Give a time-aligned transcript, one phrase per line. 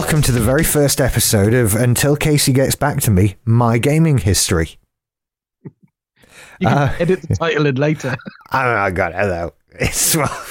[0.00, 4.16] welcome to the very first episode of Until Casey Gets Back to Me, My Gaming
[4.16, 4.78] History.
[5.62, 5.70] You
[6.62, 8.16] can Uh, edit the title in later.
[8.50, 9.52] I, I got it though.
[9.78, 10.44] It's well,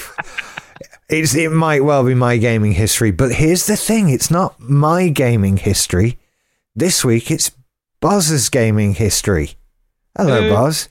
[1.08, 5.08] it's it might well be my gaming history, but here's the thing: it's not my
[5.08, 6.16] gaming history.
[6.76, 7.50] This week, it's
[8.00, 9.54] Boz's gaming history.
[10.16, 10.54] Hello, Hello.
[10.54, 10.88] Boz.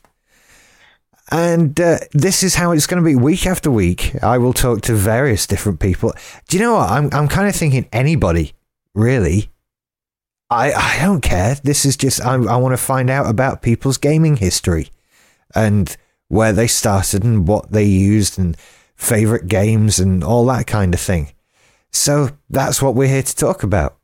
[1.32, 4.16] And uh, this is how it's going to be week after week.
[4.24, 6.14] I will talk to various different people.
[6.48, 6.90] Do you know what?
[6.90, 8.54] I'm I'm kind of thinking anybody,
[8.96, 9.52] really.
[10.50, 11.56] I I don't care.
[11.64, 14.90] This is just I I want to find out about people's gaming history
[15.56, 15.96] and
[16.30, 18.58] where they started and what they used and
[18.96, 21.32] favorite games and all that kind of thing.
[21.92, 23.98] So that's what we're here to talk about.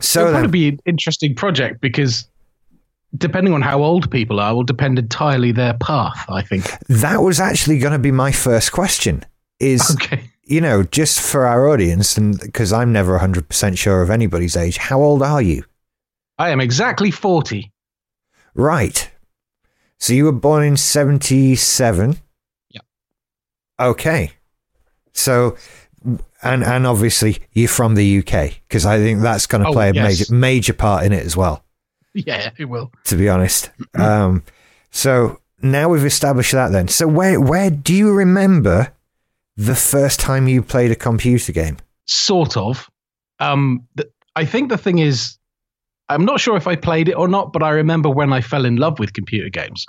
[0.00, 2.28] So It'll then, probably be an interesting project because
[3.16, 6.64] depending on how old people are will depend entirely their path, I think.
[6.88, 9.24] that was actually going to be my first question.
[9.60, 10.30] Is Okay.
[10.44, 14.76] you know just for our audience and because I'm never 100% sure of anybody's age.
[14.76, 15.64] How old are you?
[16.38, 17.72] I am exactly 40.
[18.54, 19.10] Right.
[19.98, 22.18] So you were born in 77?
[22.70, 22.80] Yeah.
[23.80, 24.30] Okay.
[25.12, 25.56] So
[26.42, 29.90] and and obviously you're from the UK because I think that's going to Oh, play
[29.90, 30.30] a yes.
[30.30, 31.64] major major part in it as well,
[32.14, 32.90] Yeah, it will.
[33.04, 33.70] to be honest.
[33.94, 34.42] um
[34.90, 36.88] so now we've established that then.
[36.88, 38.92] So where where do you remember
[39.56, 41.78] the first time you played a computer game?
[42.06, 42.88] Sort of.
[43.40, 45.36] Um, th- I think the thing is,
[46.08, 48.64] I'm not sure if I played it or not, but I remember when I fell
[48.64, 49.84] in love with computer games.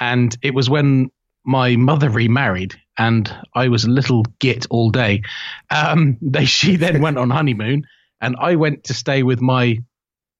[0.00, 1.10] And it was when
[1.44, 5.22] my mother remarried and I was a little git all day.
[5.70, 7.84] Um, they, she then went on honeymoon
[8.20, 9.78] and I went to stay with my,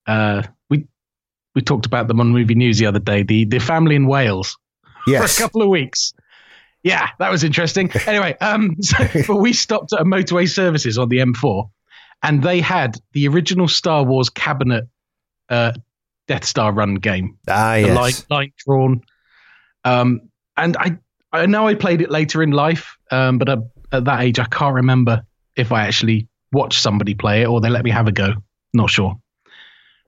[0.06, 0.42] uh,
[1.54, 4.56] we, talked about them on movie news the other day, the, the family in Wales
[5.06, 5.36] Yes.
[5.36, 6.12] for a couple of weeks.
[6.82, 7.90] Yeah, that was interesting.
[8.06, 8.96] Anyway, um, so,
[9.26, 11.68] but we stopped at a motorway services on the M4,
[12.22, 14.84] and they had the original Star Wars cabinet
[15.48, 15.72] uh,
[16.26, 17.96] Death Star run game, ah, yes.
[17.96, 19.00] line, line drawn.
[19.84, 20.20] Um,
[20.56, 20.98] and I,
[21.32, 23.48] I know I played it later in life, um, but
[23.92, 25.22] at that age, I can't remember
[25.56, 28.34] if I actually watched somebody play it or they let me have a go.
[28.74, 29.18] Not sure,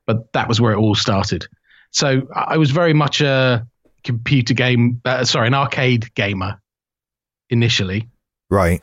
[0.06, 1.46] but that was where it all started.
[1.90, 3.66] So I was very much a
[4.04, 6.60] computer game, uh, sorry, an arcade gamer
[7.50, 8.08] initially,
[8.48, 8.82] Right.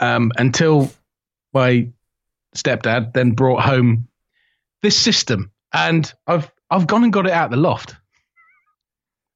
[0.00, 0.90] um, until
[1.52, 1.88] my
[2.56, 4.08] stepdad then brought home
[4.82, 7.96] this system, and I've I've gone and got it out of the loft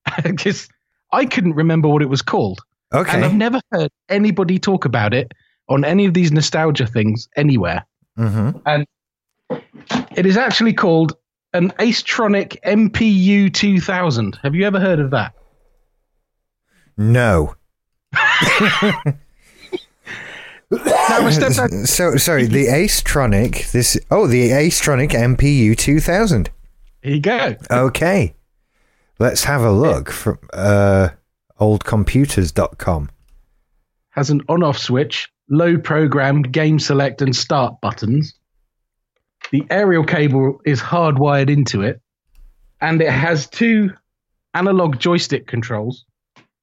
[0.22, 0.68] because
[1.12, 2.60] I couldn't remember what it was called,
[2.94, 3.12] Okay.
[3.12, 5.32] and I've never heard anybody talk about it
[5.68, 7.86] on any of these nostalgia things anywhere.
[8.18, 8.60] Mhm.
[10.16, 11.16] It is actually called
[11.52, 14.38] an Acetronic MPU 2000.
[14.42, 15.34] Have you ever heard of that?
[16.96, 17.54] No.
[20.72, 23.72] Now, my stepdad So sorry, the Acetronic.
[23.72, 26.48] This oh, the Acetronic MPU two thousand.
[27.02, 27.56] Here you go.
[27.70, 28.34] Okay,
[29.18, 31.10] let's have a look from uh,
[31.60, 33.10] oldcomputers.com.
[34.10, 38.34] Has an on-off switch, low programmed game select and start buttons.
[39.52, 42.00] The aerial cable is hardwired into it,
[42.80, 43.92] and it has two
[44.54, 46.06] analog joystick controls,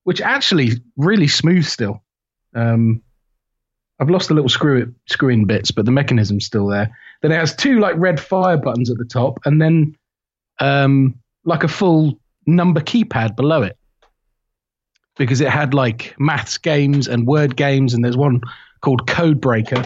[0.06, 2.04] which actually really smooth still.
[2.56, 3.04] Um,
[4.00, 6.98] I've lost the little screw in bits, but the mechanism's still there.
[7.22, 9.96] Then it has two like red fire buttons at the top, and then
[10.60, 11.14] um,
[11.46, 13.78] like a full number keypad below it
[15.16, 18.42] because it had like maths games and word games, and there's one
[18.82, 19.86] called Code Breaker,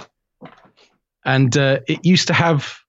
[1.25, 2.79] and uh, it used to have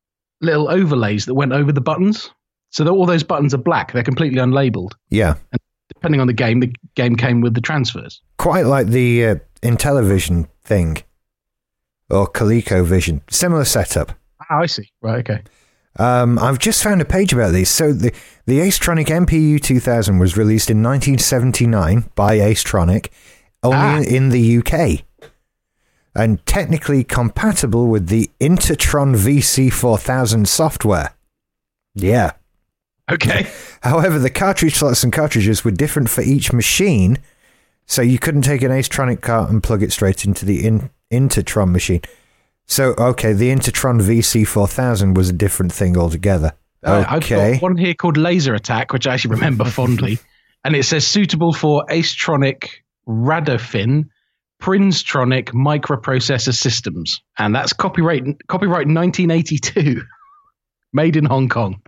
[0.40, 2.30] little overlays that went over the buttons,
[2.70, 3.92] so that all those buttons are black.
[3.92, 4.92] They're completely unlabeled.
[5.10, 5.60] Yeah, And
[5.94, 8.20] Depending on the game, the game came with the transfers.
[8.38, 10.98] quite like the uh, Intellivision thing
[12.10, 13.20] or ColecoVision.
[13.30, 14.12] Similar setup.
[14.50, 14.90] Ah, I see.
[15.02, 15.18] Right.
[15.28, 15.42] Okay.
[15.98, 17.70] Um, I've just found a page about these.
[17.70, 18.12] So the
[18.46, 23.08] the Acetronic MPU 2000 was released in 1979 by Acetronic,
[23.62, 23.98] only Ah.
[23.98, 25.04] in, in the UK,
[26.14, 31.14] and technically compatible with the Interton VC 4000 software.
[31.94, 32.32] Yeah.
[33.10, 33.50] Okay.
[33.82, 37.18] However, the cartridge slots and cartridges were different for each machine,
[37.86, 41.72] so you couldn't take an Acetronic cart and plug it straight into the in- Interton
[41.72, 42.00] machine.
[42.66, 46.52] So, okay, the Interton VC4000 was a different thing altogether.
[46.82, 47.52] Uh, I've Okay.
[47.54, 50.18] got one here called Laser Attack, which I actually remember fondly,
[50.64, 52.68] and it says suitable for Acetronic
[53.06, 54.04] Radofin
[54.62, 60.02] Prinztronic microprocessor systems, and that's copyright copyright 1982,
[60.92, 61.80] made in Hong Kong.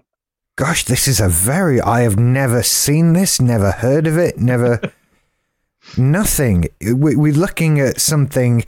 [0.57, 1.81] Gosh, this is a very.
[1.81, 4.81] I have never seen this, never heard of it, never.
[5.97, 6.67] nothing.
[6.81, 8.65] We, we're looking at something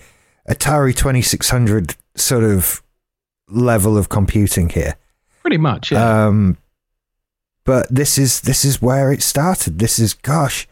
[0.49, 2.83] Atari 2600 sort of
[3.49, 4.97] level of computing here.
[5.43, 6.27] Pretty much, yeah.
[6.27, 6.59] Um,
[7.65, 9.79] but this is this is where it started.
[9.79, 10.67] This is gosh,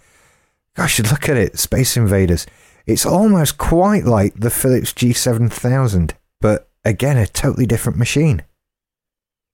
[0.74, 2.46] gosh, look at it, Space Invaders.
[2.86, 8.42] It's almost quite like the Philips G7000, but again, a totally different machine.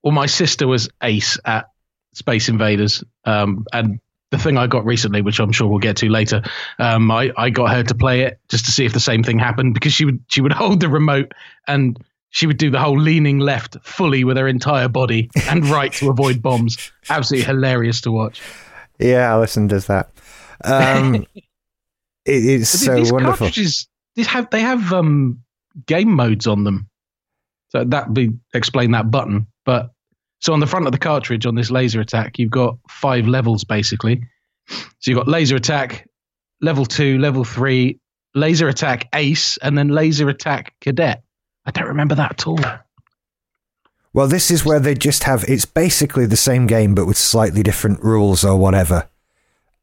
[0.02, 1.67] well, my sister was ace at
[2.12, 4.00] Space Invaders, um, and
[4.31, 6.43] the thing I got recently, which I'm sure we'll get to later,
[6.79, 9.38] um, I, I got her to play it just to see if the same thing
[9.38, 11.32] happened because she would she would hold the remote
[11.69, 11.99] and
[12.31, 16.08] she would do the whole leaning left fully with her entire body and right to
[16.08, 16.90] avoid bombs.
[17.11, 18.40] Absolutely hilarious to watch.
[18.99, 20.11] Yeah, Alison does that.
[20.64, 21.26] Um,
[22.25, 23.47] it, it's But so these wonderful.
[23.47, 25.41] cartridges, these have they have um,
[25.87, 26.89] game modes on them.
[27.71, 29.47] So that be explain that button.
[29.65, 29.91] But
[30.41, 33.65] so on the front of the cartridge on this laser attack, you've got five levels
[33.65, 34.23] basically.
[34.69, 36.09] So you've got laser attack,
[36.61, 38.01] level two, level three,
[38.35, 41.23] laser attack ace, and then laser attack cadet.
[41.65, 42.59] I don't remember that at all.
[44.13, 47.63] Well, this is where they just have it's basically the same game but with slightly
[47.63, 49.09] different rules or whatever.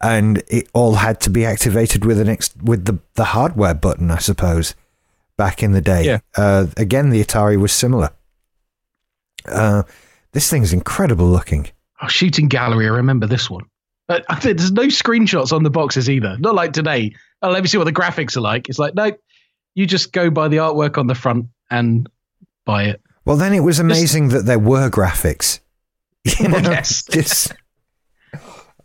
[0.01, 4.12] And it all had to be activated with an ex- with the the hardware button,
[4.12, 4.74] I suppose,
[5.38, 6.06] back in the day.
[6.06, 6.19] Yeah.
[6.38, 8.12] Uh, again, the Atari was similar.
[9.46, 9.84] Uh,
[10.31, 11.68] this thing's incredible looking.
[12.01, 12.86] Oh, shooting gallery.
[12.86, 13.66] I remember this one.
[14.07, 16.38] But there's no screenshots on the boxes either.
[16.40, 17.13] Not like today.
[17.42, 18.68] Oh, let me see what the graphics are like.
[18.69, 19.12] It's like, no,
[19.75, 22.10] you just go by the artwork on the front and
[22.66, 23.02] buy it.
[23.25, 25.60] Well, then it was amazing that there were graphics.
[26.40, 27.04] You know, Yes.
[27.04, 27.54] just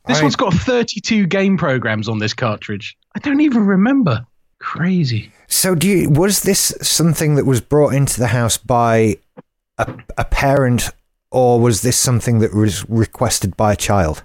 [0.06, 2.96] This I- one's got 32 game programs on this cartridge.
[3.16, 4.26] I don't even remember.
[4.60, 5.30] Crazy.
[5.46, 9.18] So, do you, was this something that was brought into the house by
[9.78, 10.90] a, a parent,
[11.30, 14.24] or was this something that was requested by a child?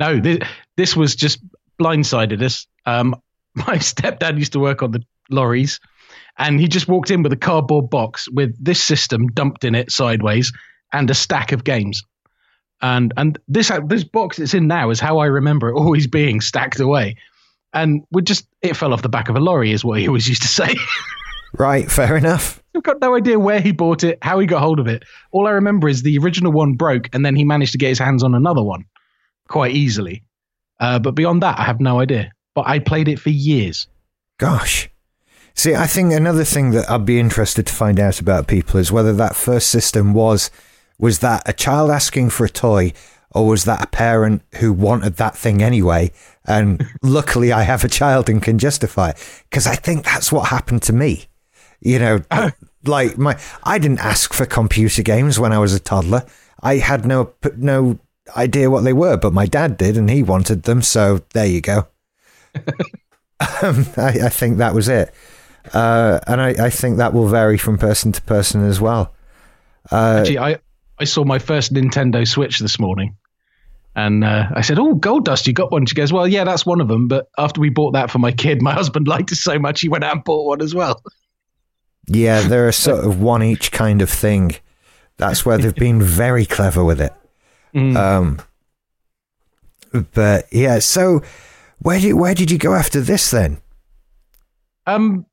[0.00, 0.38] No, this,
[0.76, 1.38] this was just
[1.80, 2.66] blindsided us.
[2.86, 3.14] Um,
[3.54, 5.78] my stepdad used to work on the lorries,
[6.38, 9.92] and he just walked in with a cardboard box with this system dumped in it
[9.92, 10.52] sideways
[10.92, 12.02] and a stack of games.
[12.82, 16.40] And and this this box it's in now is how I remember it always being
[16.40, 17.16] stacked away.
[17.72, 20.28] And we just it fell off the back of a lorry is what he always
[20.28, 20.74] used to say.
[21.58, 22.62] Right, fair enough.
[22.74, 25.04] I've got no idea where he bought it, how he got hold of it.
[25.32, 27.98] All I remember is the original one broke, and then he managed to get his
[27.98, 28.86] hands on another one
[29.48, 30.22] quite easily.
[30.80, 32.32] Uh, but beyond that, I have no idea.
[32.54, 33.86] But I played it for years.
[34.38, 34.88] Gosh.
[35.54, 38.90] See, I think another thing that I'd be interested to find out about people is
[38.90, 40.50] whether that first system was
[41.02, 42.92] was that a child asking for a toy
[43.32, 46.12] or was that a parent who wanted that thing anyway
[46.46, 50.48] and luckily I have a child and can justify it because I think that's what
[50.48, 51.26] happened to me.
[51.80, 52.22] You know,
[52.84, 56.24] like my I didn't ask for computer games when I was a toddler.
[56.62, 57.98] I had no no
[58.36, 61.60] idea what they were, but my dad did and he wanted them, so there you
[61.60, 61.88] go.
[63.62, 65.12] um, I, I think that was it.
[65.74, 69.12] Uh, and I, I think that will vary from person to person as well.
[69.90, 70.58] Uh, Actually, I,
[70.98, 73.16] I saw my first Nintendo Switch this morning.
[73.94, 75.84] And uh, I said, Oh, Gold Dust, you got one?
[75.86, 77.08] She goes, Well, yeah, that's one of them.
[77.08, 79.88] But after we bought that for my kid, my husband liked it so much, he
[79.88, 81.02] went out and bought one as well.
[82.06, 84.52] yeah, they're a sort of one each kind of thing.
[85.18, 87.12] That's where they've been very clever with it.
[87.74, 87.96] Mm.
[87.96, 88.40] Um,
[90.14, 91.22] but yeah, so
[91.80, 93.60] where did where did you go after this then?
[94.86, 95.26] Um,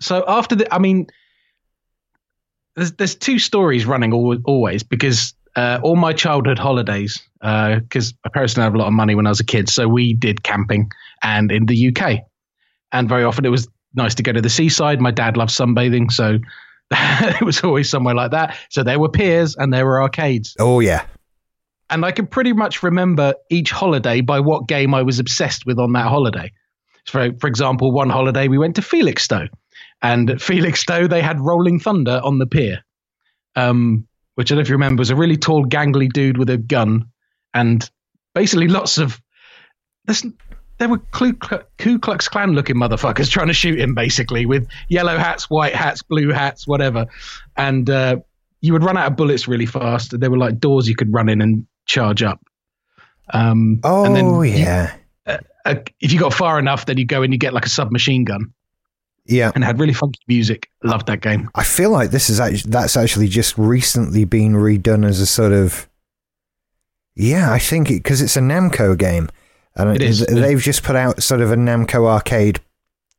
[0.00, 1.06] so after the, I mean,
[2.80, 8.30] there's there's two stories running al- always because uh, all my childhood holidays, because my
[8.32, 10.42] parents didn't have a lot of money when I was a kid, so we did
[10.42, 10.90] camping
[11.22, 12.20] and in the UK,
[12.92, 15.00] and very often it was nice to go to the seaside.
[15.00, 16.38] My dad loved sunbathing, so
[16.90, 18.56] it was always somewhere like that.
[18.70, 21.04] So there were piers and there were arcades, Oh yeah,
[21.90, 25.78] and I can pretty much remember each holiday by what game I was obsessed with
[25.78, 26.50] on that holiday.
[27.04, 29.48] For for example, one holiday we went to Felixstowe,
[30.02, 32.84] and at Felixstowe they had Rolling Thunder on the pier,
[33.56, 36.50] um, which I don't know if you remember was a really tall, gangly dude with
[36.50, 37.06] a gun,
[37.54, 37.88] and
[38.34, 39.20] basically lots of
[40.78, 44.66] there were Ku Klux, Ku Klux Klan looking motherfuckers trying to shoot him basically with
[44.88, 47.06] yellow hats, white hats, blue hats, whatever,
[47.56, 48.16] and uh,
[48.60, 50.18] you would run out of bullets really fast.
[50.18, 52.40] There were like doors you could run in and charge up.
[53.32, 54.94] Um, oh and then you- yeah,
[55.26, 58.24] uh, if you got far enough, then you go and you get like a submachine
[58.24, 58.52] gun,
[59.26, 59.52] yeah.
[59.54, 60.68] and had really funky music.
[60.82, 61.50] Loved that game.
[61.54, 65.52] I feel like this is actually, that's actually just recently been redone as a sort
[65.52, 65.88] of
[67.14, 67.52] yeah.
[67.52, 69.28] I think because it's a Namco game,
[69.76, 72.60] and It is, they've just put out sort of a Namco arcade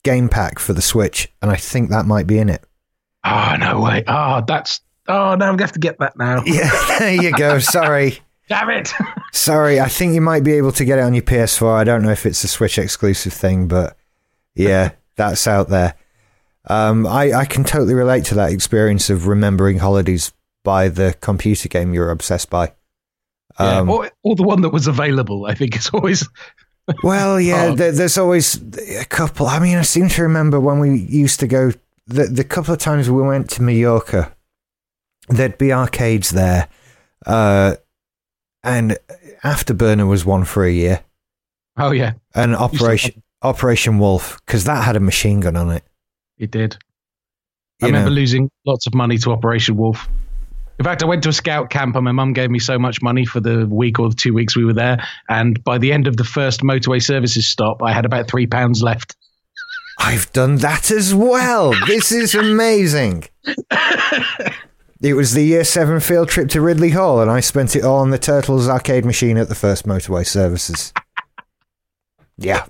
[0.03, 2.63] game pack for the Switch, and I think that might be in it.
[3.23, 4.03] Oh no way!
[4.07, 6.43] Oh, that's oh now I'm gonna have to get that now.
[6.45, 7.59] Yeah, there you go.
[7.59, 8.19] Sorry.
[8.49, 8.91] Damn it!
[9.31, 11.73] Sorry, I think you might be able to get it on your PS4.
[11.73, 13.95] I don't know if it's a Switch exclusive thing, but
[14.55, 15.93] yeah, that's out there.
[16.67, 20.31] Um, I, I can totally relate to that experience of remembering holidays
[20.63, 22.73] by the computer game you're obsessed by.
[23.59, 25.45] Yeah, Um, or, or the one that was available.
[25.45, 26.27] I think it's always
[27.03, 28.59] Well, yeah, there, there's always
[28.99, 29.47] a couple.
[29.47, 31.71] I mean, I seem to remember when we used to go,
[32.07, 34.35] the, the couple of times we went to Mallorca,
[35.29, 36.67] there'd be arcades there.
[37.25, 37.75] Uh,
[38.63, 38.97] and
[39.43, 41.03] Afterburner was one for a year.
[41.77, 45.83] oh yeah, And Operation Operation Wolf, because that had a machine gun on it.
[46.37, 46.77] it did.
[47.81, 48.15] I You remember know.
[48.15, 50.07] losing lots of money to Operation Wolf.
[50.79, 53.01] In fact, I went to a scout camp and my mum gave me so much
[53.01, 55.03] money for the week or the two weeks we were there.
[55.29, 58.81] And by the end of the first motorway services stop, I had about three pounds
[58.81, 59.15] left.
[59.99, 61.73] I've done that as well.
[61.87, 63.25] this is amazing.
[65.03, 67.97] It was the year seven field trip to Ridley Hall, and I spent it all
[68.01, 70.93] on the Turtles arcade machine at the first motorway services.
[72.37, 72.65] Yeah.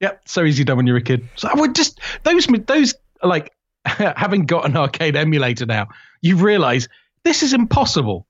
[0.00, 1.28] Yep, so easy done when you're a kid.
[1.36, 3.52] So I would just those those like
[3.84, 5.88] having got an arcade emulator now,
[6.20, 6.88] you realise
[7.24, 8.26] this is impossible.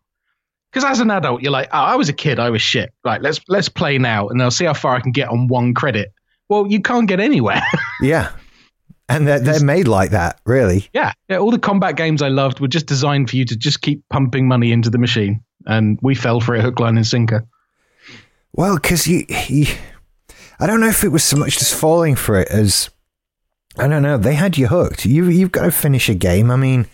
[0.71, 2.93] Because as an adult, you're like, oh, I was a kid, I was shit.
[3.05, 5.75] Right, let's let's play now, and I'll see how far I can get on one
[5.75, 6.13] credit.
[6.49, 7.63] Well, you can't get anywhere.
[8.03, 8.33] Yeah.
[9.09, 10.89] And they're, they're made like that, really.
[10.93, 11.39] yeah, yeah.
[11.39, 14.49] All the combat games I loved were just designed for you to just keep pumping
[14.49, 17.47] money into the machine, and we fell for it hook, line, and sinker.
[18.53, 19.67] Well, because you, you,
[20.59, 22.91] I don't know if it was so much just falling for it as,
[23.79, 25.05] I don't know, they had you hooked.
[25.05, 26.51] You, you've got to finish a game.
[26.51, 26.87] I mean,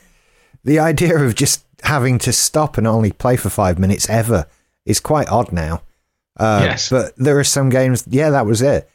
[0.64, 4.46] the idea of just having to stop and only play for five minutes ever
[4.84, 5.82] is quite odd now.
[6.36, 6.88] Uh, Yes.
[6.90, 8.88] But there are some games, yeah, that was it.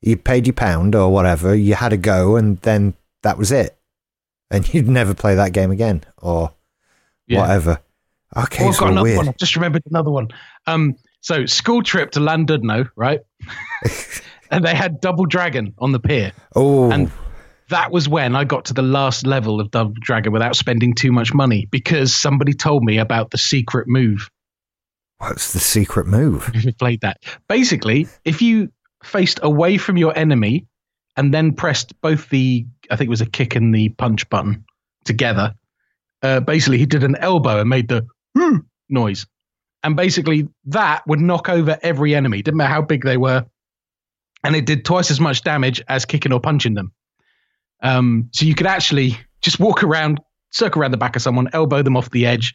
[0.00, 3.76] You paid your pound or whatever, you had a go, and then that was it.
[4.50, 6.52] And you'd never play that game again or
[7.26, 7.40] Yeah.
[7.40, 7.80] whatever.
[8.36, 9.16] Okay, Oh, I've got another weird.
[9.18, 9.28] one.
[9.28, 10.28] I've just remembered another one.
[10.66, 13.20] Um, so school trip to Llandudno, right?
[14.50, 16.32] and they had Double Dragon on the pier.
[16.54, 17.10] Oh, And
[17.70, 21.12] that was when I got to the last level of Double Dragon without spending too
[21.12, 24.28] much money because somebody told me about the secret move.
[25.16, 26.50] what's the secret move?
[26.54, 28.70] If you played that, basically, if you
[29.02, 30.66] faced away from your enemy
[31.16, 34.62] and then pressed both the, I think it was a kick and the punch button
[35.06, 35.54] together,
[36.22, 38.58] uh, basically he did an elbow and made the "Hmm"
[38.90, 39.24] noise,
[39.84, 42.42] and basically that would knock over every enemy.
[42.42, 43.46] Didn't matter how big they were,
[44.42, 46.92] and it did twice as much damage as kicking or punching them.
[47.82, 51.82] Um, so you could actually just walk around, circle around the back of someone, elbow
[51.82, 52.54] them off the edge,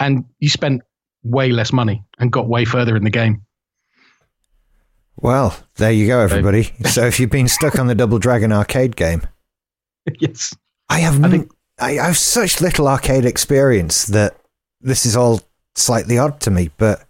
[0.00, 0.82] and you spent
[1.22, 3.42] way less money and got way further in the game.
[5.16, 6.64] Well, there you go, everybody.
[6.84, 9.22] so if you've been stuck on the Double Dragon arcade game,
[10.20, 10.54] yes.
[10.88, 11.46] I have I
[11.78, 14.36] I, I have such little arcade experience that
[14.80, 15.40] this is all
[15.76, 16.70] slightly odd to me.
[16.76, 17.06] But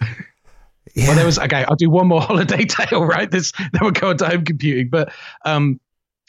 [0.00, 0.08] yeah,
[1.08, 1.64] Well, there was okay.
[1.64, 3.04] I'll do one more holiday tale.
[3.04, 4.88] Right, this then we'll go on to home computing.
[4.90, 5.12] But
[5.44, 5.80] um,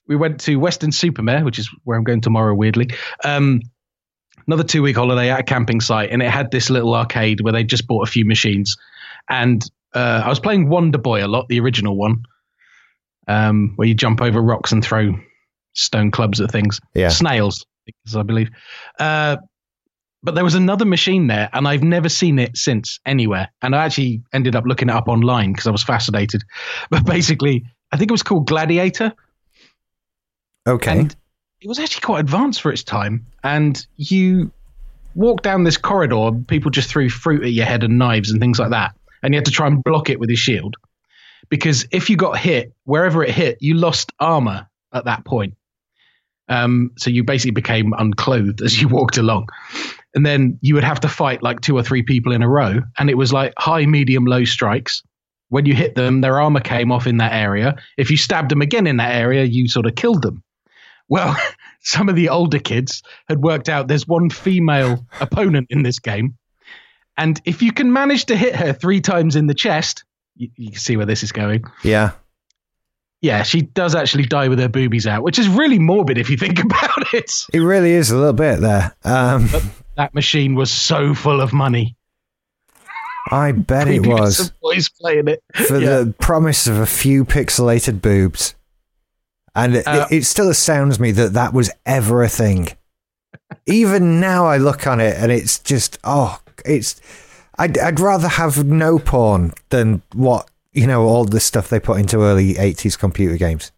[0.07, 2.53] we went to Weston-super-Mare, which is where I'm going tomorrow.
[2.53, 2.89] Weirdly,
[3.23, 3.61] um,
[4.47, 7.53] another two week holiday at a camping site, and it had this little arcade where
[7.53, 8.77] they just bought a few machines,
[9.29, 12.23] and uh, I was playing Wonder Boy a lot, the original one,
[13.27, 15.17] um, where you jump over rocks and throw
[15.73, 17.09] stone clubs at things yeah.
[17.09, 17.65] snails,
[18.15, 18.49] I believe.
[18.99, 19.37] Uh,
[20.25, 23.49] but there was another machine there, and I've never seen it since anywhere.
[23.61, 26.43] And I actually ended up looking it up online because I was fascinated.
[26.89, 29.13] But basically, I think it was called Gladiator,
[30.67, 30.91] Okay.
[30.91, 31.15] and
[31.61, 33.25] it was actually quite advanced for its time.
[33.43, 34.51] And you
[35.13, 38.57] walk down this corridor, people just threw fruit at your head and knives and things
[38.59, 40.75] like that, and you had to try and block it with your shield.
[41.49, 45.53] Because if you got hit, wherever it hit, you lost armor at that point.
[46.47, 49.49] Um, so you basically became unclothed as you walked along.
[50.13, 52.81] And then you would have to fight like two or three people in a row.
[52.97, 55.03] And it was like high, medium, low strikes.
[55.49, 57.75] When you hit them, their armor came off in that area.
[57.97, 60.43] If you stabbed them again in that area, you sort of killed them.
[61.07, 61.35] Well,
[61.81, 66.37] some of the older kids had worked out there's one female opponent in this game.
[67.17, 70.03] And if you can manage to hit her three times in the chest,
[70.35, 72.11] you, you can see where this is going yeah.
[73.21, 76.37] Yeah, she does actually die with her boobies out, which is really morbid if you
[76.37, 77.31] think about it.
[77.53, 78.95] It really is a little bit there.
[79.03, 79.49] Um,
[79.95, 81.95] That machine was so full of money.
[83.31, 85.41] I bet it was boys playing it.
[85.55, 86.01] for Yeah.
[86.03, 88.53] the promise of a few pixelated boobs.
[89.55, 92.67] And it, Uh, it still astounds me that that was ever a thing.
[93.65, 97.01] Even now, I look on it and it's just oh, it's.
[97.57, 101.99] I'd I'd rather have no porn than what you know all the stuff they put
[101.99, 103.71] into early '80s computer games.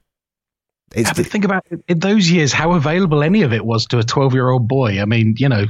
[0.95, 3.99] It's but think about it, in those years how available any of it was to
[3.99, 5.01] a 12 year old boy.
[5.01, 5.65] I mean, you know,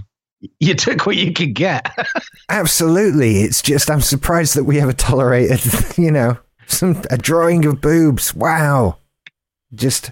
[0.59, 1.91] you took what you could get.
[2.49, 3.41] absolutely.
[3.41, 5.61] It's just I'm surprised that we ever tolerated
[5.97, 8.33] you know some a drawing of boobs.
[8.33, 8.97] Wow,
[9.73, 10.11] just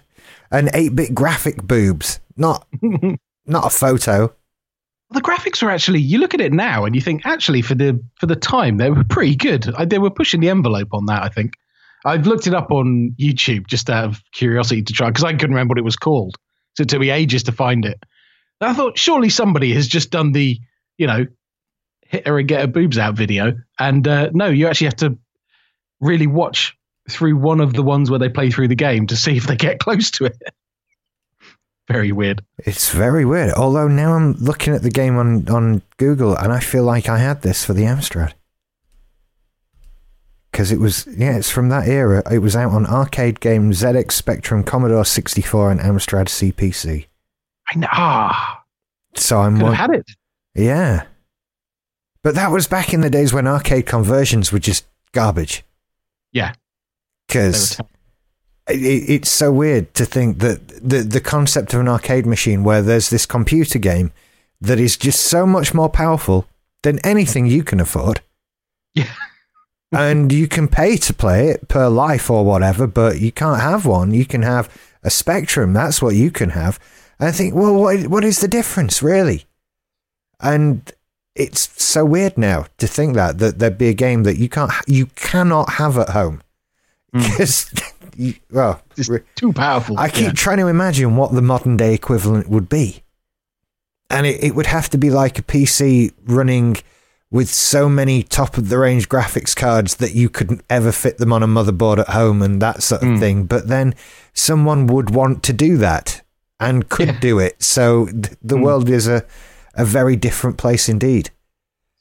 [0.52, 2.68] an eight bit graphic boobs, not
[3.46, 4.34] not a photo.
[5.12, 6.00] The graphics were actually.
[6.00, 8.90] You look at it now and you think actually for the for the time they
[8.90, 9.74] were pretty good.
[9.76, 11.24] I, they were pushing the envelope on that.
[11.24, 11.54] I think.
[12.06, 15.50] I've looked it up on YouTube just out of curiosity to try because I couldn't
[15.50, 16.36] remember what it was called.
[16.76, 17.98] So it took me ages to find it.
[18.62, 20.60] And I thought surely somebody has just done the,
[20.98, 21.26] you know,
[22.06, 23.54] hit her and get her boobs out video.
[23.80, 25.18] And uh, no, you actually have to
[26.00, 26.78] really watch
[27.10, 29.56] through one of the ones where they play through the game to see if they
[29.56, 30.38] get close to it.
[31.88, 32.44] Very weird.
[32.60, 33.54] It's very weird.
[33.54, 37.20] Although now I'm looking at the game on, on Google and I feel like I
[37.20, 38.34] had this for the Amstrad.
[40.52, 42.24] Because it was, yeah, it's from that era.
[42.32, 47.08] It was out on arcade games, ZX Spectrum, Commodore 64, and Amstrad CPC.
[47.74, 47.88] I know.
[47.92, 48.64] Ah,
[49.16, 50.06] So I'm could one, had it.
[50.56, 51.04] Yeah.
[52.24, 55.64] But that was back in the days when arcade conversions were just garbage.
[56.32, 56.54] Yeah.
[57.28, 57.78] Because
[58.68, 63.10] it's so weird to think that the, the concept of an arcade machine where there's
[63.10, 64.12] this computer game
[64.60, 66.48] that is just so much more powerful
[66.84, 68.22] than anything you can afford.
[68.94, 69.14] Yeah.
[69.92, 73.86] and you can pay to play it per life or whatever, but you can't have
[73.86, 74.14] one.
[74.14, 74.70] You can have
[75.04, 75.74] a Spectrum.
[75.74, 76.80] That's what you can have.
[77.20, 79.46] And I think, well, what, what is the difference, really?
[80.40, 80.92] And
[81.36, 84.72] it's so weird now to think that that there'd be a game that you can't,
[84.88, 86.42] you cannot have at home
[87.16, 87.95] Mm.
[88.18, 89.98] You, well, It's re- too powerful.
[90.00, 90.32] I keep Yeah.
[90.34, 93.04] trying to imagine what the modern day equivalent would be.
[94.10, 96.78] And it, it would have to be like a PC running
[97.32, 101.34] with so many top of the range graphics cards that you couldn't ever fit them
[101.34, 103.20] on a motherboard at home and that sort of Mm.
[103.20, 103.44] thing.
[103.46, 103.96] But then
[104.34, 106.22] someone would want to do that
[106.60, 107.20] and could Yeah.
[107.20, 107.62] do it.
[107.62, 108.64] So th- the Mm.
[108.64, 109.26] world is a,
[109.74, 111.32] a very different place indeed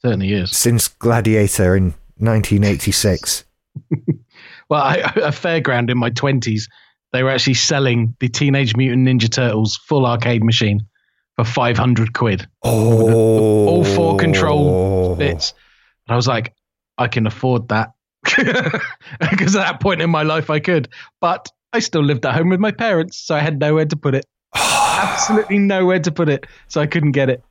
[0.03, 0.51] Certainly is.
[0.57, 3.45] since Gladiator in 1986.
[4.69, 6.69] Well, I, a fairground in my twenties,
[7.13, 10.87] they were actually selling the Teenage Mutant Ninja Turtles full arcade machine
[11.37, 15.15] for five hundred quid, Oh, all four control oh.
[15.17, 15.55] bits.
[16.07, 16.55] And I was like,
[16.99, 17.93] I can afford that
[18.25, 20.89] because at that point in my life I could,
[21.21, 24.15] but I still lived at home with my parents, so I had nowhere to put
[24.15, 24.25] it.
[24.55, 27.43] Absolutely nowhere to put it, so I couldn't get it.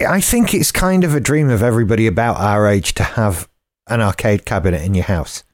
[0.00, 3.48] I think it's kind of a dream of everybody about our age to have
[3.88, 5.44] an arcade cabinet in your house.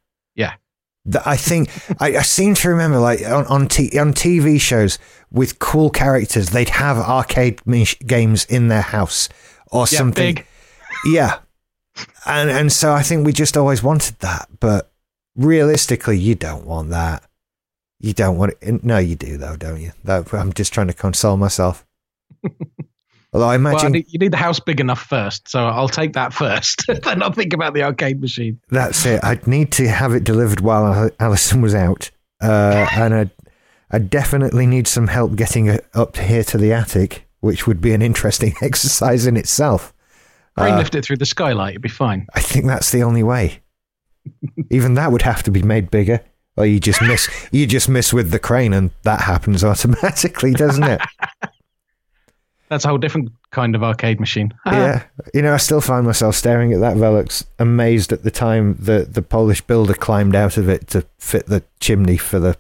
[1.06, 4.98] That I think I, I seem to remember, like on on, t- on TV shows
[5.30, 7.60] with cool characters, they'd have arcade
[8.06, 9.28] games in their house
[9.72, 10.34] or Yeah, something.
[10.36, 10.46] big.
[11.06, 11.38] Yeah,
[12.26, 14.92] and and so I think we just always wanted that, but
[15.36, 17.22] realistically, you don't want that.
[17.98, 18.84] You don't want it.
[18.84, 19.92] No, you do though, don't you?
[20.04, 21.86] That, I'm just trying to console myself.
[23.32, 25.88] Although I Well, I imagine need- you need the house big enough first, so I'll
[25.88, 26.84] take that first.
[27.04, 28.58] then I'll think about the arcade machine.
[28.70, 29.22] That's it.
[29.22, 32.10] I'd need to have it delivered while Al- Alison was out,
[32.42, 33.30] uh, and I'd,
[33.92, 37.92] I definitely need some help getting it up here to the attic, which would be
[37.92, 39.94] an interesting exercise in itself.
[40.58, 42.26] Crane Uh, lift it through the skylight; it'd be fine.
[42.34, 43.60] I think that's the only way.
[44.70, 46.20] Even that would have to be made bigger,
[46.56, 50.82] or you just miss you just miss with the crane, and that happens automatically, doesn't
[50.84, 51.00] it?
[52.70, 54.54] That's a whole different kind of arcade machine.
[54.64, 54.72] Ah.
[54.72, 55.02] yeah.
[55.35, 59.14] You know, I still find myself staring at that Velux, amazed at the time that
[59.14, 62.56] the Polish builder climbed out of it to fit the chimney for the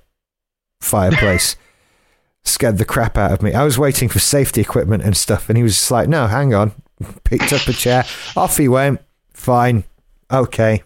[0.80, 1.56] fireplace.
[2.44, 3.54] Scared the crap out of me.
[3.54, 6.54] I was waiting for safety equipment and stuff, and he was just like, no, hang
[6.54, 6.72] on.
[7.24, 8.04] Picked up a chair.
[8.36, 9.00] Off he went.
[9.32, 9.84] Fine.
[10.32, 10.82] Okay.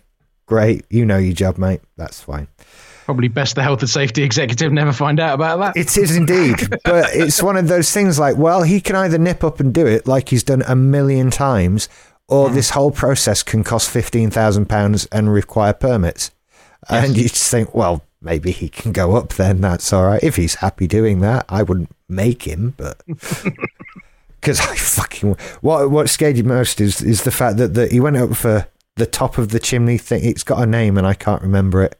[0.46, 0.84] Great.
[0.90, 1.80] You know your job, mate.
[1.96, 2.48] That's fine.
[3.04, 5.76] Probably best the health and safety executive never find out about that.
[5.80, 9.44] It is indeed, but it's one of those things like, well, he can either nip
[9.44, 11.88] up and do it like he's done a million times,
[12.28, 12.54] or hmm.
[12.54, 16.30] this whole process can cost fifteen thousand pounds and require permits.
[16.88, 19.60] And you just think, well, maybe he can go up then.
[19.60, 21.44] That's all right if he's happy doing that.
[21.48, 23.02] I wouldn't make him, but
[24.40, 28.00] because I fucking what what scared you most is is the fact that that he
[28.00, 30.24] went up for the top of the chimney thing.
[30.24, 31.98] It's got a name and I can't remember it,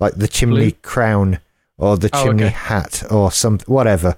[0.00, 0.78] like the chimney Blue?
[0.82, 1.38] crown
[1.76, 2.52] or the Oh, chimney okay.
[2.54, 4.16] hat or some whatever.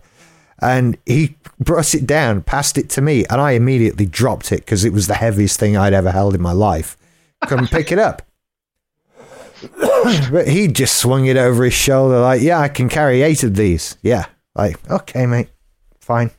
[0.62, 4.84] And he brought it down, passed it to me, and I immediately dropped it because
[4.84, 6.96] it was the heaviest thing I'd ever held in my life.
[7.46, 8.22] Couldn't pick it up.
[10.30, 13.56] but he just swung it over his shoulder, like, "Yeah, I can carry eight of
[13.56, 15.48] these." Yeah, like, okay, mate,
[15.98, 16.30] fine.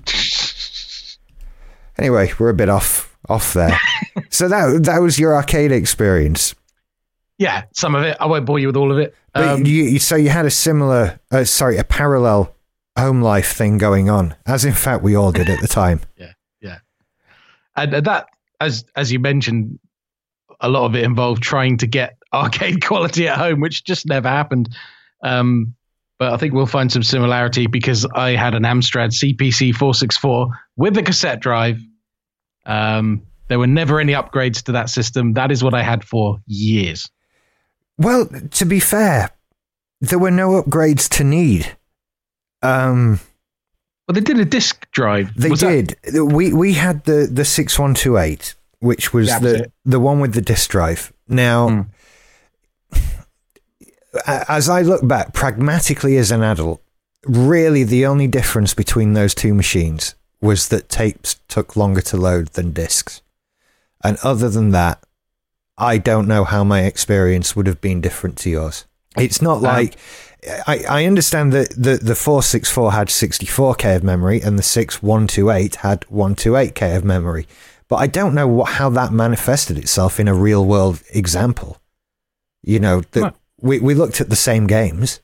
[1.97, 3.79] Anyway, we're a bit off off there.
[4.29, 6.55] so that that was your arcade experience.
[7.41, 8.15] Yeah, some of it.
[8.19, 9.15] I won't bore you with all of it.
[9.33, 12.53] But Um, you, you, so you had a similar, uh, sorry, a parallel
[12.95, 16.01] home life thing going on, as in fact we all did at the time.
[16.17, 16.77] Yeah, yeah.
[17.75, 18.27] And that,
[18.59, 19.79] as as you mentioned,
[20.59, 24.29] a lot of it involved trying to get arcade quality at home, which just never
[24.29, 24.69] happened.
[25.23, 25.73] Um,
[26.19, 30.95] but I think we'll find some similarity because I had an Amstrad CPC 464 with
[30.95, 31.79] a cassette drive
[32.67, 35.33] Um, there were never any upgrades to that system.
[35.33, 37.09] That is what I had for years.
[38.01, 39.31] Well, to be fair,
[40.01, 41.77] there were no upgrades to need.
[42.63, 43.19] Um,
[44.07, 45.31] well, they did a disk drive.
[45.35, 45.97] They Was did.
[46.03, 49.71] That- we we had the the six one two eight, which was the it.
[49.85, 51.13] the one with the disk drive.
[51.27, 51.85] Now,
[54.27, 56.81] a- as I look back, pragmatically as an adult,
[57.25, 62.47] really the only difference between those two machines was that tapes took longer to load
[62.49, 63.21] than discs.
[64.03, 65.03] And other than that,
[65.81, 68.85] I don't know how my experience would have been different to yours.
[69.17, 69.97] It's not um, like
[70.67, 76.01] I, I understand that the, the 464 had 64k of memory and the 6128 had
[76.01, 77.47] 128k of memory,
[77.87, 81.77] but I don't know what, how that manifested itself in a real world example.
[82.63, 85.19] You know, that we, we looked at the same games.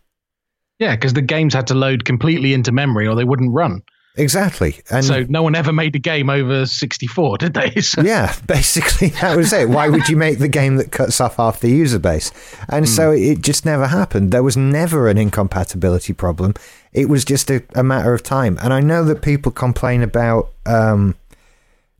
[0.79, 3.83] Yeah, because the games had to load completely into memory or they wouldn't run.
[4.17, 4.81] Exactly.
[4.89, 7.69] And so no one ever made a game over 64, did they?
[7.81, 9.69] So, yeah, basically that was it.
[9.69, 12.31] Why would you make the game that cuts off half the user base?
[12.67, 14.31] And so it just never happened.
[14.31, 16.55] There was never an incompatibility problem.
[16.93, 18.57] It was just a, a matter of time.
[18.61, 21.15] And I know that people complain about um,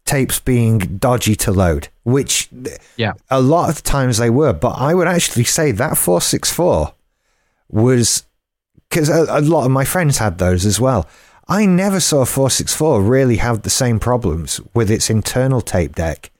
[0.06, 2.50] tapes being dodgy to load, which
[2.96, 3.14] Yeah.
[3.30, 4.54] a lot of times they were.
[4.54, 6.94] But I would actually say that 464
[7.70, 8.24] was
[8.90, 11.06] because a, a lot of my friends had those as well.
[11.50, 16.32] I never saw 464 really have the same problems with its internal tape deck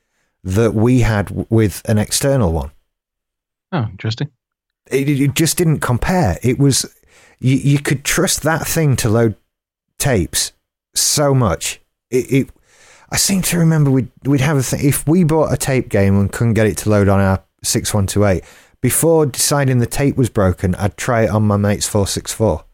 [0.44, 2.72] that we had with an external one.
[3.72, 4.30] Oh, interesting.
[4.90, 6.38] It, it just didn't compare.
[6.42, 6.94] It was
[7.40, 9.36] you, you could trust that thing to load
[9.98, 10.54] tapes
[10.96, 11.82] so much.
[12.10, 12.50] It, it
[13.10, 16.20] I seem to remember we'd we'd have a thing if we bought a tape game
[16.20, 18.44] and couldn't get it to load on our six one two eight.
[18.82, 22.66] Before deciding the tape was broken, I'd try it on my mate's four six four,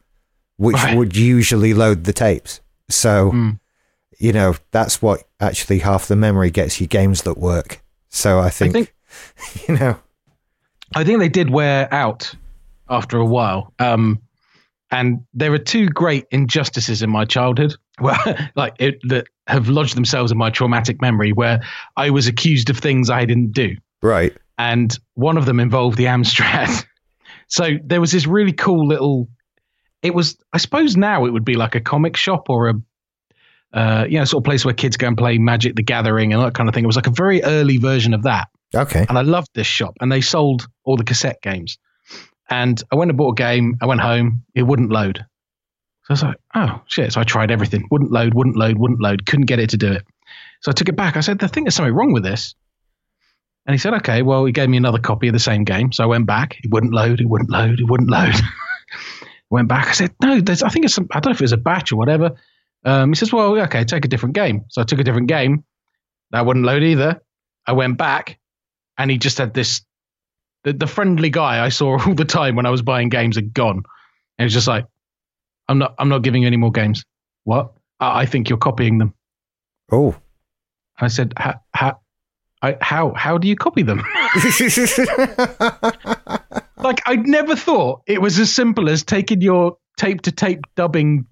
[0.58, 0.96] which Right.
[0.98, 2.62] would usually load the tapes.
[2.90, 3.60] So Mm.
[4.20, 7.82] you know that's what actually half the memory gets you games that work.
[8.10, 8.94] So I think, think-
[9.68, 9.98] you know
[10.96, 12.34] I think they did wear out
[12.90, 13.74] after a while.
[13.80, 14.20] Um,
[14.92, 18.20] and there are two great injustices in my childhood, well,
[18.56, 21.62] like it, that have lodged themselves in my traumatic memory, where
[21.98, 24.34] I was accused of things I didn't do, right.
[24.60, 26.86] and one of them involved the Amstrad.
[27.48, 29.28] so there was this really cool little.
[30.04, 32.74] It was, I suppose, now it would be like a comic shop or a.
[33.74, 36.44] Uh, you know, sort of place where kids go and play Magic the Gathering and
[36.44, 36.84] that kind of thing.
[36.84, 39.04] It was like a very early version of that Okay.
[39.10, 39.96] and I loved this shop.
[40.00, 41.80] And they sold all the cassette games.
[42.52, 43.78] And I went and bought a game.
[43.82, 44.44] I went home.
[44.54, 45.26] It wouldn't load.
[46.04, 47.14] So I was like, oh shit.
[47.14, 47.88] So I tried everything.
[47.90, 48.36] Wouldn't load.
[48.36, 48.78] Wouldn't load.
[48.78, 49.26] Wouldn't load.
[49.26, 50.04] Couldn't get it to do it.
[50.62, 51.18] So I took it back.
[51.18, 52.54] I said, I think there's something wrong with this.
[53.66, 54.22] And he said, okay.
[54.22, 55.92] Well, he gave me another copy of the same game.
[55.92, 56.58] So I went back.
[56.64, 57.22] It wouldn't load.
[57.22, 57.80] It wouldn't load.
[57.80, 58.36] It wouldn't load.
[59.54, 59.88] went back.
[59.88, 60.42] I said, no.
[60.42, 60.64] There's.
[60.64, 60.96] I think it's.
[60.96, 62.32] Some, I don't know if it was a batch or whatever.
[62.84, 63.84] Um, he says, well, okay.
[63.86, 64.66] Take a different game.
[64.70, 65.64] So I took a different game.
[66.32, 67.22] That wouldn't load either.
[67.66, 68.40] I went back
[68.98, 69.82] and he just had this
[70.64, 73.54] the, the friendly guy I saw all the time when I was buying games had
[73.54, 73.84] gone.
[74.38, 74.86] And he's just like,
[75.70, 77.06] I'm not I'm not giving you any more games.
[77.44, 77.74] What?
[78.00, 79.14] I, I think you're copying them.
[79.92, 80.16] Oh.
[81.00, 82.00] I said, how how
[82.62, 84.04] I, how how do you copy them?
[86.84, 91.26] like I'd never thought it was as simple as taking your tape to tape dubbing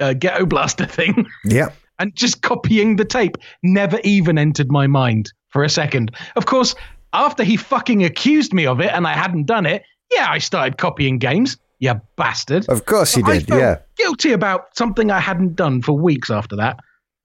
[0.00, 1.74] uh, ghetto blaster thing yep.
[1.98, 6.12] and just copying the tape never even entered my mind for a second.
[6.36, 6.74] Of course,
[7.12, 10.78] after he fucking accused me of it and I hadn't done it, yeah, I started
[10.78, 11.56] copying games.
[11.78, 12.68] You bastard.
[12.68, 13.48] Of course you I did.
[13.48, 13.78] felt Yeah.
[13.96, 16.76] Guilty about something I hadn't done for weeks after that.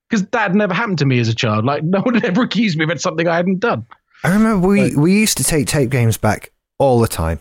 [0.10, 1.64] Because that never happened to me as a child.
[1.64, 3.86] Like, no one had ever accused me of something I hadn't done.
[4.24, 4.96] I remember we, Right.
[4.96, 7.40] we used to take tape games back all the time.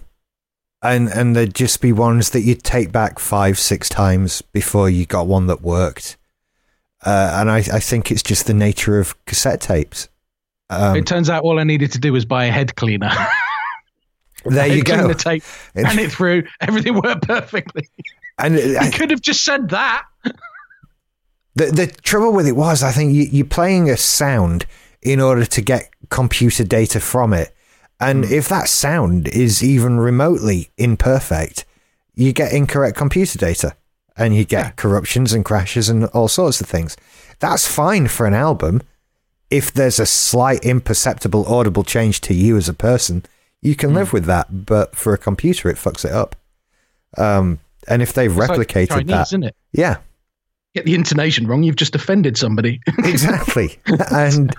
[0.83, 5.07] And and there'd just be ones that you'd take back five, six times before you
[5.07, 6.17] got one that worked.
[7.05, 10.09] Uh, and I, I think it's just the nature of cassette tapes.
[10.71, 13.11] Um, it turns out all I needed to do was buy a head cleaner.
[14.45, 15.09] there you go.
[15.09, 15.43] the tape,
[15.75, 16.45] ran it through.
[16.61, 17.89] Everything worked perfectly.
[18.39, 20.05] And uh, could have just said that.
[21.55, 24.67] the the trouble with it was, I think you, you're playing a sound
[25.03, 27.55] in order to get computer data from it,
[28.01, 31.65] and if that sound is even remotely imperfect,
[32.15, 33.75] you get incorrect computer data,
[34.17, 34.71] and you get Yeah.
[34.73, 36.97] corruptions and crashes and all sorts of things.
[37.39, 38.83] That's fine for an album.
[39.51, 43.25] If there's a slight imperceptible audible change to you as a person,
[43.63, 44.67] you can live with that.
[44.67, 46.35] But for a computer, it fucks it up.
[47.17, 49.57] Um, and if they've It's like replicated Chinese, that, isn't it?
[49.73, 49.99] yeah,
[50.75, 52.81] Get the intonation wrong, you've just offended somebody.
[52.99, 53.79] exactly.
[54.11, 54.55] and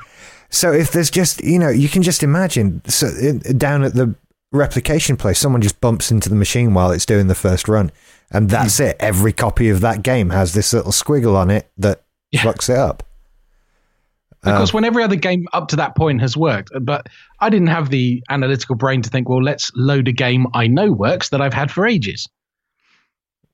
[0.50, 4.16] so if there's just you know you can just imagine so in, down at the
[4.52, 7.92] replication place, someone just bumps into the machine while it's doing the first run,
[8.32, 8.86] and that's hmm.
[8.86, 8.98] it.
[9.00, 12.42] Every copy of that game has this little squiggle on it that Yeah.
[12.42, 13.04] fucks it up.
[14.44, 17.08] Because um, when every other game up to that point has worked, uh, but
[17.40, 20.92] I didn't have the analytical brain to think, well, let's load a game I know
[20.92, 22.30] works that I've had for ages.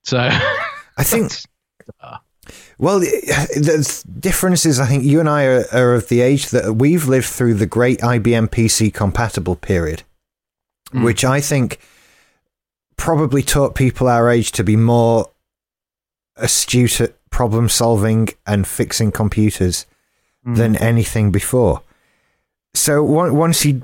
[0.03, 0.17] So
[0.97, 1.31] I think.
[2.83, 6.75] Well, the difference is, I think you and I are, are, of the age that
[6.75, 10.03] we've lived through the great IBM PC compatible period,
[10.91, 11.05] mm.
[11.05, 11.79] which I think
[12.97, 15.31] probably taught people our age to be more
[16.35, 19.85] astute at problem solving and fixing computers
[20.45, 20.57] mm.
[20.57, 21.81] than anything before.
[22.73, 23.81] So once you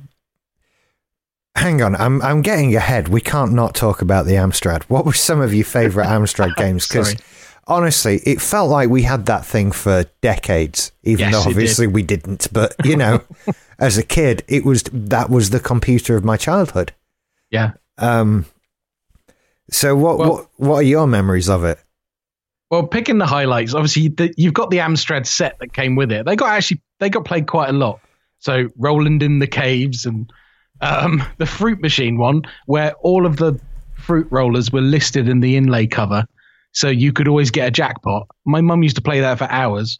[1.55, 3.07] hang on, I'm I'm getting ahead.
[3.07, 4.83] We can't not talk about the Amstrad.
[4.83, 6.87] What were some of your favorite Amstrad games?
[6.87, 7.15] Because
[7.69, 11.93] honestly, it felt like we had that thing for decades, even yes, though obviously did.
[11.93, 12.47] we didn't.
[12.51, 13.21] But you know,
[13.79, 16.93] as a kid, it was that was the computer of my childhood.
[17.49, 17.73] Yeah.
[17.97, 18.45] Um.
[19.71, 21.79] So what well, what what are your memories of it?
[22.71, 26.25] Well, picking the highlights, obviously the, you've got the Amstrad set that came with it.
[26.25, 27.99] They got actually they got played quite a lot.
[28.39, 30.31] So Roland in the Caves and
[30.81, 33.59] um, the Fruit Machine one, where all of the
[33.95, 36.25] fruit rollers were listed in the inlay cover,
[36.71, 38.27] so you could always get a jackpot.
[38.45, 39.99] My mum used to play that for hours.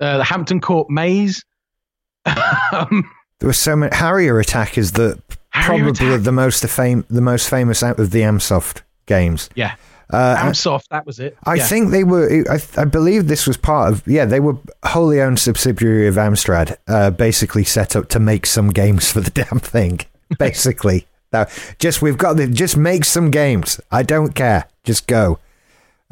[0.00, 1.44] Uh, the Hampton Court Maze.
[2.72, 3.94] um, there was so many.
[3.94, 6.24] Harrier Attack is the Harrier probably Attack.
[6.24, 9.50] the most fame, the most famous out of the AmSoft games.
[9.54, 9.74] Yeah.
[10.12, 11.36] Uh, Amsoft, that was it.
[11.44, 11.66] I yeah.
[11.66, 12.44] think they were.
[12.50, 14.06] I, I, believe this was part of.
[14.08, 18.70] Yeah, they were wholly owned subsidiary of Amstrad, uh, basically set up to make some
[18.70, 20.00] games for the damn thing.
[20.38, 21.46] Basically, now
[21.78, 23.80] just we've got the just make some games.
[23.90, 24.66] I don't care.
[24.84, 25.38] Just go.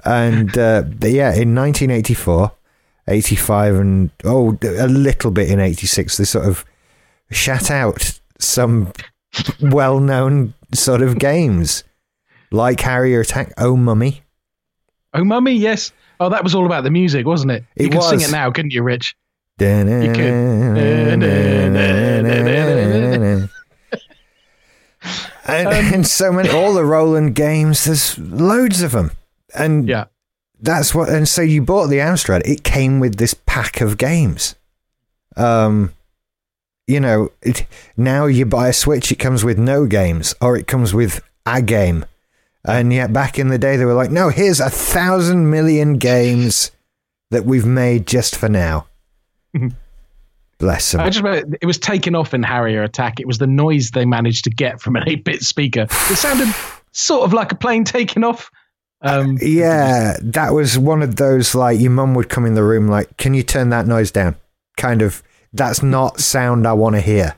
[0.04, 2.52] And uh, yeah, in 1984,
[3.08, 6.64] 85, and oh, a little bit in 86, they sort of
[7.30, 8.92] shat out some
[9.60, 11.84] well-known sort of games
[12.50, 14.22] like Harrier Attack, Oh Mummy.
[15.14, 15.92] Oh Mummy, yes.
[16.20, 17.64] Oh, that was all about the music, wasn't it?
[17.76, 18.10] You it could was.
[18.10, 19.16] sing it now, couldn't you, Rich?
[20.06, 20.24] You could.
[25.48, 29.12] and, um, and so many, all the Roland games, there's loads of them.
[29.54, 30.06] And yeah.
[30.60, 34.54] that's what, and so you bought the Amstrad, it came with this pack of games.
[35.36, 35.92] Um,
[36.86, 40.66] you know, it, now you buy a Switch, it comes with no games, or it
[40.66, 42.04] comes with a game.
[42.64, 46.70] And yet back in the day, they were like, no, here's a thousand million games
[47.30, 48.86] that we've made just for now.
[50.58, 51.00] Bless them.
[51.00, 53.20] I just remember it was taken off in Harrier Attack.
[53.20, 55.82] It was the noise they managed to get from an 8 bit speaker.
[55.82, 56.52] It sounded
[56.92, 58.50] sort of like a plane taking off.
[59.00, 62.88] Um, yeah, that was one of those like your mum would come in the room,
[62.88, 64.36] like, can you turn that noise down?
[64.76, 67.36] Kind of, that's not sound I want to hear.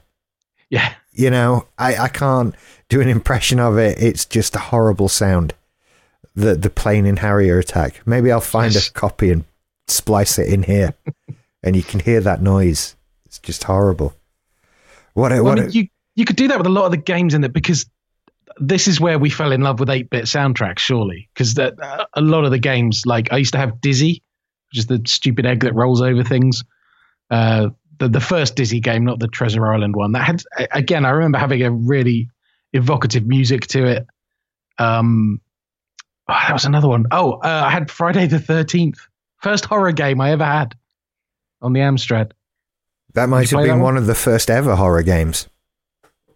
[0.70, 0.94] Yeah.
[1.12, 2.54] You know, I, I can't
[2.88, 4.02] do an impression of it.
[4.02, 5.54] It's just a horrible sound.
[6.36, 8.00] The the plane in Harrier attack.
[8.06, 8.88] Maybe I'll find yes.
[8.88, 9.44] a copy and
[9.88, 10.94] splice it in here,
[11.62, 12.94] and you can hear that noise.
[13.26, 14.14] It's just horrible.
[15.14, 15.32] What?
[15.32, 15.58] A, what?
[15.58, 17.52] I mean, you you could do that with a lot of the games in it
[17.52, 17.84] because
[18.60, 22.44] this is where we fell in love with 8-bit soundtracks, surely, because uh, a lot
[22.44, 24.22] of the games, like I used to have Dizzy,
[24.70, 26.62] which is the stupid egg that rolls over things.
[27.30, 30.12] Uh, the the first Dizzy game, not the Treasure Island one.
[30.12, 30.42] That had
[30.72, 32.28] again, I remember having a really
[32.72, 34.06] evocative music to it.
[34.78, 35.40] Um,
[36.28, 37.06] oh, that was another one.
[37.10, 38.98] Oh, uh, I had Friday the Thirteenth,
[39.38, 40.74] first horror game I ever had
[41.62, 42.32] on the Amstrad.
[43.14, 43.80] That might have been one?
[43.80, 43.96] one?
[43.96, 45.48] of the first ever horror games.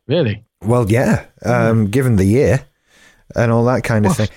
[0.07, 0.43] Really?
[0.66, 1.27] Well, yeah.
[1.42, 1.90] Um, mm.
[1.90, 2.64] Given the year
[3.35, 4.29] and all that kind of thing,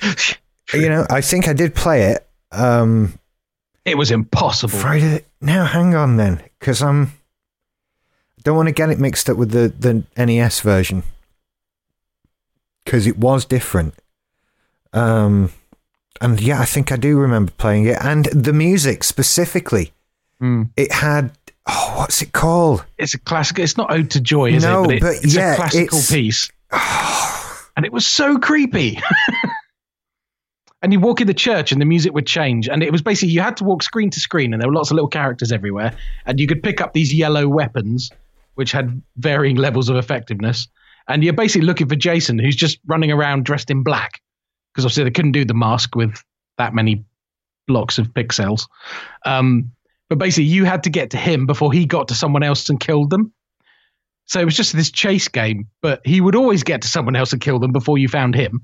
[0.73, 2.27] you know, I think I did play it.
[2.51, 3.19] Um,
[3.85, 4.77] it was impossible.
[4.77, 5.25] Friday.
[5.41, 7.13] Now, hang on then, because I'm.
[8.43, 11.03] don't want to get it mixed up with the the NES version
[12.83, 13.93] because it was different.
[14.93, 15.51] Um,
[16.21, 19.91] and yeah, I think I do remember playing it, and the music specifically.
[20.41, 20.69] Mm.
[20.77, 21.31] It had
[21.97, 22.85] what's it called?
[22.97, 23.59] It's a classic.
[23.59, 24.87] It's not Ode to Joy, is no, it?
[24.87, 26.51] But, it, but it's yeah, a classical it's, piece.
[27.75, 28.99] and it was so creepy.
[30.81, 33.29] and you walk in the church and the music would change and it was basically
[33.29, 35.91] you had to walk screen to screen and there were lots of little characters everywhere
[36.27, 38.11] and you could pick up these yellow weapons
[38.53, 40.67] which had varying levels of effectiveness
[41.07, 44.21] and you're basically looking for Jason, who's just running around dressed in black,
[44.73, 46.21] because obviously they couldn't do the mask with
[46.57, 47.05] that many
[47.67, 48.67] blocks of pixels.
[49.25, 49.71] Um,
[50.09, 52.79] but basically, you had to get to him before he got to someone else and
[52.79, 53.33] killed them.
[54.25, 57.31] So it was just this chase game, but he would always get to someone else
[57.31, 58.61] and kill them before you found him.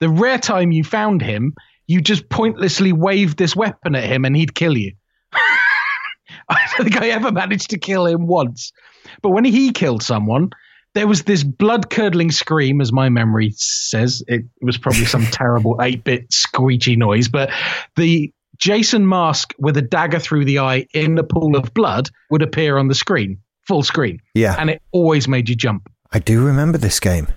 [0.00, 1.54] The rare time you found him,
[1.86, 4.92] you just pointlessly waved this weapon at him and he'd kill you.
[5.32, 8.72] I don't think I ever managed to kill him once.
[9.20, 10.50] But when he killed someone,
[10.94, 14.22] there was this blood curdling scream, as my memory says.
[14.28, 17.50] It was probably some terrible 8 bit screechy noise, but
[17.96, 22.42] the Jason Mask with a dagger through the eye in a pool of blood would
[22.42, 25.90] appear on the screen, full screen, Yeah, and it always made you jump.
[26.12, 27.28] I do remember this game.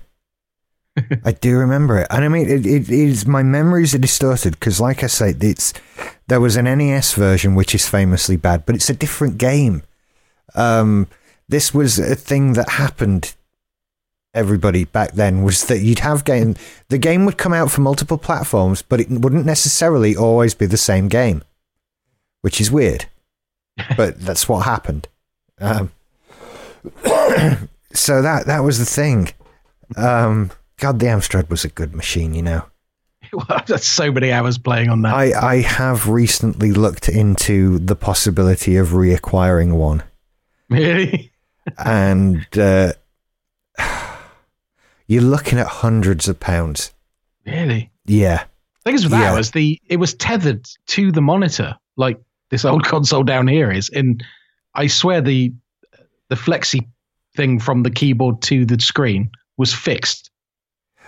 [1.26, 4.80] I do remember it, and I mean, it, it is my memories are distorted because,
[4.80, 5.74] like I say, it's
[6.28, 9.84] there was an NES version which is famously bad, but it's a different game.
[10.54, 11.08] Um,
[11.48, 13.36] this was a thing that happened.
[14.36, 16.56] Everybody back then was that you'd have game.
[16.90, 20.78] The game would come out for multiple platforms, but it wouldn't necessarily always be the
[20.78, 21.44] same game,
[22.42, 23.06] which is weird.
[23.98, 25.08] but that's what happened.
[25.60, 25.92] Um,
[27.94, 29.30] so that that was the thing.
[29.96, 32.66] Um, God, the Amstrad was a good machine, you know.
[33.68, 35.14] That's so many hours playing on that.
[35.14, 40.04] I, I have recently looked into the possibility of reacquiring one,
[40.70, 41.32] really?
[41.78, 42.94] and uh,
[45.08, 46.92] you're looking at hundreds of pounds.
[47.46, 47.92] Really?
[48.06, 48.46] Yeah,
[48.84, 52.84] thing is with that was the it was tethered to the monitor, like this old
[52.92, 53.90] console down here is.
[53.90, 54.24] And
[54.74, 55.54] I swear the
[56.30, 56.88] the flexi
[57.36, 60.32] thing from the keyboard to the screen was fixed.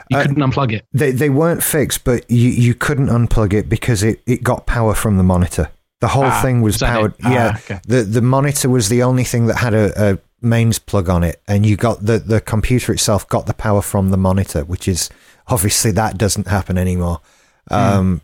[0.10, 0.86] You Uh, couldn't unplug it.
[0.94, 4.94] they they weren't fixed, but you you couldn't unplug it because it, it got power
[4.94, 5.70] from the monitor.
[6.00, 7.16] The whole Ah, thing was powered.
[7.24, 7.80] Ah, yeah, okay.
[7.88, 11.42] the the monitor was the only thing that had a, a mains plug on it,
[11.48, 15.10] and you got the the computer itself got the power from the monitor, which is
[15.48, 17.22] obviously that doesn't happen anymore.
[17.70, 18.22] Um,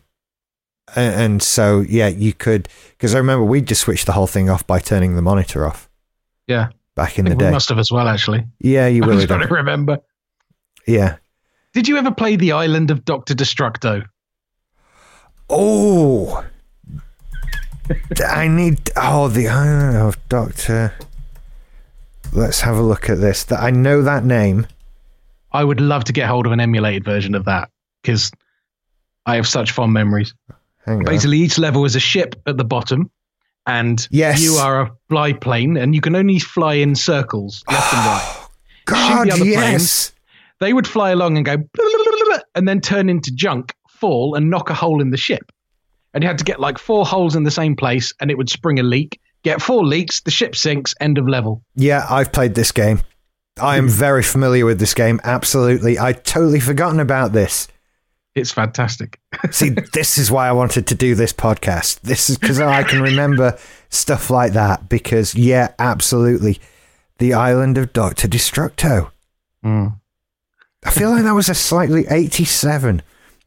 [0.96, 4.50] and, and so yeah, you could because I remember we just switched the whole thing
[4.50, 5.90] off by turning the monitor off
[6.48, 7.52] Yeah, back in the day.
[7.52, 8.08] must have as well.
[8.08, 9.98] Actually, Yeah, you will I trying to remember.
[10.88, 11.18] Yeah.
[11.74, 14.06] Did you ever play the Island of Doctor Destructo?
[15.50, 16.46] Oh,
[18.26, 18.92] I need.
[18.96, 20.94] Oh, the island of Doctor.
[22.34, 23.44] Let's have a look at this.
[23.46, 24.68] That I know that name.
[25.52, 27.70] I would love to get hold of an emulated version of that
[28.02, 28.32] because
[29.26, 30.34] I have such fond memories.
[30.86, 31.04] Hang on.
[31.06, 33.12] Basically, each level is a ship at the bottom,
[33.68, 34.42] and Yes.
[34.42, 38.08] you are a fly plane, and you can only fly in circles left and oh,
[38.08, 38.48] right.
[38.86, 40.12] God, the yes.
[40.60, 43.74] They would fly along and go, "Blah, blah, blah, blah," and then turn into junk,
[43.88, 45.52] fall, and knock a hole in the ship.
[46.14, 48.50] And you had to get like four holes in the same place, and it would
[48.50, 49.20] spring a leak.
[49.44, 51.64] Get four leaks, the ship sinks, end of level.
[51.76, 53.02] Yeah, I've played this game.
[53.62, 53.92] I am hmm.
[53.92, 55.20] very familiar with this game.
[55.24, 56.00] Absolutely.
[56.00, 57.68] I'd totally forgotten about this.
[58.36, 59.20] It's fantastic.
[59.52, 62.02] See, this is why I wanted to do this podcast.
[62.02, 63.58] This is because I can remember
[63.90, 64.90] stuff like that.
[64.90, 66.60] Because, yeah, absolutely.
[67.20, 68.28] The island of Dr.
[68.28, 69.12] Destructo.
[69.62, 69.88] Hmm.
[70.86, 73.02] I feel like that was a slightly 87,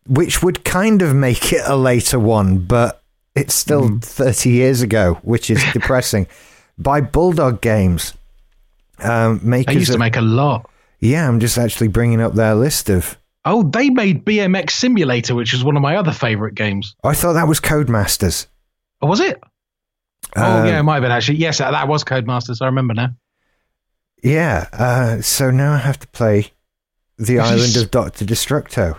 [0.07, 3.03] which would kind of make it a later one, but
[3.37, 6.27] it's still 30 years ago, which is depressing.
[6.79, 8.13] By Bulldog Games.
[8.99, 10.69] Um, They makers used to make a lot.
[11.01, 13.17] yeah, I'm just actually bringing up their list of.
[13.45, 16.97] Oh, they made BMX Simulator, which is one of my other favorite games.
[17.05, 18.47] I thought that was Codemasters.
[19.01, 19.39] Oh, was it?
[20.35, 21.39] oh, Um, yeah, it might have been actually.
[21.39, 22.61] Yes, that that was Codemasters.
[22.61, 23.11] I remember now.
[24.23, 24.69] Yeah.
[24.73, 26.53] Uh, so now I have to play
[27.19, 28.99] the island of Doctor Destructo.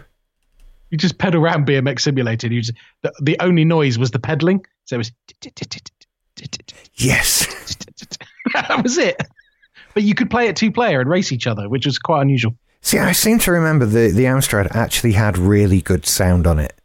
[0.90, 2.48] You just pedal around BMX Simulator.
[2.48, 4.66] And you just, the, the only noise was the pedaling.
[4.86, 5.12] So it was.
[6.96, 7.46] Yes.
[8.54, 9.22] that was it.
[9.94, 12.56] But you could play it two player and race each other, which was quite unusual.
[12.82, 16.80] See, I seem to remember the the Amstrad actually had really good sound on it.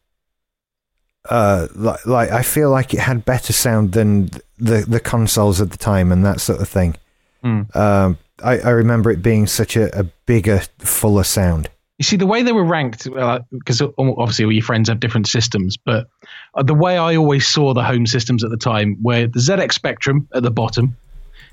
[1.29, 5.71] Uh, like, like I feel like it had better sound than the the consoles at
[5.71, 6.97] the time and that sort of thing.
[7.43, 7.63] Hmm.
[7.75, 11.69] Um, I, I remember it being such a, a bigger, fuller sound.
[11.99, 15.77] You see, the way they were ranked, because obviously all your friends have different systems,
[15.77, 16.09] but
[16.55, 19.73] uh, the way I always saw the home systems at the time, where the ZX
[19.73, 20.97] Spectrum at the bottom,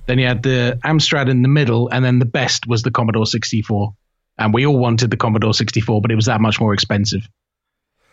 [0.07, 3.25] then you had the Amstrad in the middle, and then the best was the Commodore
[3.25, 3.93] 64.
[4.39, 7.27] And we all wanted the Commodore 64, but it was that much more expensive.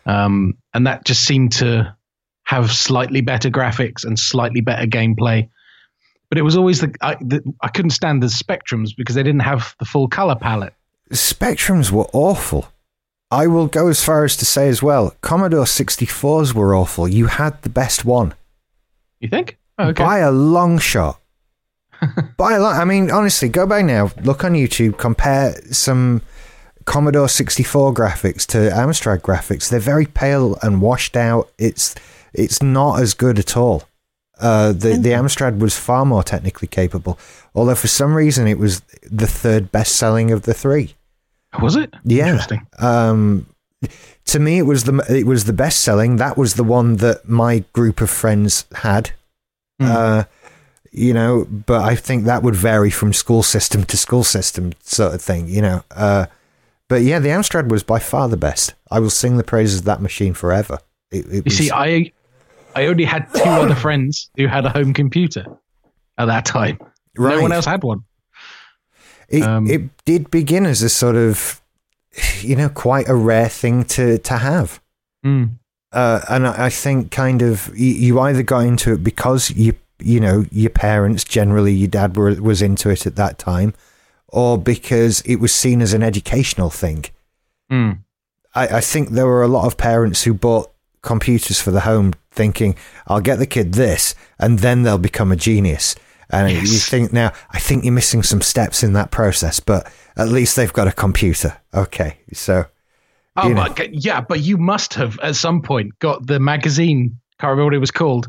[0.05, 1.97] Um, and that just seemed to
[2.45, 5.49] have slightly better graphics and slightly better gameplay.
[6.29, 9.43] But it was always the I, the I couldn't stand the Spectrums because they didn't
[9.43, 10.75] have the full color palette.
[11.13, 12.69] Spectrums were awful.
[13.31, 17.09] I will go as far as to say as well, Commodore 64s were awful.
[17.09, 18.35] You had the best one
[19.21, 19.59] You think?
[19.79, 20.05] Oh, okay.
[20.05, 21.21] by a long shot.
[22.37, 26.23] by a long, I mean, honestly, go back now, look on YouTube, compare some
[26.85, 29.69] Commodore 64 graphics to Amstrad graphics.
[29.69, 31.51] They're very pale and washed out.
[31.59, 31.95] It's
[32.33, 33.85] it's not as good at all.
[34.39, 37.19] Uh, the the Amstrad was far more technically capable,
[37.55, 40.95] although for some reason it was the third best selling of the three.
[41.61, 41.95] Was it?
[42.05, 42.29] Yeah.
[42.29, 42.67] Interesting.
[42.79, 43.47] Um,
[44.27, 46.17] to me, it was the it was the best selling.
[46.17, 49.13] That was the one that my group of friends had.
[49.81, 49.87] Hmm.
[49.87, 50.25] Uh,
[50.93, 55.15] you know, but I think that would vary from school system to school system, sort
[55.15, 55.49] of thing.
[55.49, 56.27] You know, uh,
[56.89, 58.75] but yeah, the Amstrad was by far the best.
[58.91, 60.79] I will sing the praises of that machine forever.
[61.11, 62.13] It, it You was, see, I
[62.77, 65.47] I only had two other friends who had a home computer
[66.19, 66.79] at that time.
[67.17, 67.37] Right.
[67.37, 68.05] No one else had one.
[69.29, 71.61] It, Um, it did begin as a sort of,
[72.41, 74.81] you know, quite a rare thing to, to have.
[75.25, 75.59] Mm.
[75.93, 79.75] Uh, and I I think kind of you, you either got into it because you
[79.99, 83.73] you know your parents generally your dad were, was into it at that time,
[84.29, 87.07] or because it was seen as an educational thing.
[87.73, 88.01] Mm.
[88.55, 90.71] I, I think there were a lot of parents who bought
[91.03, 92.77] computers for the home thinking
[93.07, 95.95] I'll get the kid this and then they'll become a genius.
[96.31, 100.29] And you think now I think you're missing some steps in that process, but at
[100.29, 101.57] least they've got a computer.
[101.73, 102.65] Okay, so
[103.37, 103.67] Oh, know.
[103.77, 107.19] but, yeah, but you must have at some point got the magazine.
[107.39, 108.29] Can't remember what it was called,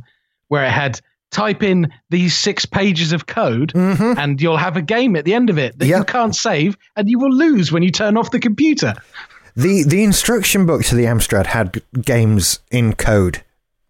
[0.49, 0.99] where it had
[1.31, 4.17] type in these six pages of code, Mhm.
[4.17, 7.09] and you'll have a game at the end of it that you can't save, and
[7.09, 8.93] you will lose when you turn off the computer.
[9.57, 13.43] The the instruction book to the Amstrad had games in code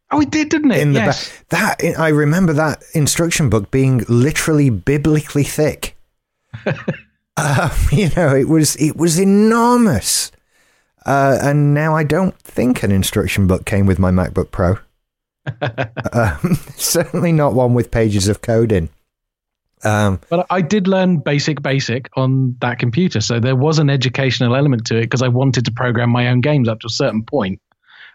[0.10, 0.80] Oh, it did, didn't it?
[0.80, 1.30] in the yes.
[1.50, 1.80] back.
[1.80, 5.98] That I remember that instruction book being literally biblically thick.
[6.66, 10.32] um, you know, it was it was enormous.
[11.06, 14.78] Uh, and now I don't think an instruction book came with my MacBook Pro.
[16.12, 18.90] um, certainly not one with pages of code in.
[19.84, 24.56] Um, But I did learn basic basic on that computer, so there was an educational
[24.56, 27.24] element to it because I wanted to program my own games up to a certain
[27.24, 27.62] point.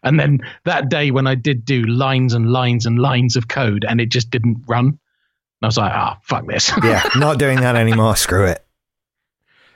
[0.02, 3.84] And then that day when I did do lines and lines and lines of code
[3.88, 4.98] and it just didn't run, and
[5.62, 8.16] I was like, "Ah, fuck this." yeah, not doing that anymore.
[8.26, 8.64] Screw it.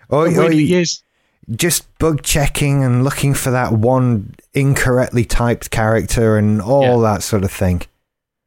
[0.09, 1.03] Or, you- yes.
[1.51, 7.45] just bug checking and looking for that one incorrectly typed character and all that sort
[7.45, 7.83] of thing.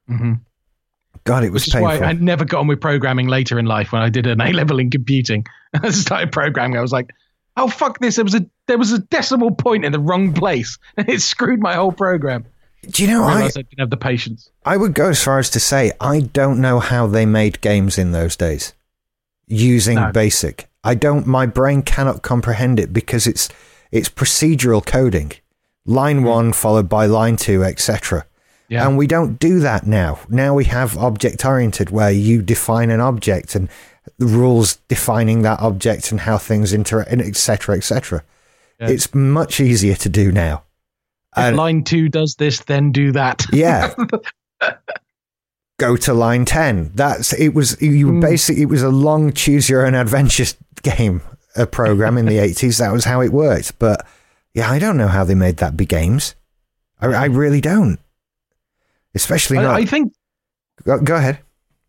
[0.08, 0.34] hmm
[1.30, 2.00] God, it was Which is painful.
[2.00, 4.52] why I never got on with programming later in life when I did an A
[4.52, 5.46] level in computing.
[5.76, 6.76] I started programming.
[6.76, 7.14] I was like,
[7.56, 10.80] "Oh fuck this!" There was a there was a decimal point in the wrong place,
[10.98, 12.48] and it screwed my whole program.
[12.90, 14.50] Do you know, I I, I didn't have the patience.
[14.66, 18.00] I would go as far as to say I don't know how they made games
[18.00, 18.74] in those days
[19.46, 20.12] using No.
[20.12, 20.68] BASIC.
[20.84, 21.28] I don't.
[21.28, 23.50] My brain cannot comprehend it because it's
[23.92, 25.34] it's procedural coding,
[25.86, 26.26] line hmm.
[26.26, 28.26] one followed by line two, etc.
[28.70, 28.88] Yeah.
[28.88, 30.20] And we don't do that now.
[30.30, 33.68] Now we have object oriented, where you define an object and
[34.18, 38.24] the rules defining that object and how things interact, etc., etc.
[38.80, 38.90] Yeah.
[38.90, 40.64] It's much easier to do now.
[41.36, 43.46] If And- line two does this, then do that.
[43.52, 43.94] Yeah.
[45.80, 46.92] Go to line 10.
[46.94, 48.20] That's it was you Hmm.
[48.20, 50.46] basically it was a long choose your own adventure
[50.84, 51.22] game
[51.56, 54.06] a program in the 80s that was how it worked but
[54.54, 56.36] yeah I don't know how they made that be games
[57.02, 57.98] I, I really don't
[59.20, 60.14] especially I, not I think
[60.84, 61.40] go, go ahead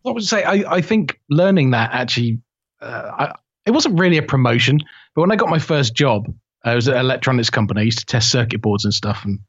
[0.01, 0.43] what would I say?
[0.43, 2.39] I, I think learning that actually,
[2.81, 4.79] uh, I, it wasn't really a promotion.
[5.15, 7.81] But when I got my first job, I was at an electronics company.
[7.81, 9.39] I used to test circuit boards and stuff and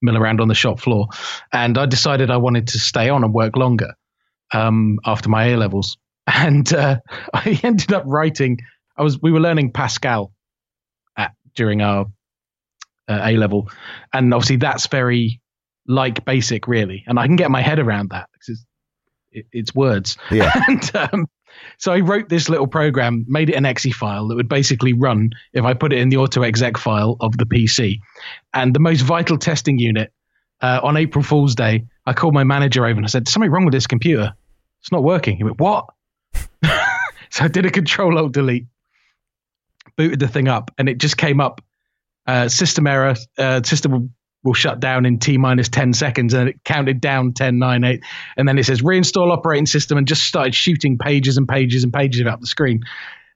[0.00, 1.08] mill around on the shop floor.
[1.52, 3.94] And I decided I wanted to stay on and work longer
[4.52, 5.96] um, after my A levels.
[6.24, 6.98] And uh,
[7.34, 8.58] I ended up writing.
[8.96, 10.32] I was we were learning Pascal
[11.16, 12.06] at during our
[13.08, 13.68] uh, A level,
[14.12, 15.41] and obviously that's very
[15.86, 17.04] like basic, really.
[17.06, 18.64] And I can get my head around that because it's,
[19.32, 20.16] it, it's words.
[20.30, 21.26] yeah And um,
[21.78, 25.30] so I wrote this little program, made it an exe file that would basically run
[25.52, 27.98] if I put it in the auto exec file of the PC.
[28.54, 30.12] And the most vital testing unit
[30.60, 33.64] uh, on April Fool's Day, I called my manager over and I said, "Something wrong
[33.64, 34.32] with this computer.
[34.80, 35.86] It's not working." He went, "What?"
[37.30, 38.66] so I did a Control Alt Delete,
[39.96, 41.60] booted the thing up, and it just came up.
[42.26, 43.16] Uh, system error.
[43.36, 47.58] Uh, system will, shut down in t minus 10 seconds, and it counted down 10,
[47.58, 48.02] 9, 8
[48.36, 51.92] and then it says reinstall operating system and just started shooting pages and pages and
[51.92, 52.80] pages about the screen.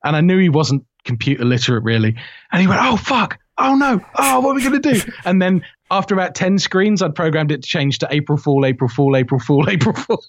[0.04, 2.16] And i knew he wasn't computer literate really.
[2.52, 3.38] And he went oh fuck.
[3.58, 4.00] Oh no.
[4.16, 5.12] Oh what are we going to do?
[5.24, 8.88] And then after about 10 screens i'd programmed it to change to april fool april
[8.88, 10.22] fool april fool april fool.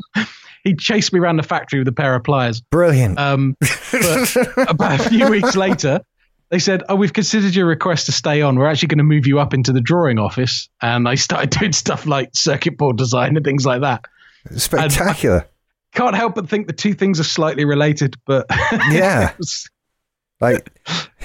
[0.63, 2.61] He chased me around the factory with a pair of pliers.
[2.61, 3.17] Brilliant.
[3.17, 3.55] Um,
[3.91, 4.35] but
[4.69, 6.01] about a few weeks later
[6.49, 8.57] they said, "Oh, we've considered your request to stay on.
[8.57, 11.73] We're actually going to move you up into the drawing office." And I started doing
[11.73, 14.05] stuff like circuit board design and things like that
[14.55, 15.45] spectacular
[15.93, 18.45] can't help but think the two things are slightly related, but
[18.91, 19.33] Yeah.
[19.37, 19.69] was-
[20.39, 20.69] like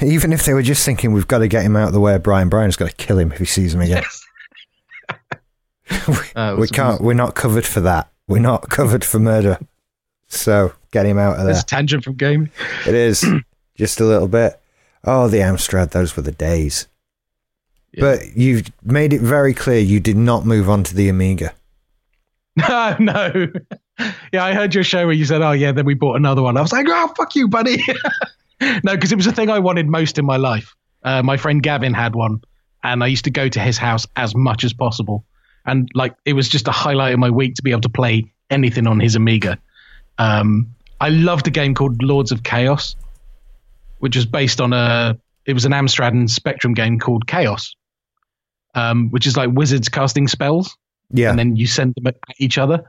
[0.01, 2.14] even if they were just thinking we've got to get him out of the way
[2.14, 4.03] of Brian Brian's got to kill him if he sees him again
[6.35, 9.59] Uh, we can't we're not covered for that we're not covered for murder
[10.29, 12.51] so get him out of there There's a tangent from game.
[12.87, 13.23] It is
[13.77, 14.59] just a little bit.
[15.05, 16.87] Oh, the Amstrad, those were the days.
[17.93, 18.01] Yeah.
[18.03, 21.55] But you've made it very clear you did not move on to the Amiga.
[22.57, 23.47] No, no.
[24.33, 26.57] Yeah, I heard your show where you said, "Oh, yeah." Then we bought another one.
[26.57, 27.77] I was like, "Oh, fuck you, buddy."
[28.61, 30.75] no, because it was the thing I wanted most in my life.
[31.05, 32.41] Uh, my friend Gavin had one,
[32.83, 35.25] and I used to go to his house as much as possible.
[35.67, 38.25] and like it was just a highlight of my week to be able to play
[38.51, 39.59] anything on his Amiga.
[40.19, 42.97] Um, I loved a game called Lords of Chaos,
[44.03, 47.77] which was based on a it was an Amstrad and Spectrum game called Chaos,
[48.75, 50.77] um, which is like wizards casting spells,
[51.13, 51.31] Yeah.
[51.31, 52.85] and then you send them at each other.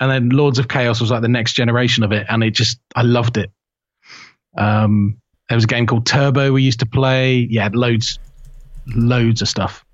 [0.00, 2.78] And then Lords of Chaos was like the next generation of it, and it just
[2.94, 3.50] I loved it.
[4.56, 5.18] Um,
[5.50, 7.46] there was a game called Turbo we used to play.
[7.50, 8.18] Yeah, loads,
[8.94, 9.84] loads of stuff.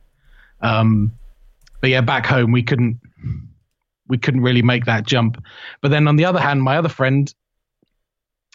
[0.61, 1.11] Um,
[1.81, 3.01] but yeah, back home we couldn't
[4.07, 5.43] we couldn't really make that jump.
[5.81, 7.33] But then on the other hand, my other friend,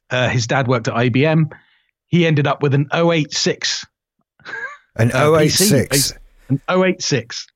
[0.10, 1.52] uh, his dad worked at IBM.
[2.08, 3.86] He ended up with an 086
[4.96, 6.14] An uh, 086.
[6.50, 7.48] an 086.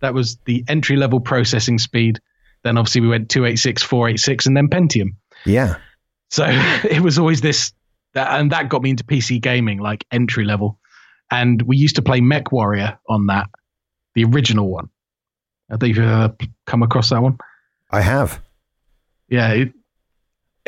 [0.00, 2.20] That was the entry level processing speed.
[2.64, 5.08] Then obviously we went 286, 486, and then Pentium.
[5.44, 5.76] Yeah.
[6.30, 7.72] So it was always this,
[8.14, 10.78] and that got me into PC gaming, like entry level.
[11.30, 13.48] And we used to play Mech Warrior on that,
[14.14, 14.88] the original one.
[15.70, 16.30] I think you've uh,
[16.66, 17.36] come across that one.
[17.90, 18.40] I have.
[19.28, 19.72] Yeah, it,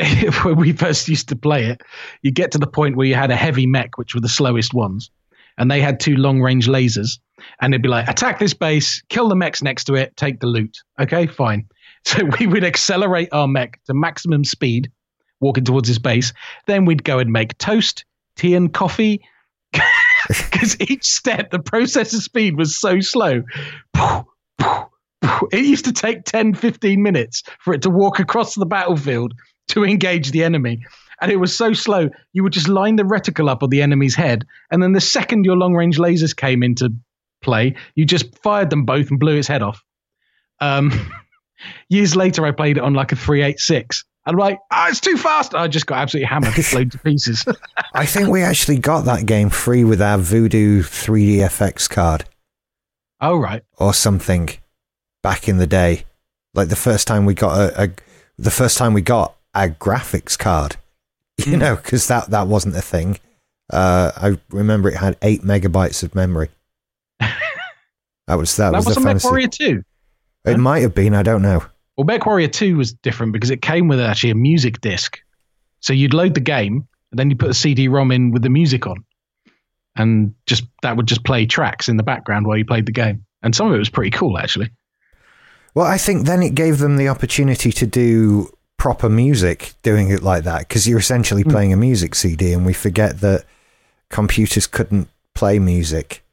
[0.43, 1.81] when we first used to play it,
[2.21, 4.73] you get to the point where you had a heavy mech, which were the slowest
[4.73, 5.11] ones,
[5.57, 7.19] and they had two long range lasers,
[7.61, 10.47] and it'd be like, attack this base, kill the mechs next to it, take the
[10.47, 10.77] loot.
[10.99, 11.67] Okay, fine.
[12.03, 14.91] So we would accelerate our mech to maximum speed,
[15.39, 16.33] walking towards his base.
[16.65, 19.21] Then we'd go and make toast, tea, and coffee.
[20.27, 23.43] Because each step, the processor speed was so slow.
[25.51, 29.33] It used to take 10, 15 minutes for it to walk across the battlefield
[29.71, 30.85] to engage the enemy.
[31.21, 34.15] And it was so slow, you would just line the reticle up on the enemy's
[34.15, 34.45] head.
[34.71, 36.93] And then the second your long range lasers came into
[37.41, 39.83] play, you just fired them both and blew its head off.
[40.59, 41.11] Um,
[41.89, 44.03] years later, I played it on like a 386.
[44.25, 45.55] I'm like, ah, it's too fast.
[45.55, 47.43] I just got absolutely hammered, blown to pieces.
[47.93, 52.25] I think we actually got that game free with our Voodoo 3DFX card
[53.19, 53.63] oh, right.
[53.77, 54.49] or something
[55.23, 56.05] back in the day.
[56.53, 57.89] Like the first time we got a, a
[58.37, 60.77] the first time we got a graphics card,
[61.37, 61.59] you Mm.
[61.59, 63.17] know, because that that wasn't a thing.
[63.71, 66.49] Uh, I remember it had eight megabytes of memory.
[68.27, 69.27] That was that, That was was the on Mech fancy.
[69.27, 69.83] Warrior 2.
[70.45, 71.13] It might have been.
[71.13, 71.65] I don't know.
[71.97, 75.19] Well, Mech Warrior 2 was different because it came with actually a music disc.
[75.81, 78.49] So you'd load the game and then you put a CD ROM in with the
[78.49, 79.03] music on.
[79.97, 83.25] And just that would just play tracks in the background while you played the game.
[83.43, 84.69] And some of it was pretty cool, actually.
[85.75, 88.49] Well, I think then it gave them the opportunity to do
[88.81, 91.51] proper music doing it like that because you're essentially Hmm.
[91.51, 93.43] playing a music CD, and we forget that
[94.09, 96.23] computers couldn't play music.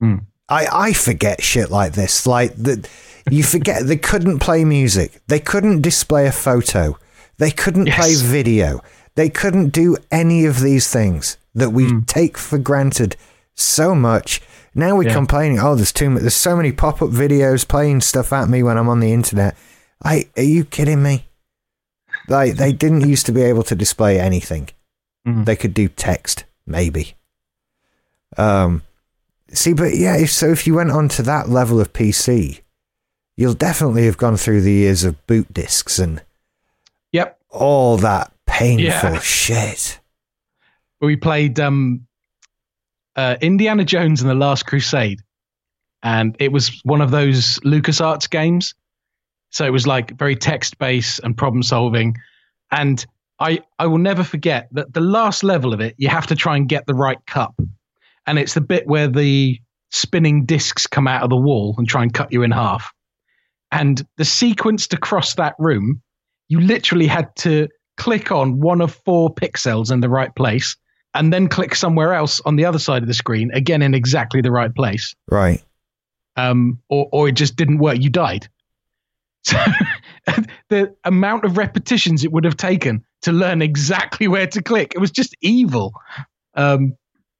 [0.00, 0.18] Hmm.
[0.48, 2.24] I, I forget shit like this.
[2.24, 2.88] Like that,
[3.30, 6.96] you forget they couldn't play music, they couldn't display a photo,
[7.38, 8.80] they couldn't play video,
[9.16, 11.98] they couldn't do any of these things that we Hmm.
[12.06, 13.16] take for granted
[13.56, 14.40] so much.
[14.72, 15.14] Now we're Yeah.
[15.14, 18.62] complaining, oh, there's too much, there's so many pop up videos playing stuff at me
[18.62, 19.56] when I'm on the internet.
[20.04, 21.24] I, are you kidding me?
[22.28, 24.68] Like they didn't used to be able to display anything.
[25.26, 25.44] Mhm.
[25.44, 27.14] They could do text, maybe.
[28.36, 28.82] Um,
[29.52, 32.60] see, but yeah, if so, if you went on to that level of PC,
[33.36, 36.22] you'll definitely have gone through the years of boot discs and
[37.12, 37.38] Yep.
[37.50, 39.18] all that painful Yeah.
[39.20, 40.00] shit.
[41.00, 42.06] We played um,
[43.16, 45.20] uh, Indiana Jones and the Last Crusade.
[46.02, 48.74] And it was one of those LucasArts games.
[49.50, 52.16] So it was like very text based and problem solving.
[52.70, 53.04] And
[53.40, 56.56] I, I will never forget that the last level of it, you have to try
[56.56, 57.54] and get the right cup.
[58.26, 59.58] And it's the bit where the
[59.90, 62.92] spinning discs come out of the wall and try and cut you in half.
[63.72, 66.02] And the sequence to cross that room,
[66.48, 70.76] you literally had to click on one of four pixels in the right place
[71.14, 74.40] and then click somewhere else on the other side of the screen, again in exactly
[74.40, 75.14] the right place.
[75.30, 75.62] Right.
[76.36, 77.98] Um, or, or it just didn't work.
[78.00, 78.48] You died.
[79.48, 79.56] So
[80.68, 84.98] the amount of repetitions it would have taken to learn exactly where to click, it
[84.98, 85.94] was just evil.
[86.54, 86.96] Um,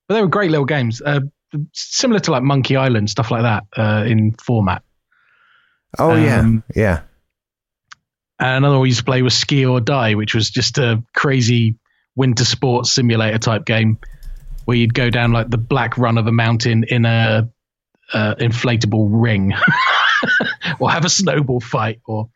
[0.07, 1.21] but they were great little games, uh,
[1.73, 4.83] similar to like Monkey Island, stuff like that uh, in format.
[5.99, 7.03] Oh yeah, Um, yeah.
[8.41, 11.03] And another one we used to play was Ski or Die, which was just a
[11.15, 11.77] crazy
[12.15, 13.99] winter sports simulator type game
[14.65, 17.51] where you'd go down like the black run of a mountain in a
[18.13, 19.53] uh, inflatable ring,
[20.81, 22.29] or have a snowball fight, or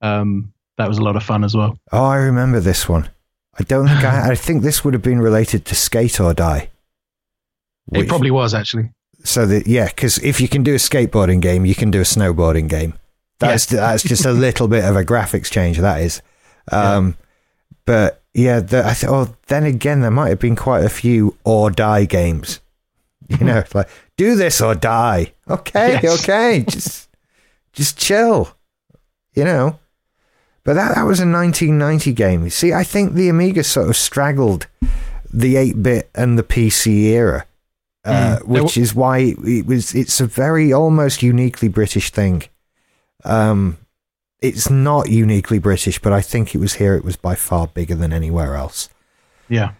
[0.00, 1.78] um, that was a lot of fun as well.
[1.92, 3.08] Oh, I remember this one.
[3.58, 4.30] I don't think I.
[4.32, 6.68] I think this would have been related to Skate or Die.
[7.92, 8.90] it probably was actually.
[9.24, 12.04] So that yeah, because if you can do a skateboarding game, you can do a
[12.04, 12.94] snowboarding game.
[13.38, 15.78] That's that's just a little bit of a graphics change.
[15.78, 16.22] That is,
[16.72, 17.16] um,
[17.84, 21.36] but yeah, the, I th- oh, then again, there might have been quite a few
[21.44, 22.60] or die games.
[23.28, 25.32] You know, like do this or die.
[25.48, 26.22] Okay, Yes.
[26.22, 27.08] okay, just
[27.72, 28.54] just chill,
[29.34, 29.78] you know.
[30.64, 32.44] But that that was a 1990 game.
[32.44, 34.68] You See, I think the Amiga sort of straggled
[35.32, 37.46] the 8-bit and the PC era,
[38.04, 38.46] uh, Mm.
[38.46, 39.94] which is why it was.
[39.94, 42.44] It's a very almost uniquely British thing.
[43.24, 43.78] Um,
[44.40, 46.94] it's not uniquely British, but I think it was here.
[46.96, 48.88] It was by far bigger than anywhere else.
[49.48, 49.72] Yeah.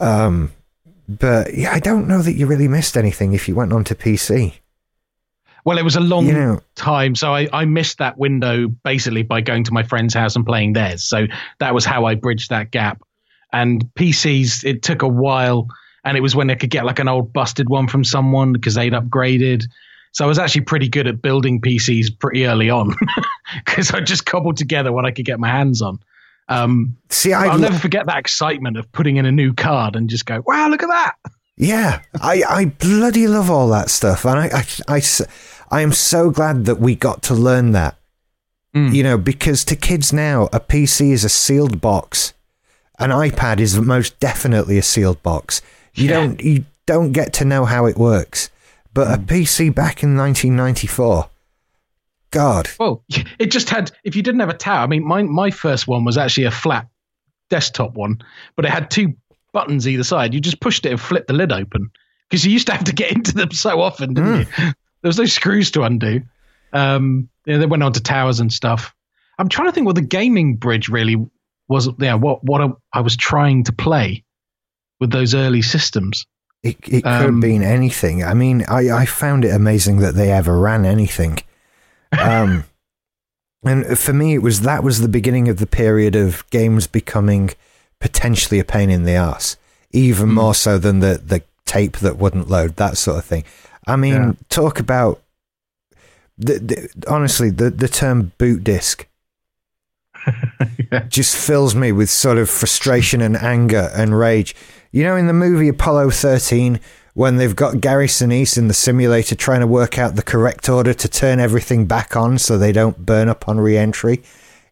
[0.00, 0.52] Um,
[1.08, 3.94] but yeah, I don't know that you really missed anything if you went on to
[3.94, 4.54] PC.
[5.64, 9.22] Well, it was a long You know, time, so I, I missed that window basically
[9.22, 11.04] by going to my friend's house and playing theirs.
[11.04, 11.26] So
[11.58, 13.02] that was how I bridged that gap.
[13.52, 15.68] And PCs, it took a while,
[16.04, 18.74] and it was when I could get like an old busted one from someone because
[18.74, 19.64] they'd upgraded.
[20.12, 22.94] So I was actually pretty good at building PCs pretty early on
[23.64, 25.98] because I just cobbled together what I could get my hands on.
[26.48, 30.24] Um, see, I'll never forget that excitement of putting in a new card and just
[30.24, 31.14] go, wow, look at that.
[31.60, 35.02] Yeah, I, I bloody love all that stuff, and I I
[35.70, 37.96] I am so glad that we got to learn that.
[38.74, 38.94] Mm.
[38.94, 42.32] You know, because to kids now, a PC is a sealed box.
[43.00, 45.60] An iPad is most definitely a sealed box.
[45.94, 46.14] You Yeah.
[46.20, 48.50] don't, you don't get to know how it works.
[48.94, 51.28] But a PC back in 1994,
[52.30, 53.02] God, Well,
[53.38, 53.90] it just had.
[54.04, 56.50] If you didn't have a tower, I mean, my my first one was actually a
[56.50, 56.88] flat
[57.50, 58.20] desktop one,
[58.54, 59.14] but it had two
[59.52, 60.34] buttons either side.
[60.34, 61.90] You just pushed it and flipped the lid open
[62.28, 64.72] because you used to have to get into them so often, didn't you?
[65.00, 66.22] There was no screws to undo.
[66.72, 68.92] Um, yeah, they went on to towers and stuff.
[69.38, 71.14] I'm trying to think what the gaming bridge really
[71.68, 71.88] was.
[72.00, 74.24] Yeah, what what I, I was trying to play
[74.98, 76.26] with those early systems.
[76.64, 78.24] it, it could Um, have been anything.
[78.24, 81.38] I mean, I, I found it amazing that they ever ran anything.
[82.18, 82.64] Um,
[83.64, 87.50] and for me, it was that was the beginning of the period of games becoming
[88.00, 89.56] potentially a pain in the ass,
[89.92, 90.34] even Mm.
[90.34, 93.44] more so than the the tape that wouldn't load, that sort of thing.
[93.86, 94.32] I mean, Yeah.
[94.48, 95.20] talk about
[96.38, 99.06] the, the honestly the the term boot disc
[100.92, 101.00] Yeah.
[101.08, 104.54] just fills me with sort of frustration and anger and rage.
[104.92, 106.80] You know, in the movie Apollo 13,
[107.14, 110.94] when they've got Gary Sinise in the simulator trying to work out the correct order
[110.94, 114.22] to turn everything back on so they don't burn up on re entry.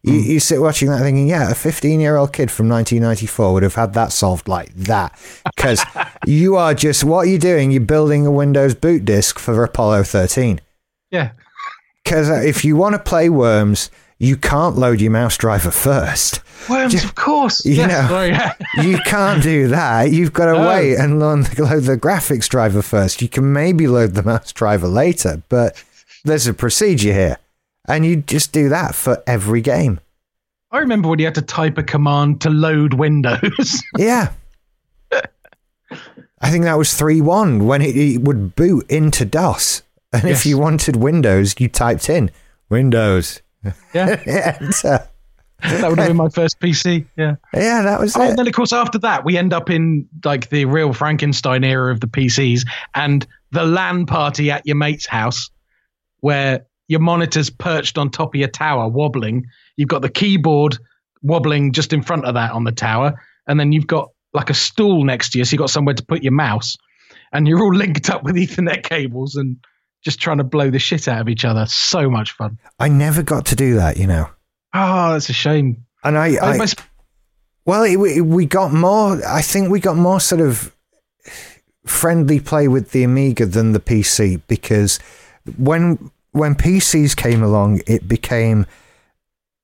[0.07, 0.29] You, hmm.
[0.31, 3.75] you sit watching that thinking, yeah, a 15 year old kid from 1994 would have
[3.75, 5.19] had that solved like that.
[5.55, 5.83] Because
[6.25, 7.71] you are just, what are you doing?
[7.71, 10.61] You're building a Windows boot disk for Apollo 13.
[11.11, 11.31] Yeah,
[12.03, 13.89] Because uh, if you want to play Worms,
[14.19, 16.41] you can't load your mouse driver first.
[16.69, 17.63] worms, Just- of course.
[17.65, 18.51] you Yes, know.
[18.83, 20.11] You can't do that.
[20.11, 20.67] You've got to No.
[20.67, 23.21] wait and load the, load the graphics driver first.
[23.21, 25.81] You can maybe load the mouse driver later, but
[26.25, 27.37] there's a procedure here.
[27.87, 29.99] And you just do that for every game.
[30.71, 33.81] I remember when you had to type a command to load Windows.
[33.97, 34.31] Yeah.
[36.39, 39.81] I think that was 3 1 when it, it would boot into DOS.
[40.13, 40.39] And Yes.
[40.41, 42.29] if you wanted Windows, you typed in
[42.69, 43.41] Windows.
[43.93, 44.21] yeah,
[44.61, 45.07] Enter.
[45.63, 47.05] Uh, that would have been my first PC.
[47.17, 47.35] Yeah.
[47.53, 48.29] Yeah, that was Oh, it.
[48.29, 51.91] and then of course after that we end up in like the real Frankenstein era
[51.91, 52.61] of the PCs
[52.93, 55.49] and the LAN party at your mate's house
[56.19, 59.45] where your monitor's perched on top of your tower wobbling.
[59.75, 60.77] You've got the keyboard
[61.21, 64.53] wobbling just in front of that on the tower, and then you've got like a
[64.53, 66.77] stool next to you, so you've got somewhere to put your mouse,
[67.33, 69.57] and you're all linked up with Ethernet cables and
[70.03, 71.65] just trying to blow the shit out of each other.
[71.65, 72.57] So much fun.
[72.79, 74.29] I never got to do that, you know.
[74.73, 75.85] Oh, that's a shame.
[76.03, 76.81] And I, I, I, must-
[77.65, 79.19] Well, it, we we got more.
[79.25, 80.73] I think we got more sort of
[81.85, 84.99] friendly play with the Amiga than the PC because
[85.57, 88.65] when when PCs came along, it became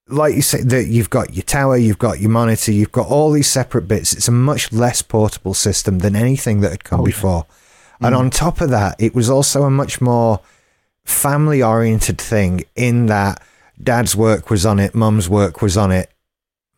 [0.10, 3.32] like you say that you've got your tower, you've got your monitor, you've got all
[3.32, 4.14] these separate bits.
[4.14, 7.12] It's a much less portable system than anything that had come Oh, yeah.
[7.12, 7.46] before.
[8.02, 10.42] And on top of that, it was also a much more
[11.06, 13.42] family oriented thing in that
[13.82, 16.12] dad's work was on it, mum's work was on it.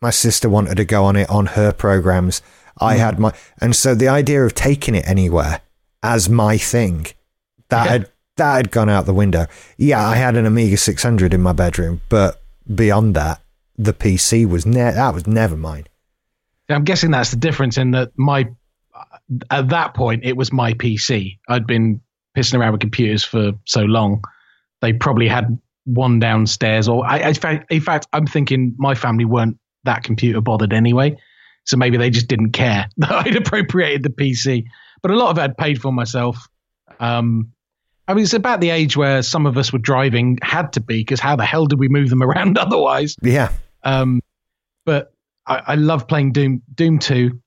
[0.00, 2.42] My sister wanted to go on it on her programs.
[2.80, 2.98] I Mm.
[2.98, 5.62] had my, and so the idea of taking it anywhere
[6.02, 7.06] as my thing,
[7.70, 7.90] that Yeah.
[7.92, 9.46] had that had gone out the window.
[9.76, 12.40] Yeah, I had an Amiga 600 in my bedroom, but
[12.72, 13.40] beyond that,
[13.76, 15.86] the PC was ne- that was never mine.
[16.68, 18.48] I'm guessing that's the difference in that my
[19.50, 21.38] at that point it was my PC.
[21.48, 22.00] I'd been
[22.36, 24.22] pissing around with computers for so long.
[24.80, 28.94] They probably had one downstairs, or I, I, in fact- in fact, I'm thinking my
[28.94, 31.16] family weren't that computer bothered anyway.
[31.64, 34.64] So maybe they just didn't care that I'd appropriated the PC.
[35.02, 36.48] But a lot of it I'd paid for myself.
[37.00, 37.52] Um,
[38.08, 41.00] I mean, it's about the age where some of us were driving, had to be,
[41.00, 43.16] because how the hell did we move them around otherwise?
[43.22, 43.52] Yeah,
[43.82, 44.20] Um,
[44.84, 45.12] but
[45.46, 46.62] I, I love playing Doom.
[46.74, 47.40] Doom Two.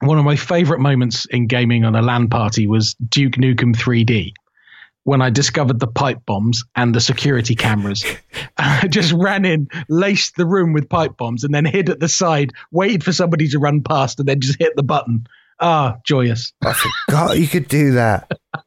[0.00, 4.32] One of my favorite moments in gaming on a LAN party was Duke Nukem 3D.
[5.04, 8.04] when I discovered the pipe bombs and the security cameras.
[8.58, 12.08] I just ran in, laced the room with pipe bombs, and then hid at the
[12.08, 15.26] side, waited for somebody to run past, and then just hit the button.
[15.60, 16.52] Ah, joyous.
[16.62, 18.30] I forgot you could do that.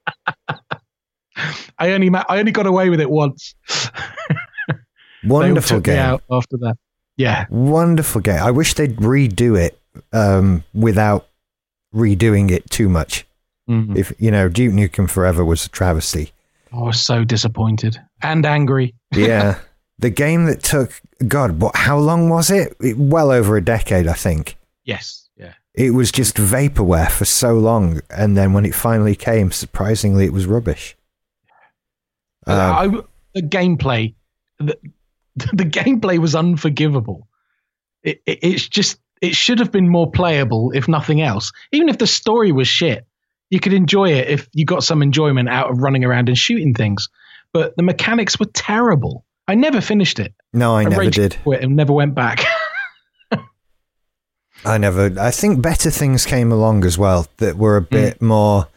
[1.78, 3.56] I only ma- I only got away with it once.
[5.24, 6.20] Wonderful game.
[6.32, 6.78] after that.
[7.18, 7.46] Yeah.
[7.50, 8.42] Wonderful game.
[8.42, 9.78] I wish they'd redo it
[10.14, 11.28] um, without
[11.94, 13.26] redoing it too much.
[13.70, 13.98] Mm-hmm.
[13.98, 16.32] If you know, Duke Nukem Forever was a travesty.
[16.72, 18.96] I was so disappointed and angry.
[19.14, 19.60] yeah,
[20.00, 21.76] the game that took God, what?
[21.76, 22.76] How long was it?
[22.80, 22.98] it?
[22.98, 24.58] Well over a decade, I think.
[24.86, 25.28] Yes.
[25.36, 25.54] Yeah.
[25.76, 30.34] It was just vaporware for so long, and then when it finally came, surprisingly, it
[30.34, 30.96] was rubbish.
[32.50, 33.02] Um, I,
[33.36, 34.16] the gameplay,
[34.60, 34.78] the,
[35.36, 37.28] the gameplay was unforgivable.
[38.04, 41.52] It, it, it's just it should have been more playable, if nothing else.
[41.72, 43.06] Even if the story was shit,
[43.50, 46.74] you could enjoy it if you got some enjoyment out of running around and shooting
[46.74, 47.10] things.
[47.52, 49.26] But the mechanics were terrible.
[49.48, 50.34] I never finished it.
[50.54, 51.38] No, I, I never did.
[51.44, 52.46] Quit and never went back.
[54.66, 55.20] I never.
[55.20, 58.28] I think better things came along as well that were a bit mm.
[58.28, 58.68] more.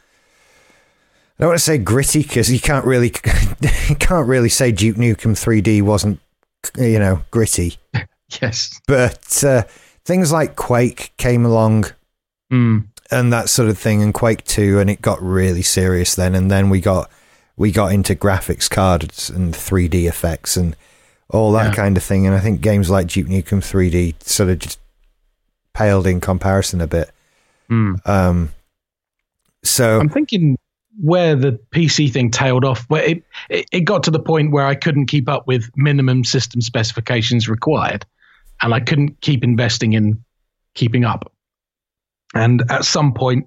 [1.42, 3.08] I don't want to say gritty because you can't really,
[3.88, 6.20] you can't really say Duke Nukem 3D wasn't,
[6.78, 7.78] you know, gritty.
[8.40, 9.64] yes, but uh,
[10.04, 11.86] things like Quake came along.
[12.52, 16.34] Mm and that sort of thing, and Quake Two, and it got really serious then.
[16.34, 17.10] And then we got
[17.56, 20.74] we got into graphics cards and 3D effects and
[21.28, 21.74] all that yeah.
[21.74, 22.26] kind of thing.
[22.26, 24.80] And I think games like Duke Nukem 3D sort of just
[25.74, 27.10] paled in comparison a bit.
[27.70, 28.06] Mm.
[28.08, 28.50] Um,
[29.62, 30.56] so I'm thinking
[31.00, 34.66] where the PC thing tailed off, where it, it, it got to the point where
[34.66, 38.04] I couldn't keep up with minimum system specifications required,
[38.60, 40.22] and I couldn't keep investing in
[40.74, 41.32] keeping up.
[42.34, 43.46] And at some point,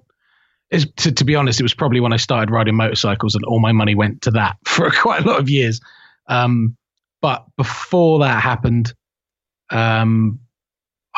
[0.70, 3.72] to, to, be honest, it was probably when I started riding motorcycles and all my
[3.72, 5.80] money went to that for quite a lot of years.
[6.28, 6.76] Um,
[7.22, 8.92] but before that happened,
[9.70, 10.40] um,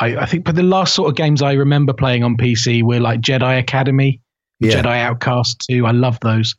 [0.01, 3.01] I, I, think but the last sort of games I remember playing on PC were
[3.01, 4.21] like Jedi Academy,
[4.61, 4.83] yeah.
[4.83, 5.87] Jedi Outcast 2.
[5.87, 6.57] I love those.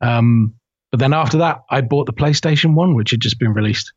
[0.00, 0.54] Um,
[0.90, 3.92] but then after that, I bought the PlayStation 1, which had just been released.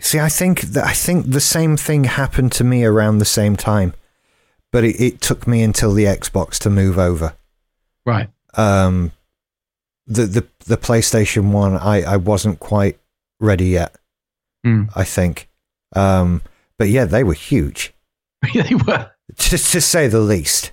[0.00, 3.56] See, I think that I think the same thing happened to me around the same
[3.56, 3.94] time
[4.70, 7.34] but it, it took me until the Xbox to move over.
[8.04, 8.28] Right.
[8.54, 9.12] Um,
[10.06, 12.98] the the the PlayStation One, I I wasn't quite
[13.40, 13.94] ready yet.
[14.66, 14.90] Mm.
[14.94, 15.48] I think.
[15.94, 16.42] Um,
[16.76, 17.92] but yeah, they were huge.
[18.54, 19.10] they were.
[19.36, 20.72] Just to say the least.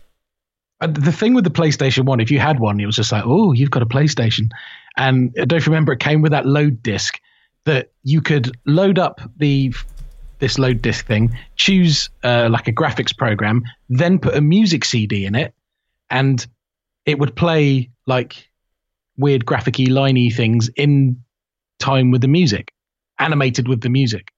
[0.82, 3.54] The thing with the PlayStation One, if you had one, it was just like, oh,
[3.54, 4.50] you've got a PlayStation.
[4.98, 7.20] And I don't remember it came with that load disc
[7.64, 9.74] that you could load up the
[10.40, 15.26] this load disk thing, choose uh, like a graphics program, then put a music CD
[15.26, 15.54] in it,
[16.10, 16.46] and
[17.06, 18.50] it would play like
[19.18, 21.24] weird graphicy liney things in
[21.80, 22.72] time with the music,
[23.18, 24.30] animated with the music.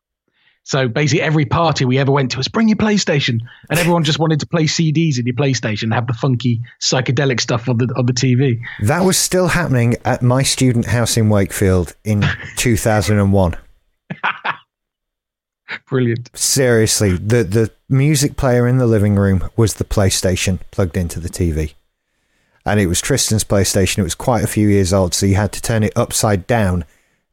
[0.68, 3.39] So basically, every party we ever went to was bring your PlayStation,
[3.70, 7.39] and everyone just wanted to play CDs in your PlayStation, and have the funky psychedelic
[7.39, 8.59] stuff on the on the TV.
[8.82, 12.26] That was still happening at my student house in Wakefield in
[12.57, 13.55] 2001.
[15.88, 16.38] Brilliant.
[16.38, 21.30] Seriously, the the music player in the living room was the PlayStation plugged into the
[21.30, 21.76] TV.
[22.65, 23.99] And it was Tristan's PlayStation.
[23.99, 26.84] It was quite a few years old, so you had to turn it upside down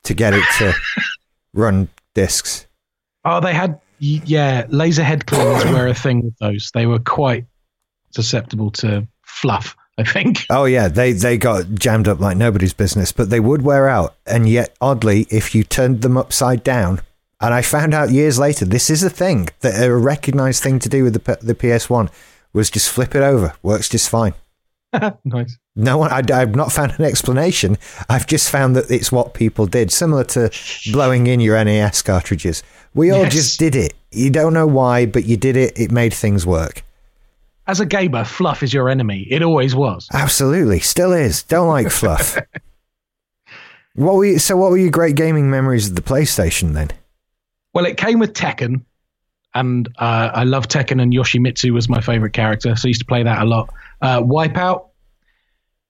[0.04, 0.72] to get it to
[1.52, 2.66] run discs.
[3.24, 6.70] Oh, they had yeah, laser head cleaners were a thing with those.
[6.74, 7.46] They were quite
[8.10, 9.76] susceptible to fluff.
[9.96, 10.46] I think.
[10.50, 14.16] Oh yeah, they they got jammed up like nobody's business, but they would wear out.
[14.26, 17.00] And yet, oddly, if you turned them upside down,
[17.40, 20.88] and I found out years later this is a thing that a recognized thing to
[20.88, 22.10] do with the the PS1
[22.52, 23.54] was just flip it over.
[23.62, 24.34] Works just fine.
[25.24, 25.58] nice.
[25.76, 27.78] No one, I, have not found an explanation.
[28.08, 30.50] I've just found that it's what people did, similar to
[30.92, 32.62] blowing in your NES cartridges.
[32.94, 33.32] We all yes.
[33.32, 33.92] just did it.
[34.12, 35.76] You don't know why, but you did it.
[35.76, 36.84] It made things work.
[37.66, 39.26] As a gamer, fluff is your enemy.
[39.30, 40.06] It always was.
[40.12, 41.42] Absolutely, still is.
[41.42, 42.38] Don't like fluff.
[43.94, 44.56] what were you, so?
[44.56, 46.90] What were your great gaming memories of the PlayStation then?
[47.72, 48.82] Well, it came with Tekken,
[49.54, 53.06] and uh, I love Tekken, and Yoshimitsu was my favorite character, so I used to
[53.06, 53.72] play that a lot.
[54.02, 54.88] Uh, Wipeout,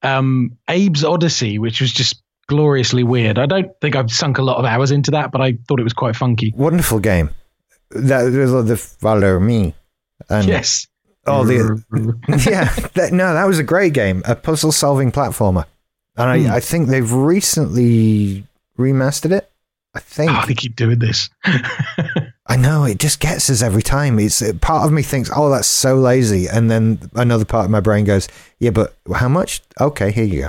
[0.04, 3.38] um, Abe's Oddysee, which was just gloriously weird.
[3.38, 5.84] I don't think I've sunk a lot of hours into that, but I thought it
[5.84, 6.52] was quite funky.
[6.56, 7.30] Wonderful game.
[7.90, 9.74] That was the follow me.
[10.28, 10.86] And yes.
[11.26, 11.82] Oh, the
[12.50, 12.72] yeah.
[12.94, 15.64] That, no, that was a great game, a puzzle-solving platformer,
[16.16, 16.50] and I, hmm.
[16.50, 18.46] I think they've recently
[18.78, 19.50] remastered it.
[19.94, 20.30] I think.
[20.32, 21.30] Oh, they keep doing this.
[22.46, 24.18] I know it just gets us every time.
[24.18, 27.80] It's part of me thinks, "Oh, that's so lazy," and then another part of my
[27.80, 28.28] brain goes,
[28.58, 29.62] "Yeah, but how much?
[29.80, 30.48] Okay, here you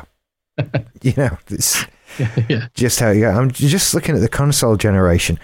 [0.58, 0.64] go."
[1.02, 1.86] you know, it's
[2.50, 2.68] yeah.
[2.74, 3.32] just how you go.
[3.32, 5.40] I'm just looking at the console generation.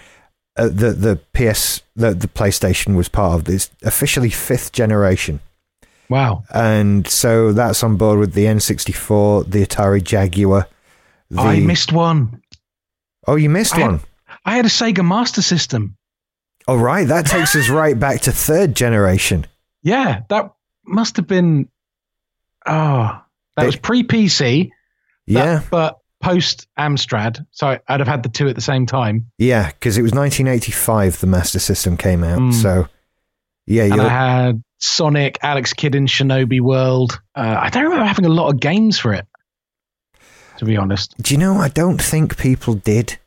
[0.56, 5.40] Uh, the the PS the the PlayStation was part of this officially fifth generation,
[6.10, 6.42] Wow.
[6.52, 10.66] and so that's on board with the N64, the Atari Jaguar.
[11.30, 12.42] The, I missed one.
[13.26, 14.00] Oh, you missed I had- one.
[14.44, 15.96] I had a Sega Master System.
[16.66, 19.46] All right, that takes us right back to third generation.
[19.82, 20.52] Yeah, that
[20.86, 21.68] must have been.
[22.66, 23.20] Oh,
[23.56, 24.70] that They- was pre PC.
[25.26, 27.44] Yeah, but post Amstrad.
[27.50, 29.26] So I'd have had the two at the same time.
[29.38, 32.38] yeah, because it was 1985 the Master System came out.
[32.38, 32.52] Mm.
[32.54, 32.86] So,
[33.66, 37.20] yeah, And I had Sonic, Alex Kidd in Shinobi World.
[37.34, 39.26] Uh, I don't remember having a lot of games for it,
[40.62, 41.16] to be honest.
[41.20, 41.56] do you know?
[41.56, 43.18] I don't think people did.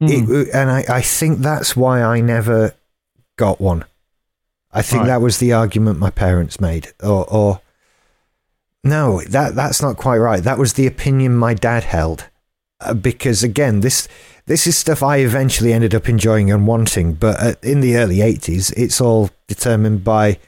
[0.00, 0.06] Hmm.
[0.08, 2.74] It, and I, I think that's why I never
[3.36, 3.84] got one.
[4.72, 5.06] I think Right.
[5.06, 7.60] that was the argument my parents made, or, or
[8.82, 10.42] no, that that's not quite right.
[10.42, 12.24] That was the opinion my dad held,
[12.80, 14.08] uh, because again, this
[14.46, 17.14] this is stuff I eventually ended up enjoying and wanting.
[17.14, 20.38] But uh, in the early '80s, it's all determined by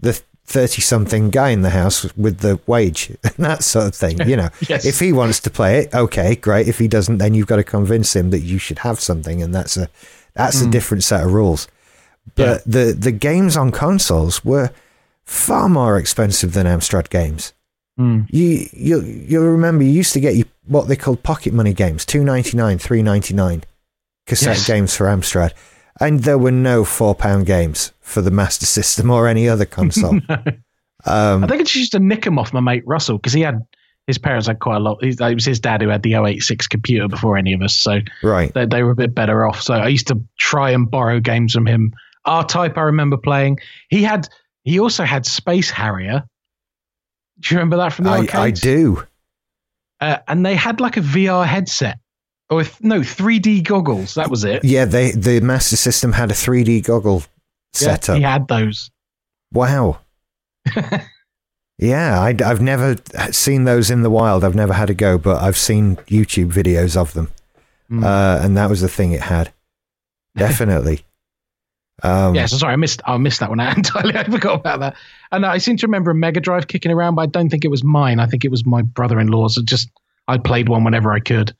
[0.00, 4.26] the thirty-something guy in the house with the wage and that sort of thing.
[4.28, 4.84] You know, Yes.
[4.86, 6.68] if he wants to play it, okay, great.
[6.68, 9.54] If he doesn't, then you've got to convince him that you should have something, and
[9.54, 9.88] that's a
[10.34, 10.70] that's a Mm.
[10.70, 11.68] different set of rules.
[12.34, 14.70] But the the games on consoles were
[15.24, 17.52] far more expensive than Amstrad games.
[17.96, 18.20] Hmm.
[18.30, 22.04] You you you'll remember you used to get you what they called pocket money games,
[22.04, 23.64] two ninety nine, three ninety nine,
[24.26, 24.66] cassette Yes.
[24.66, 25.52] games for Amstrad,
[26.00, 30.20] and there were no four pound games for the Master System or any other console.
[31.04, 33.40] um, I think I just used to nick him off my mate Russell because he
[33.40, 33.60] had
[34.06, 34.98] his parents had quite a lot.
[35.02, 38.52] It was his dad who had the 086 computer before any of us, so right,
[38.54, 39.60] they, they were a bit better off.
[39.60, 41.92] So I used to try and borrow games from him.
[42.24, 43.58] R Type, I remember playing.
[43.90, 44.28] He had.
[44.64, 46.24] He also had Space Harrier.
[47.40, 48.38] Do you remember that from the I, arcades?
[48.38, 49.04] I do.
[50.00, 51.98] Uh, and they had like a VR headset,
[52.50, 54.14] or th- no, 3D goggles.
[54.14, 54.64] That was it.
[54.64, 58.16] Yeah, they the Master System had a three D goggle Yeah, setup.
[58.16, 58.90] he had those.
[59.52, 59.98] Wow.
[61.78, 62.96] yeah, I, have never
[63.30, 64.44] seen those in the wild.
[64.44, 67.30] I've never had a go, but I've seen YouTube videos of them,
[67.90, 68.04] Mm.
[68.04, 69.52] uh, and that was the thing it had.
[70.36, 71.04] Definitely.
[72.02, 73.00] Um, yeah, so sorry, I missed.
[73.06, 74.14] I missed that one out entirely.
[74.16, 74.94] I forgot about that.
[75.32, 77.70] And I seem to remember a Mega Drive kicking around, but I don't think it
[77.70, 78.20] was mine.
[78.20, 79.56] I think it was my brother-in-law's.
[79.56, 79.88] It just
[80.28, 81.54] I played one whenever I could.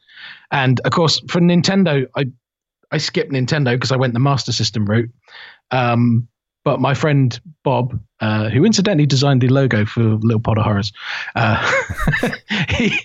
[0.50, 2.26] And of course, for Nintendo, I
[2.90, 5.10] I skipped Nintendo because I went the Master System route.
[5.70, 6.28] Um,
[6.64, 10.92] but my friend Bob, uh, who incidentally designed the logo for Little Pot of Horrors,
[11.34, 11.70] uh,
[12.70, 12.98] he,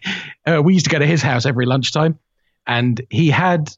[0.46, 2.18] uh, we used to go to his house every lunchtime,
[2.68, 3.70] and he had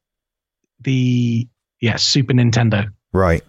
[0.82, 1.47] the
[1.82, 2.89] yeah Super Nintendo.
[3.13, 3.43] Right.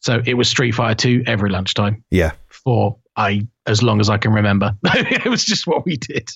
[0.00, 2.32] So it was Street Fighter 2 every lunchtime Yeah.
[2.48, 4.74] for I as long as I can remember.
[4.84, 6.28] it was just what we did.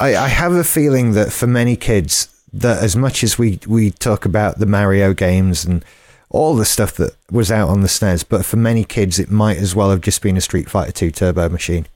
[0.00, 3.90] I, I have a feeling that for many kids, that as much as we, we
[3.90, 5.84] talk about the Mario games and
[6.28, 9.58] all the stuff that was out on the SNES, but for many kids, it might
[9.58, 11.86] as well have just been a Street Fighter 2 turbo machine.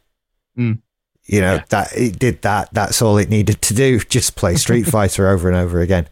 [0.59, 0.79] Mm.
[1.25, 1.65] You know, Yeah.
[1.71, 2.69] that it did that.
[2.73, 3.99] That's all it needed to do.
[4.09, 6.09] Just play Street Fighter over and over again.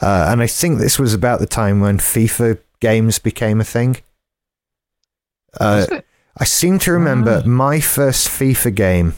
[0.00, 3.96] Uh, and I think this was about the time when FIFA games became a thing.
[5.60, 5.86] Uh,
[6.36, 9.14] I seem to remember my first FIFA game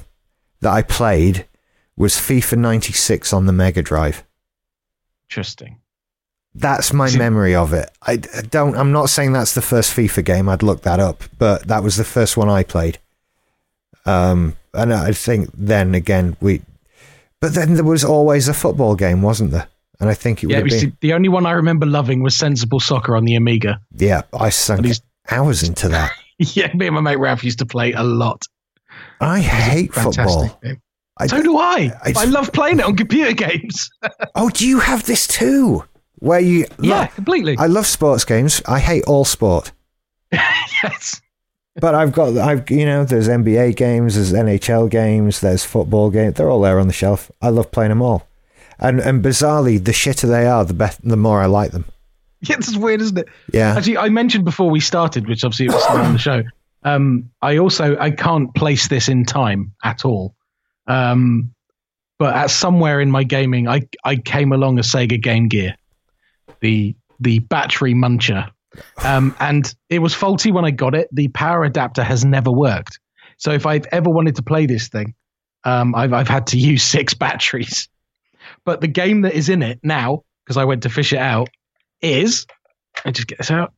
[0.60, 1.46] that I played
[1.96, 4.22] was FIFA 96 on the Mega Drive.
[5.30, 5.80] Interesting.
[6.54, 7.90] That's my See- memory of it.
[8.02, 8.76] I, I don't.
[8.76, 10.48] I'm not saying that's the first FIFA game.
[10.48, 12.98] I'd look that up, but that was the first one I played.
[14.06, 16.62] Um, and I think then again we,
[17.40, 19.66] but then there was always a football game, wasn't there?
[20.00, 20.96] And I think it would Yeah, have was been.
[21.00, 23.80] the, only one I remember loving was Sensible Soccer on the Amiga.
[23.96, 25.00] Yeah, I sunk he's-
[25.30, 26.12] hours into that.
[26.38, 28.42] yeah, me and my mate Ralph used to play a lot.
[29.20, 30.58] I hate football.
[30.62, 30.80] game.
[31.18, 31.92] I, so do I.
[32.04, 33.90] I- I, love playing it on computer games.
[34.34, 35.84] oh, do you have this too?
[36.18, 36.66] Where you?
[36.80, 37.56] yeah, Look, completely.
[37.58, 38.62] I love sports games.
[38.66, 39.72] I hate all sport.
[40.32, 41.20] yes.
[41.78, 46.34] But I've got, I've you know, there's NBA games, there's NHL games, there's football games.
[46.34, 47.30] They're all there on the shelf.
[47.42, 48.26] I love playing them all.
[48.78, 51.84] And and bizarrely, the shitter they are, the better, the more I like them.
[52.42, 53.28] Yeah, this is weird, isn't it?
[53.52, 56.42] Yeah, Actually, I mentioned before we started, which obviously it was on the show.
[56.82, 60.35] Um, I also I can't place this in time at all.
[60.86, 61.52] Um,
[62.18, 65.76] but at somewhere in my gaming, I I came along a Sega Game Gear,
[66.60, 68.50] the the battery muncher,
[69.04, 71.08] um, and it was faulty when I got it.
[71.12, 72.98] The power adapter has never worked.
[73.38, 75.14] So if I've ever wanted to play this thing,
[75.64, 77.88] um, I've I've had to use six batteries.
[78.64, 81.48] But the game that is in it now, because I went to fish it out,
[82.00, 82.46] is
[83.04, 83.74] I just get this out.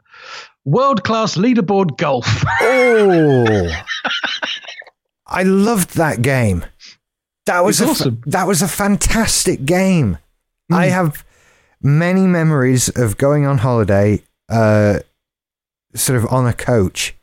[0.65, 2.45] World class leaderboard golf.
[2.61, 3.71] Oh,
[5.27, 6.65] I loved that game.
[7.49, 8.23] That was a, awesome.
[8.27, 10.19] that was a fantastic game.
[10.71, 10.77] Mm.
[10.77, 11.25] I have
[11.83, 15.01] many memories of going on holiday, uh,
[15.95, 17.15] sort of on a coach,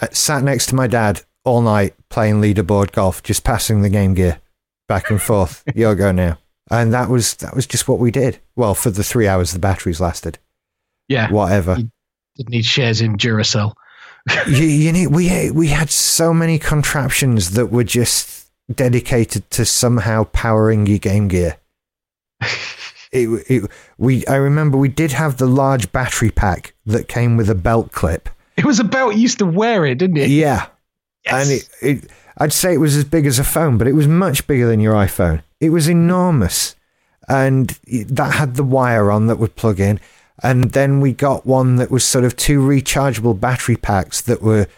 [0.00, 4.14] uh, sat next to my dad all night playing leaderboard golf, just passing the game
[4.14, 4.40] gear
[4.88, 5.62] back and forth.
[5.74, 6.38] Your go now,
[6.70, 8.38] and that was that was just what we did.
[8.56, 10.38] Well, for the three hours the batteries lasted,
[11.08, 11.76] Yeah, whatever.
[12.36, 13.74] didn't need shares in Duracell.
[14.46, 18.39] you, you need, we we had so many contraptions that were just
[18.74, 21.56] dedicated to somehow powering your Game Gear.
[23.12, 27.50] It, it, we I remember we did have the large battery pack that came with
[27.50, 28.28] a belt clip.
[28.56, 30.30] It was about you used to wear it, didn't it?
[30.30, 30.66] Yeah,
[31.24, 31.34] Yes.
[31.34, 34.06] and it, it I'd say it was as big as a phone, but it was
[34.06, 35.42] much bigger than your iPhone.
[35.58, 36.76] It was enormous,
[37.28, 37.70] and
[38.06, 39.98] that had the wire on that would plug in.
[40.40, 44.68] And then we got one that was sort of two rechargeable battery packs that were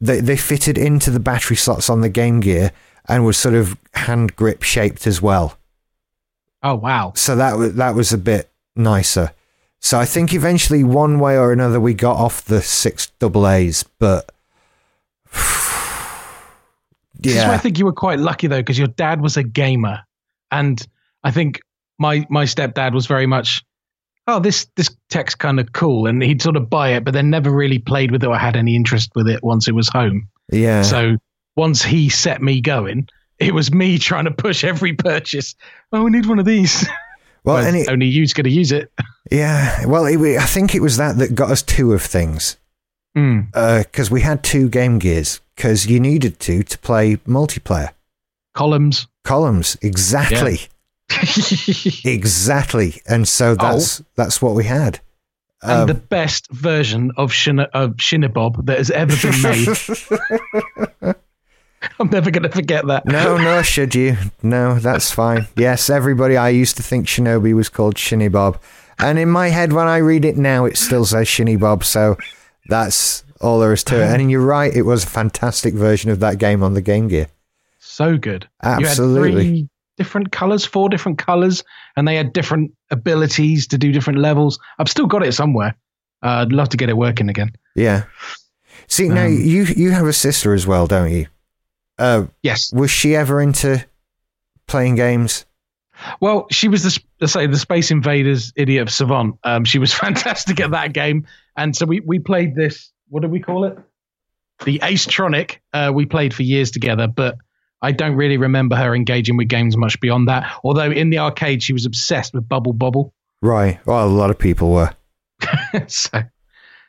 [0.00, 2.72] they they fitted into the battery slots on the Game Gear
[3.08, 5.58] and was sort of hand grip shaped as well.
[6.62, 7.12] oh wow.
[7.16, 9.32] So that was that was a bit nicer.
[9.80, 13.84] So I think eventually, one way or another, we got off the six double A's,
[13.98, 14.32] but
[17.18, 20.02] This is I think you were quite lucky though, because your dad was a gamer,
[20.50, 20.84] and
[21.24, 21.60] I think
[21.98, 23.64] my my stepdad was very much,
[24.26, 27.30] oh this this tech's kind of cool, and he'd sort of buy it, but then
[27.30, 30.28] never really played with it or had any interest with it once it was home.
[30.52, 30.82] yeah.
[30.82, 31.16] So
[31.56, 35.54] once he set me going, it was me trying to push every purchase.
[35.92, 36.86] Oh, we need one of these.
[37.44, 38.92] well, and it, only you's going to use it.
[39.30, 42.56] yeah, well, it, I think it was that that got us two of things
[43.16, 43.50] Mm.
[43.82, 47.92] because we had two Game Gears because you needed to to play multiplayer
[48.52, 49.06] Columns.
[49.24, 50.60] columns exactly,
[52.04, 55.00] exactly, and so that's that's what we had.
[55.62, 61.16] and Um, the best version of, Shin- of Shinabob that has ever been made.
[62.00, 63.06] I'm never going to forget that.
[63.06, 64.16] No, no, should you?
[64.42, 65.46] No, that's fine.
[65.56, 68.60] Yes, everybody, I used to think Shinobi was called Shinny Bob.
[68.98, 71.84] And in my head, when I read it now, it still says Shinny Bob.
[71.84, 72.16] So
[72.68, 74.20] that's all there is to it.
[74.20, 77.28] And you're right, it was a fantastic version of that game on the Game Gear.
[77.78, 78.48] So good.
[78.62, 79.30] Absolutely.
[79.30, 79.68] You had three
[79.98, 81.62] different colors, four different colors,
[81.96, 84.58] and they had different abilities to do different levels.
[84.78, 85.76] I've still got it somewhere.
[86.22, 87.52] Uh, I'd love to get it working again.
[87.74, 88.04] Yeah.
[88.88, 91.26] See, now Um, you you have a sister as well, don't you?
[91.98, 92.72] Uh, Yes.
[92.72, 93.84] was she ever into
[94.66, 95.46] playing games?
[96.20, 96.82] Well, she was
[97.20, 99.36] the say the Space Invaders idiot of savant.
[99.44, 101.26] Um, she was fantastic at that game,
[101.56, 102.92] and so we we played this.
[103.08, 103.78] What do we call it?
[104.64, 105.56] The Acetronic.
[105.72, 107.38] Uh, we played for years together, but
[107.80, 110.50] I don't really remember her engaging with games much beyond that.
[110.64, 113.14] Although in the arcade, she was obsessed with Bubble Bobble.
[113.40, 113.78] Right.
[113.86, 114.92] Well, a lot of people were.
[115.86, 116.22] so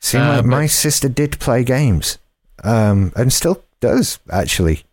[0.02, 2.18] See, Uh, my, but- my sister did play games,
[2.64, 4.84] um, and still does actually.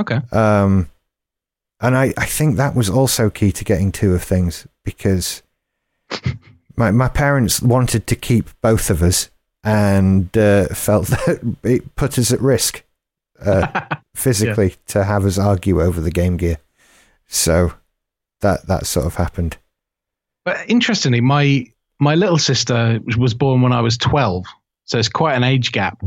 [0.00, 0.88] Okay, Um,
[1.80, 5.42] and I, I think that was also key to getting two of things because
[6.76, 9.30] my my parents wanted to keep both of us
[9.62, 12.84] and uh, felt that it put us at risk
[13.44, 13.80] uh,
[14.14, 16.58] physically to have us argue over the Game Gear.
[17.26, 17.72] So
[18.40, 19.56] that that sort of happened.
[20.44, 21.66] but interestingly, my
[21.98, 24.44] my little sister was born when I was twelve,
[24.84, 26.02] so it's quite an age gap.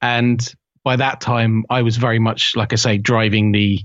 [0.00, 0.52] And
[0.84, 3.80] by that time, I was very much, like I say, driving the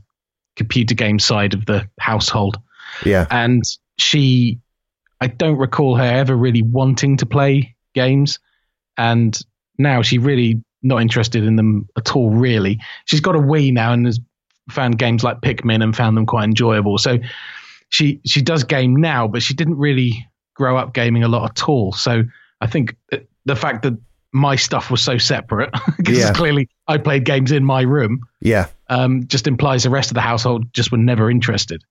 [0.56, 2.58] computer game side of the household.
[3.06, 3.64] Yeah, and
[3.98, 4.60] she
[5.20, 8.40] i don't recall her ever really wanting to play games.
[8.98, 9.40] And
[9.78, 12.80] now she really not interested in them at all really.
[13.06, 14.20] She's got a wii now and has
[14.70, 16.98] found games like pikmin and found them quite enjoyable.
[16.98, 17.18] So
[17.90, 21.68] she she does game now but she didn't really grow up gaming a lot at
[21.68, 21.94] all.
[21.94, 22.24] So
[22.62, 22.96] i think
[23.46, 23.98] the fact that
[24.38, 26.34] my stuff was so separate because Yeah.
[26.34, 30.22] clearly i played games in my room yeah, um, just implies the rest of the
[30.22, 31.82] household just were never interested.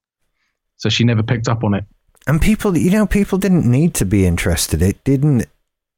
[0.77, 1.83] So she never picked up on it.
[2.25, 4.81] and people, you know, people didn't need to be interested.
[4.81, 5.45] It didn't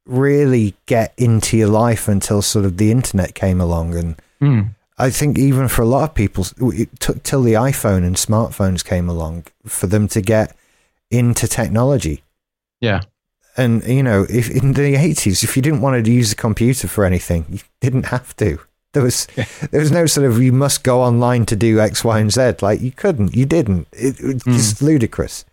[0.06, 4.16] really get into your life until sort of the internet came along and.
[4.40, 4.60] Hmm.
[4.98, 6.44] I think even for a lot of people,
[6.74, 10.54] it took till the iPhone and smartphones came along for them to get
[11.10, 12.22] into technology.
[12.82, 13.00] Yeah.
[13.60, 16.88] And you know, if in the eighties, if you didn't want to use a computer
[16.88, 18.58] for anything, you didn't have to.
[18.92, 19.26] There was
[19.70, 22.54] there was no sort of you must go online to do X, Y, and Z.
[22.62, 23.86] Like you couldn't, you didn't.
[23.92, 24.52] It, it's Mm.
[24.54, 25.44] just ludicrous.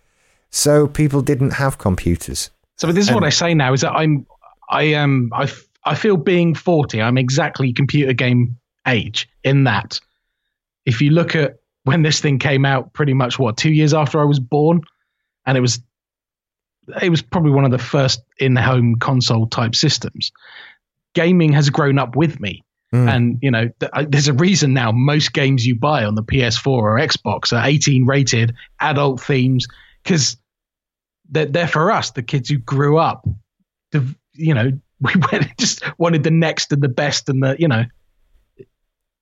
[0.50, 2.50] So people didn't have computers.
[2.78, 4.26] So this is what I say now: is that I'm,
[4.70, 7.02] I am, I, f- I feel being forty.
[7.02, 8.56] I'm exactly computer game
[8.86, 10.00] age in that.
[10.86, 14.20] If you look at when this thing came out, pretty much what two years after
[14.20, 14.80] I was born,
[15.46, 15.80] and it was,
[17.02, 20.32] it was probably one of the first in-home console type systems.
[21.14, 22.64] Gaming has grown up with me.
[22.92, 23.14] Mm.
[23.14, 26.66] And you know, th- there's a reason now most games you buy on the PS4
[26.66, 29.66] or Xbox are 18 rated, adult themes,
[30.02, 30.38] because
[31.28, 33.28] they're, they're for us, the kids who grew up.
[33.92, 37.68] The, you know, we went, just wanted the next and the best, and the you
[37.68, 37.84] know,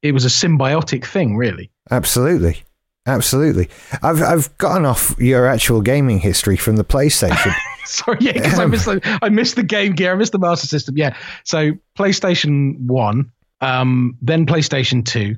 [0.03, 1.71] it was a symbiotic thing, really.
[1.91, 2.62] Absolutely.
[3.07, 3.69] Absolutely.
[4.03, 7.55] I've I've gotten off your actual gaming history from the PlayStation.
[7.85, 10.67] Sorry, yeah, because I missed the I missed the Game Gear, I missed the Master
[10.67, 10.99] System.
[10.99, 13.31] Yeah, so PlayStation One,
[13.61, 15.37] um, then PlayStation Two,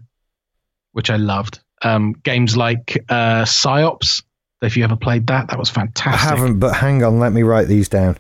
[0.93, 1.61] which I loved.
[1.83, 4.23] Um, games like uh, Psi-Ops.
[4.61, 6.21] If you ever played that, that was fantastic.
[6.21, 8.17] I haven't, but hang on, let me write these down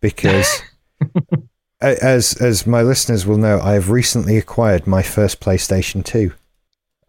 [0.00, 0.62] because,
[1.80, 6.34] as as my listeners will know, I have recently acquired my first PlayStation Two.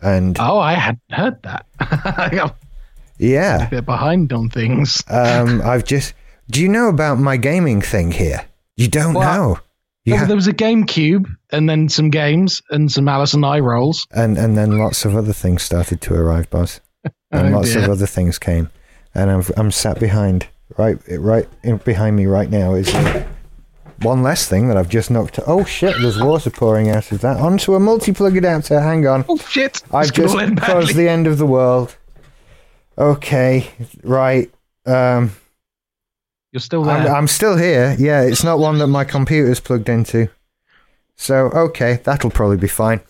[0.03, 1.65] And oh, I hadn't heard that.
[3.17, 5.01] yeah, they're behind on things.
[5.09, 6.13] um, I've just.
[6.49, 8.45] Do you know about my gaming thing here?
[8.75, 9.59] You don't well, know.
[10.03, 13.59] You ha- there was a GameCube, and then some games, and some Alice and I
[13.59, 16.81] rolls, and and then lots of other things started to arrive, Buzz,
[17.31, 17.83] and oh, lots dear.
[17.83, 18.69] of other things came,
[19.15, 20.47] and I'm I'm sat behind
[20.77, 21.47] right right
[21.85, 22.91] behind me right now is
[24.03, 25.39] one less thing that I've just knocked.
[25.47, 25.95] Oh shit!
[25.99, 28.79] There's water pouring out of that onto a multi-plug adapter.
[28.79, 29.25] Hang on.
[29.27, 29.81] Oh shit!
[29.91, 31.95] I've just caused the end of the world.
[32.97, 33.69] Okay,
[34.03, 34.51] right.
[34.85, 35.31] Um,
[36.51, 36.95] You're still there.
[36.97, 37.95] I'm, I'm still here.
[37.97, 40.29] Yeah, it's not one that my computer's plugged into.
[41.15, 43.01] So okay, that'll probably be fine.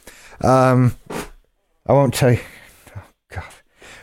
[0.42, 0.96] Um,
[1.86, 2.40] I won't tell you.
[2.96, 3.54] Oh god.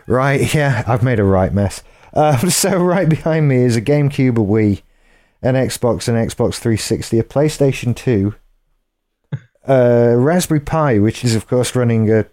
[0.07, 0.53] Right.
[0.55, 1.83] Yeah, I've made a right mess.
[2.13, 4.83] Uh, so right behind me is a GameCube, a Wii
[5.43, 8.35] an Xbox, an Xbox 360, a PlayStation 2,
[9.65, 12.27] a Raspberry Pi, which is of course running a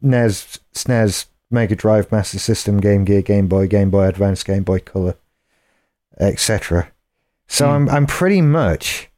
[0.00, 4.80] NES, SNES, Mega Drive, Master System, Game Gear, Game Boy, Game Boy Advance, Game Boy
[4.80, 5.16] Color,
[6.18, 6.90] etc.
[7.46, 7.70] So mm.
[7.70, 9.08] I'm I'm pretty much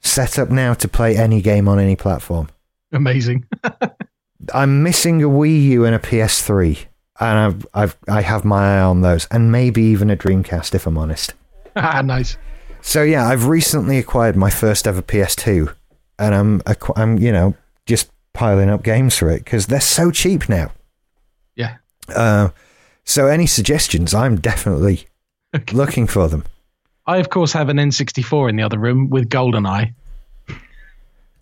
[0.00, 2.48] set up now to play any game on any platform.
[2.92, 3.46] Amazing.
[4.54, 6.84] I'm missing a Wii U and a PS3,
[7.18, 10.86] and I've, I've I have my eye on those, and maybe even a Dreamcast if
[10.86, 11.34] I'm honest.
[11.76, 12.36] Ah, nice.
[12.86, 15.74] So yeah, I've recently acquired my first ever PS2,
[16.18, 16.62] and I'm
[16.94, 17.56] I'm you know
[17.86, 20.70] just piling up games for it because they're so cheap now.
[21.56, 21.78] Yeah.
[22.14, 22.50] Uh,
[23.04, 24.12] so any suggestions?
[24.12, 25.06] I'm definitely
[25.56, 25.74] okay.
[25.74, 26.44] looking for them.
[27.06, 29.94] I of course have an N64 in the other room with GoldenEye.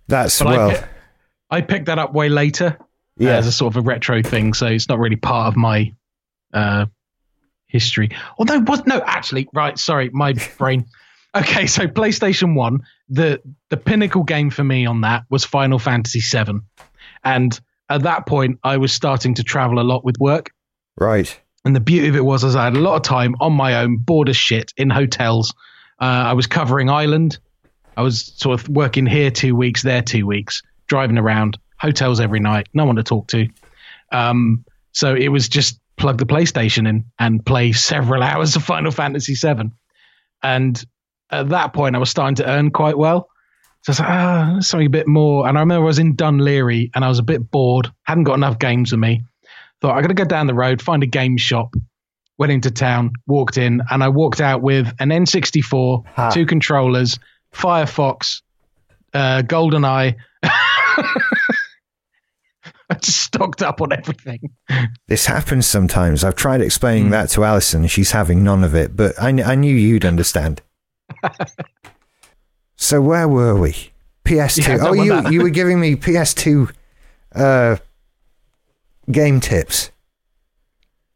[0.06, 0.70] That's but well.
[0.70, 0.84] I, pick,
[1.50, 2.78] I picked that up way later.
[3.18, 3.36] Yeah.
[3.36, 5.92] as a sort of a retro thing, so it's not really part of my
[6.54, 6.86] uh,
[7.66, 8.10] history.
[8.38, 9.76] Although was no, actually, right.
[9.76, 10.86] Sorry, my brain.
[11.34, 16.20] Okay, so PlayStation One, the the pinnacle game for me on that was Final Fantasy
[16.20, 16.60] VII,
[17.24, 17.58] and
[17.88, 20.50] at that point I was starting to travel a lot with work.
[20.98, 21.38] Right.
[21.64, 23.76] And the beauty of it was, as I had a lot of time on my
[23.76, 25.54] own, bored as shit in hotels.
[26.00, 27.38] Uh, I was covering Ireland.
[27.96, 32.40] I was sort of working here two weeks, there two weeks, driving around hotels every
[32.40, 33.48] night, no one to talk to.
[34.10, 38.90] Um, so it was just plug the PlayStation in and play several hours of Final
[38.90, 39.70] Fantasy VII.
[40.42, 40.84] And
[41.32, 43.28] at that point, I was starting to earn quite well.
[43.82, 45.48] So I was like, ah, something a bit more.
[45.48, 48.34] And I remember I was in Dunleary and I was a bit bored, hadn't got
[48.34, 49.22] enough games with me.
[49.80, 51.74] Thought, I got to go down the road, find a game shop.
[52.38, 56.30] Went into town, walked in, and I walked out with an N64, huh.
[56.30, 57.18] two controllers,
[57.52, 58.40] Firefox,
[59.12, 60.16] uh, GoldenEye.
[60.42, 61.34] I
[63.00, 64.40] just stocked up on everything.
[65.08, 66.24] This happens sometimes.
[66.24, 67.10] I've tried explaining mm.
[67.10, 67.86] that to Alison.
[67.86, 70.62] She's having none of it, but I, I knew you'd understand.
[72.76, 73.90] So where were we?
[74.24, 74.66] PS2.
[74.66, 76.72] Yeah, oh, you you were giving me PS2
[77.34, 77.76] uh,
[79.10, 79.90] game tips.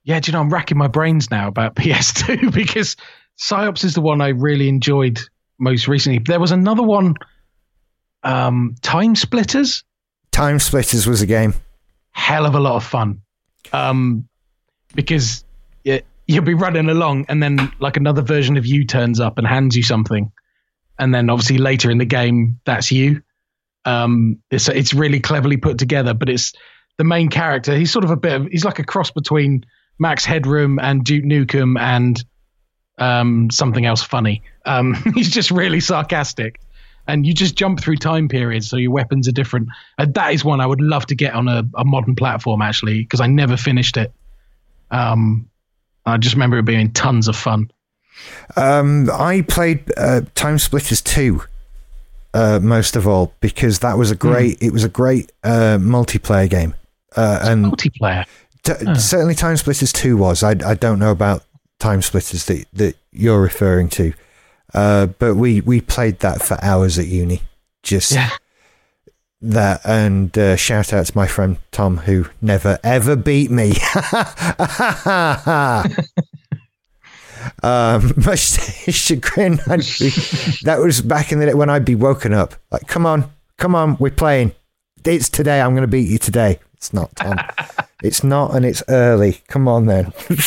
[0.04, 2.96] Yeah, do you know I'm racking my brains now about PS2 because
[3.36, 5.20] Psi-Ops is the one I really enjoyed
[5.58, 6.18] most recently.
[6.18, 7.14] There was another one,
[8.22, 9.84] um, Time Splitters.
[10.32, 11.54] Time Splitters was a game.
[12.12, 13.20] Hell of a lot of fun,
[13.72, 14.28] um,
[14.94, 15.44] because
[16.26, 19.76] you'll be running along and then like another version of you turns up and hands
[19.76, 20.32] you something.
[20.98, 23.22] And then obviously later in the game that's you.
[23.84, 26.52] Um, it's it's really cleverly put together but it's
[26.98, 27.76] the main character.
[27.76, 29.64] He's sort of a bit of he's like a cross between
[29.98, 32.22] max headroom and duke nukem and
[32.98, 34.42] um, something else funny.
[34.64, 36.60] Um, he's just really sarcastic.
[37.08, 39.68] And you just jump through time periods so your weapons are different.
[39.96, 43.02] And that is one i would love to get on a, a modern platform actually
[43.02, 44.12] because i never finished it.
[44.90, 45.48] Um,
[46.06, 47.70] I just remember it being tons of fun.
[48.56, 51.42] Um, I played uh, Time Splitters 2
[52.36, 54.28] uh, most of all because that was a hmm.
[54.28, 54.58] great.
[54.58, 54.66] Mm.
[54.66, 56.74] It was a great uh, multiplayer game.
[57.16, 58.26] Uh, and multiplayer.
[58.62, 58.94] T- oh.
[58.94, 60.42] Certainly, Time Splitters 2 was.
[60.42, 61.44] I, I don't know about
[61.78, 64.12] Time Splitters that that you're referring to,
[64.74, 67.42] uh, but we we played that for hours at uni.
[67.82, 68.12] Just.
[68.12, 68.30] Yeah.
[69.42, 73.70] That and uh, shout out to my friend Tom who never ever beat me.
[77.62, 80.10] um, much to his chagrin, be,
[80.64, 83.74] that was back in the day when I'd be woken up like, "Come on, come
[83.74, 84.52] on, we're playing.
[85.04, 85.60] It's today.
[85.60, 87.38] I'm going to beat you today." It's not Tom.
[88.02, 89.40] it's not, and it's early.
[89.48, 90.12] Come on then.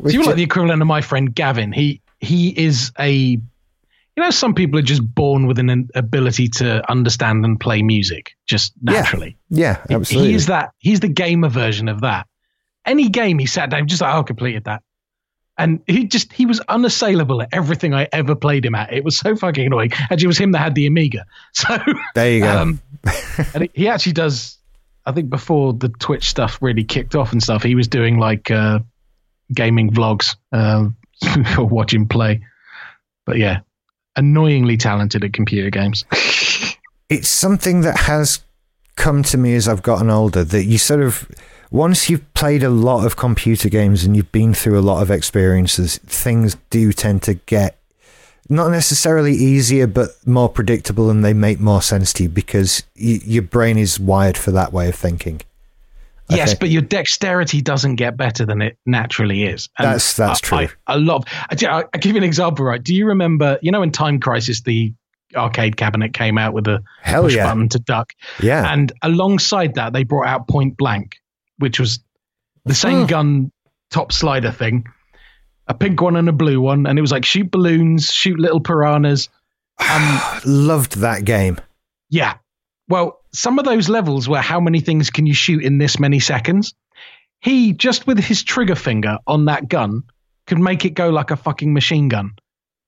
[0.00, 1.72] So you're like the equivalent of my friend Gavin.
[1.72, 3.40] He he is a
[4.18, 8.32] you know some people are just born with an ability to understand and play music
[8.46, 9.36] just naturally.
[9.48, 10.30] yeah, He- absolutely.
[10.30, 10.72] He is that.
[10.78, 12.26] He's the gamer version of that.
[12.84, 14.82] Any game he sat down, just like, oh, I completed that.
[15.56, 18.92] And he just he was unassailable at everything I ever played him at.
[18.92, 19.92] It was so fucking annoying.
[19.92, 21.24] Actually, it was him that had the Amiga.
[21.52, 21.78] So
[22.16, 22.58] there you go.
[22.58, 22.80] um,
[23.54, 24.58] and he- actually does.
[25.06, 28.50] I think before the Twitch stuff really kicked off and stuff, he was doing like
[28.50, 28.80] uh,
[29.54, 30.96] gaming vlogs um,
[31.56, 32.44] or watch him play.
[33.26, 33.60] But yeah,
[34.18, 36.04] annoyingly talented at computer games.
[37.08, 38.40] it's something that has
[38.96, 41.28] come to me as I've gotten older that you sort of
[41.70, 45.10] once you've played a lot of computer games and you've been through a lot of
[45.10, 47.78] experiences, things do tend to get
[48.48, 53.20] not necessarily easier but more predictable and they make more sense to you because y-
[53.24, 55.40] your brain is wired for that way of thinking.
[56.30, 59.68] Yes, but your dexterity doesn't get better than it naturally is.
[59.78, 60.74] And That's- that's I- true.
[60.86, 61.24] I, I love.
[61.28, 62.82] I, I, I give you an example, right?
[62.82, 63.58] Do you remember?
[63.62, 64.92] You know, in Time Crisis, the
[65.36, 67.46] arcade cabinet came out with a Hell push yeah.
[67.46, 68.72] button to duck, Yeah.
[68.72, 71.16] and alongside that, they brought out Point Blank,
[71.58, 71.98] which was
[72.64, 73.50] the same gun
[73.90, 74.84] top slider thing,
[75.66, 78.60] a pink one and a blue one, and it was like shoot balloons, shoot little
[78.60, 79.28] piranhas.
[79.90, 81.58] Um, Loved that game.
[82.10, 82.36] yeah.
[82.88, 86.20] Well, some of those levels were how many things can you shoot in this many
[86.20, 86.74] seconds?
[87.40, 90.02] He just with his trigger finger on that gun
[90.46, 92.32] could make it go like a fucking machine gun.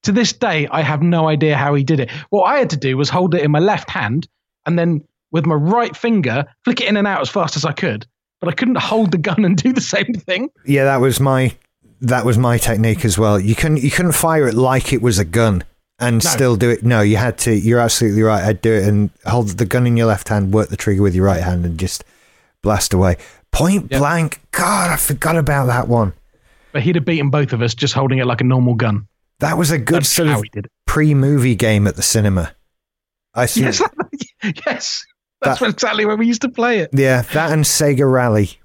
[0.04, 2.10] To this day, I have no idea how he did it.
[2.30, 4.26] What I had to do was hold it in my left hand
[4.66, 7.72] and then with my right finger flick it in and out as fast as I
[7.72, 8.06] could.
[8.40, 10.48] But I couldn't hold the gun and do the same thing.
[10.64, 11.54] Yeah, that was my
[12.00, 13.38] that was my technique as well.
[13.38, 15.62] You couldn't you couldn't fire it like it was a gun
[16.01, 16.31] and No.
[16.31, 16.82] still do it.
[16.82, 17.55] No, you had to.
[17.55, 18.43] You're absolutely right.
[18.43, 21.14] I'd do it and hold the gun in your left hand, work the trigger with
[21.14, 22.05] your right hand, and just
[22.62, 23.16] blast away.
[23.52, 24.01] Point Yep.
[24.01, 24.40] blank.
[24.52, 26.12] God, I forgot about that one.
[26.72, 29.06] But he'd have beaten both of us just holding it like a normal gun.
[29.40, 30.72] That was a good That's sort of he did it.
[30.86, 32.52] pre-movie game at the cinema.
[33.35, 33.62] I see.
[33.62, 33.82] Yes,
[34.66, 35.05] yes.
[35.43, 36.90] That's That- exactly where we used to play it.
[36.93, 38.59] Yeah, that and Sega Rally.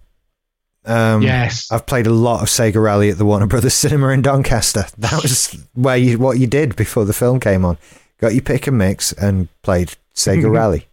[0.85, 1.71] Um, yes.
[1.71, 4.85] I've played a lot of Sega Rally at the Warner Brothers Cinema in Doncaster.
[4.97, 7.77] That was where you what you did before the film came on.
[8.19, 10.87] Got your pick and mix and played Sega Rally.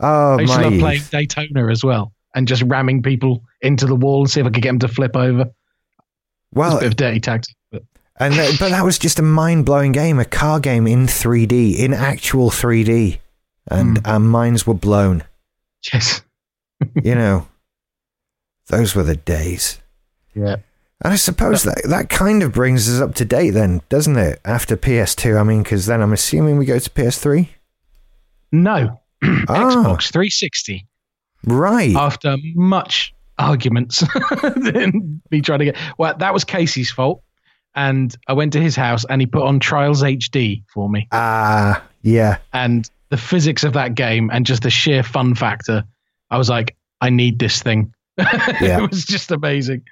[0.00, 0.62] Oh I used my!
[0.62, 4.46] love playing Daytona as well and just ramming people into the wall and see if
[4.46, 5.42] I could get them to flip over.
[5.42, 7.54] It's a Well, bit of dirty tactics.
[7.70, 7.82] But
[8.18, 11.76] and that, but that was just a mind blowing game, a car game in 3D,
[11.78, 13.18] in actual 3D,
[13.68, 14.06] and Hmm.
[14.06, 15.22] our minds were blown.
[15.92, 16.22] yes.
[17.02, 17.46] You know,
[18.68, 19.80] those were the days.
[20.34, 20.56] Yeah.
[21.02, 24.40] And I suppose that that kind of brings us up to date then, doesn't it?
[24.44, 27.48] After PS2, I mean, because then I'm assuming we go to PS3.
[28.52, 29.00] No.
[29.48, 29.70] Ah.
[29.70, 30.86] Xbox 360.
[31.44, 31.94] Right.
[31.94, 34.04] After much arguments
[34.42, 37.22] and me trying to get well, that was Casey's fault.
[37.74, 41.08] And I went to his house and he put on Trials HD for me.
[41.10, 42.38] Ah, yeah.
[42.52, 45.84] And the physics of that game and just the sheer fun factor,
[46.30, 47.93] I was like, I need this thing.
[48.60, 48.82] Yeah.
[48.82, 49.82] it was just amazing.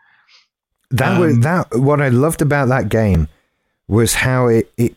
[0.90, 1.74] That was Um, that.
[1.76, 3.28] What I loved about that game
[3.88, 4.94] was how it it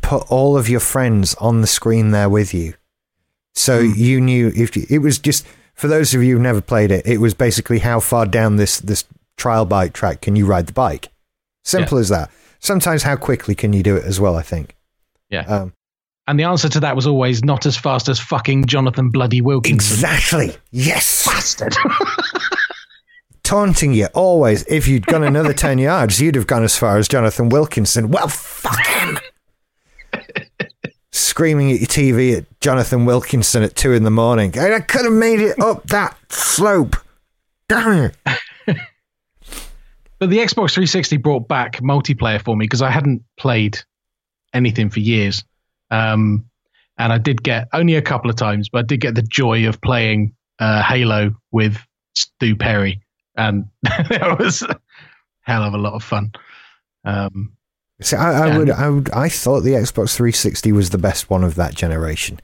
[0.00, 2.74] put all of your friends on the screen there with you,
[3.54, 3.92] so Hmm.
[3.96, 7.06] you knew if you, it was just for those of you who've never played it.
[7.06, 9.04] It was basically how far down this this
[9.36, 11.08] trial bike track can you ride the bike?
[11.64, 12.30] Simple as that.
[12.60, 14.36] Sometimes how quickly can you do it as well?
[14.36, 14.74] I think.
[15.30, 15.40] Yeah.
[15.46, 15.72] Um,
[16.26, 19.74] And the answer to that was always not as fast as fucking Jonathan Bloody Wilkinson.
[19.94, 20.56] exactly.
[20.70, 21.26] Yes.
[21.26, 21.74] Bastard.
[23.54, 24.64] taunting you always.
[24.66, 28.10] If you'd gone another 10 yards, you'd have gone as far as Jonathan Wilkinson.
[28.10, 29.18] Well, fuck him.
[31.12, 34.58] Screaming at your TV at Jonathan Wilkinson at two in the morning.
[34.58, 36.96] I could have made it up that slope.
[37.68, 38.16] Damn it.
[40.18, 43.78] but the Xbox 360 brought back multiplayer for me because I hadn't played
[44.52, 45.44] anything for years.
[45.92, 46.46] Um,
[46.98, 49.68] and I did get only a couple of times, but I did get the joy
[49.68, 51.78] of playing uh, Halo with
[52.16, 53.00] Stu Perry.
[53.36, 54.78] And that was a
[55.40, 56.32] hell of a lot of fun.
[57.04, 57.52] Um,
[58.00, 58.58] See, I, I Yeah.
[58.58, 62.40] would, I would, I thought the Xbox 360 was the best one of that generation.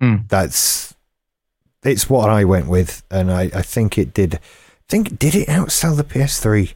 [0.00, 0.16] Hmm.
[0.28, 0.94] That's,
[1.82, 4.38] it's what I went with, and I, I think it did.
[4.88, 6.74] Think did it outsell the PS3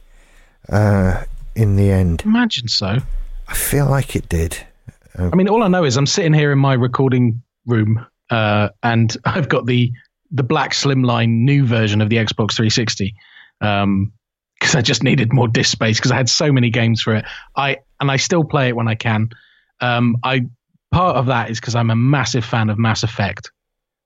[0.69, 1.23] uh,
[1.55, 2.23] in the end?
[2.25, 2.97] imagine so.
[3.47, 4.57] I feel like it did.
[5.17, 9.15] I mean, all I know is I'm sitting here in my recording room uh, and
[9.25, 9.91] I've got the
[10.31, 13.15] the black slimline new version of the Xbox 360
[13.59, 14.11] because um,
[14.75, 17.25] I just needed more disk space because I had so many games for it.
[17.55, 19.29] I and I still play it when I can.
[19.81, 20.47] Um, I
[20.91, 23.51] part of that is because I'm a massive fan of Mass Effect.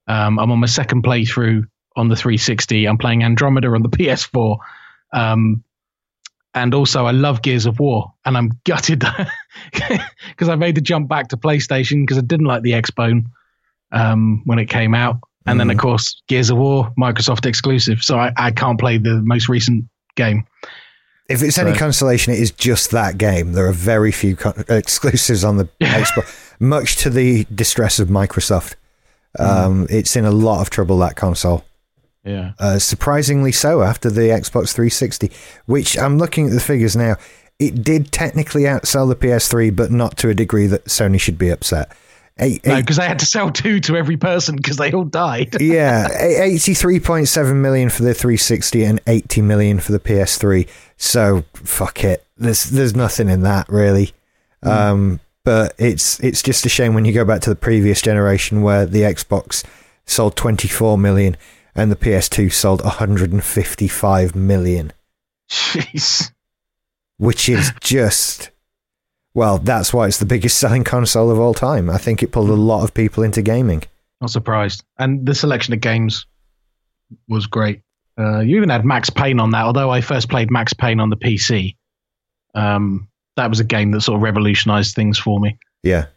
[0.08, 1.64] Um, I'm on my second playthrough
[1.96, 2.86] on the 360.
[2.86, 4.58] I'm playing Andromeda on the PS4.
[5.14, 5.64] Um,
[6.54, 9.06] and also, I love Gears of War, and I'm gutted
[9.72, 13.28] because I made the jump back to PlayStation because I didn't like the Xbone
[13.92, 15.20] um, when it came out.
[15.46, 15.60] And mm.
[15.60, 15.82] then, of mm.
[15.82, 18.04] course, Gears of War, Microsoft exclusive.
[18.04, 19.86] So I, I can't play the most recent
[20.16, 20.46] game.
[21.30, 21.66] If it's so.
[21.66, 23.54] any consolation, it is just that game.
[23.54, 28.76] There are very few co- exclusives on the Xbox, much to the distress of Microsoft.
[29.38, 29.46] Mm.
[29.46, 29.92] Um, mm.
[29.92, 31.64] It's in a lot of trouble, that console.
[32.24, 32.54] Yeah.
[32.60, 35.32] Uh, surprisingly so after the Xbox 360,
[35.66, 37.16] which I'm looking at the figures now.
[37.58, 41.50] It did technically outsell the PS3, but not to a degree that Sony should be
[41.50, 41.92] upset.
[42.44, 45.56] Eight, no, because they had to sell two to every person because they all died.
[45.62, 50.68] yeah, eighty-three point seven million for the 360 and eighty million for the PS3.
[50.98, 52.26] So fuck it.
[52.38, 54.14] There's there's nothing in that really.
[54.66, 54.70] Mm.
[54.70, 58.64] Um, but it's it's just a shame when you go back to the previous generation
[58.64, 59.64] where the Xbox
[60.06, 61.38] sold 24 million
[61.76, 64.94] and the PS2 sold 155 million.
[65.50, 66.32] Jeez.
[67.18, 68.50] Which is just
[69.34, 71.90] well, that's why it's the biggest selling console of all time.
[71.90, 73.84] I think it pulled a lot of people into gaming.
[74.20, 74.84] Not surprised.
[75.00, 76.26] And the selection of games
[77.28, 77.82] was great.
[78.20, 81.10] Uh, you even had Max Payne on that, although I first played Max Payne on
[81.10, 81.76] the PC.
[82.54, 85.58] Um, that was a game that sort of revolutionized things for me.
[85.82, 86.08] Yeah.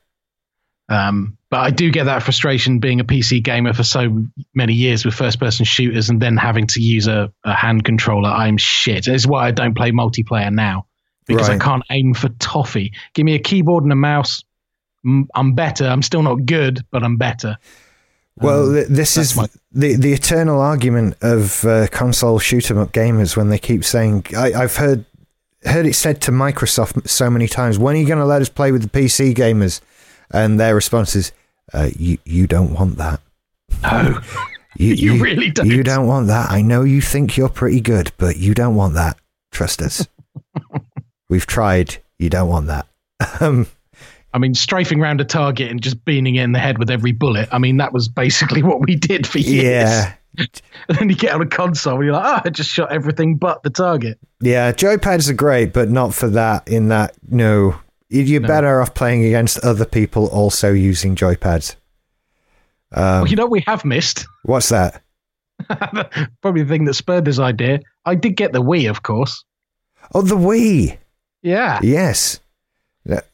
[0.88, 5.04] Um, but I do get that frustration being a PC gamer for so many years
[5.04, 8.28] with first person shooters and then having to use a, a hand controller.
[8.28, 9.06] I'm shit.
[9.06, 10.86] It's why I don't play multiplayer now
[11.26, 11.60] because right.
[11.60, 12.92] I can't aim for toffee.
[13.14, 14.42] Give me a keyboard and a mouse.
[15.34, 15.86] I'm better.
[15.86, 17.58] I'm still not good, but I'm better.
[18.40, 22.92] Well, um, this is my- the the eternal argument of uh, console shoot 'em up
[22.92, 25.04] gamers when they keep saying I, have heard
[25.64, 28.48] heard it said to Microsoft so many times, "When are you going to let us
[28.48, 29.80] play with the PC gamers?"
[30.32, 31.32] And their response is,
[31.72, 33.20] uh, "You you don't want that."
[33.82, 34.20] No,
[34.76, 35.66] you, you, you really don't.
[35.66, 36.50] You don't want that.
[36.50, 39.16] I know you think you're pretty good, but you don't want that.
[39.52, 40.08] Trust us.
[41.28, 41.98] We've tried.
[42.18, 42.86] You don't want that.
[43.40, 43.66] Um,
[44.34, 47.12] I mean, strafing around a target and just beating it in the head with every
[47.12, 47.48] bullet.
[47.52, 49.62] I mean, that was basically what we did for years.
[49.62, 50.14] Yeah.
[50.88, 53.36] and then you get on a console and you're like, oh, I just shot everything
[53.36, 54.18] but the target.
[54.40, 56.68] Yeah, joypads are great, but not for that.
[56.68, 57.76] In that, no,
[58.08, 58.48] you're no.
[58.48, 61.76] better off playing against other people also using joypads.
[62.92, 64.26] Um, well, you know, we have missed.
[64.42, 65.02] What's that?
[66.42, 67.80] Probably the thing that spurred this idea.
[68.04, 69.44] I did get the Wii, of course.
[70.12, 70.98] Oh, the Wii.
[71.44, 71.78] Yeah.
[71.82, 72.40] Yes.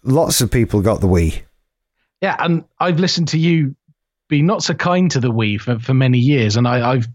[0.03, 1.43] Lots of people got the Wii.
[2.21, 3.75] Yeah, and I've listened to you
[4.29, 7.09] be not so kind to the Wii for, for many years, and I, have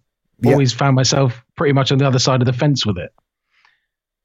[0.43, 0.77] always yeah.
[0.77, 3.11] found myself pretty much on the other side of the fence with it.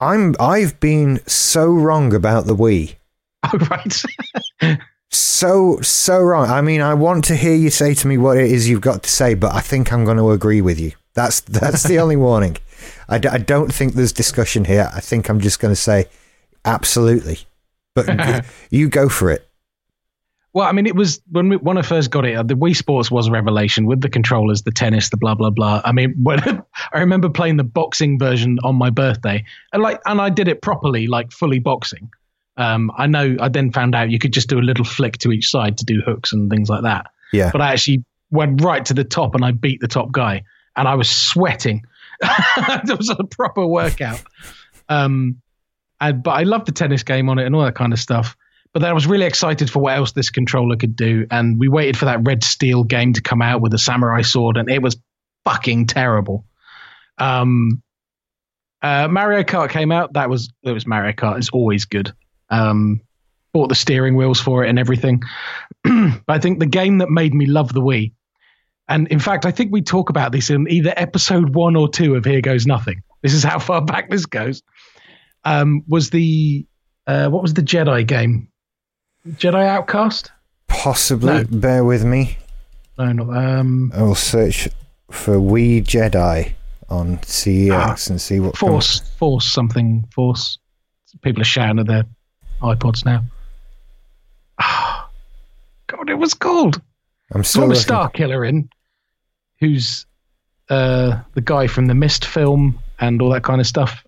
[0.00, 2.96] I'm I've been so wrong about the Wii.
[3.42, 4.78] Oh right.
[5.10, 6.50] so so wrong.
[6.50, 9.02] I mean, I want to hear you say to me what it is you've got
[9.04, 10.92] to say, but I think I'm going to agree with you.
[11.14, 12.58] That's that's the only warning.
[13.08, 14.90] I d- I don't think there's discussion here.
[14.94, 16.06] I think I'm just going to say
[16.64, 17.38] Absolutely.
[17.94, 19.46] But you go for it.
[20.52, 22.34] Well, I mean, it was when we, when I first got it.
[22.34, 25.50] Uh, the Wii Sports was a revelation with the controllers, the tennis, the blah blah
[25.50, 25.80] blah.
[25.84, 30.20] I mean, when I remember playing the boxing version on my birthday, and like, and
[30.20, 32.10] I did it properly, like fully boxing.
[32.56, 33.36] Um, I know.
[33.40, 35.84] I then found out you could just do a little flick to each side to
[35.84, 37.06] do hooks and things like that.
[37.32, 37.50] Yeah.
[37.52, 40.42] But I actually went right to the top and I beat the top guy,
[40.76, 41.84] and I was sweating.
[42.22, 44.20] it was a proper workout.
[44.88, 45.40] Um,
[46.00, 48.36] and, but I loved the tennis game on it and all that kind of stuff.
[48.72, 51.26] But then I was really excited for what else this controller could do.
[51.30, 54.56] And we waited for that Red Steel game to come out with the samurai sword,
[54.56, 54.96] and it was
[55.44, 56.44] fucking terrible.
[57.18, 57.82] Um,
[58.80, 60.12] uh, Mario Kart came out.
[60.12, 61.38] That was it was Mario Kart.
[61.38, 62.12] It's always good.
[62.48, 63.00] Um,
[63.52, 65.22] bought the steering wheels for it and everything.
[65.84, 68.12] but I think the game that made me love the Wii,
[68.88, 72.14] and in fact, I think we talk about this in either episode one or two
[72.14, 73.02] of Here Goes Nothing.
[73.22, 74.62] This is how far back this goes
[75.44, 76.66] um, was the
[77.06, 78.48] uh, what was the Jedi game?
[79.28, 80.30] Jedi Outcast?
[80.68, 81.32] Possibly.
[81.32, 81.44] No.
[81.50, 82.38] Bear with me.
[82.98, 83.36] No, not.
[83.36, 84.68] Um, I will search
[85.10, 86.52] for Wii Jedi
[86.88, 89.10] on CEX ah, and see what Force comes.
[89.16, 90.58] Force something Force.
[91.22, 92.04] People are shouting at their
[92.62, 93.22] iPods now.
[94.62, 95.08] Oh,
[95.86, 96.80] God, it was called.
[97.32, 98.68] I'm still a Star Killer in,
[99.60, 100.06] who's
[100.68, 104.04] uh, the guy from the Mist film and all that kind of stuff.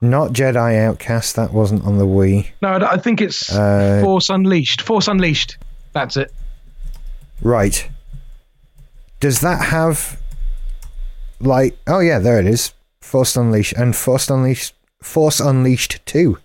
[0.00, 1.36] Not Jedi Outcast.
[1.36, 2.46] That wasn't on the Wii.
[2.62, 4.80] No, I think it's uh, Force Unleashed.
[4.82, 5.58] Force Unleashed.
[5.92, 6.32] That's it.
[7.42, 7.88] Right.
[9.20, 10.20] Does that have
[11.40, 11.76] like?
[11.86, 12.72] Oh yeah, there it is.
[13.00, 16.38] Force Unleashed and Force Unleashed, Force Unleashed two,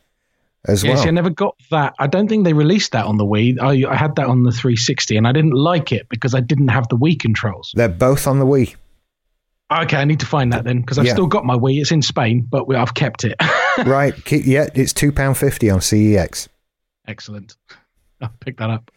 [0.66, 1.08] as Yeah, well.
[1.08, 1.94] I never got that.
[2.00, 3.60] I don't think they released that on the Wii.
[3.62, 6.70] I, I had that on the 360, and I didn't like it because I didn't
[6.70, 7.72] have the Wii controls.
[7.76, 8.76] They're both on the Wii.
[9.82, 11.14] Okay, I need to find that then because I've Yeah.
[11.14, 11.80] still got my Wii.
[11.82, 13.36] It's in Spain, but we, I've kept it.
[13.86, 14.14] right?
[14.26, 16.48] Keep, yeah, it's two pound fifty on CEX.
[17.08, 17.56] Excellent.
[18.22, 18.91] I'll pick that up.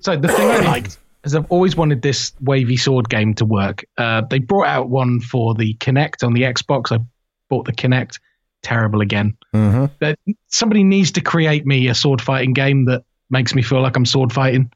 [0.00, 3.84] So the thing I liked is I've always wanted this wavy sword game to work.
[3.98, 6.90] Uh, they brought out one for the Kinect on the Xbox.
[6.90, 7.02] I
[7.48, 8.18] bought the Kinect.
[8.62, 9.36] Terrible again.
[9.52, 10.18] hmm That
[10.48, 14.04] somebody needs to create me a sword fighting game that makes me feel like I'm
[14.04, 14.70] sword fighting.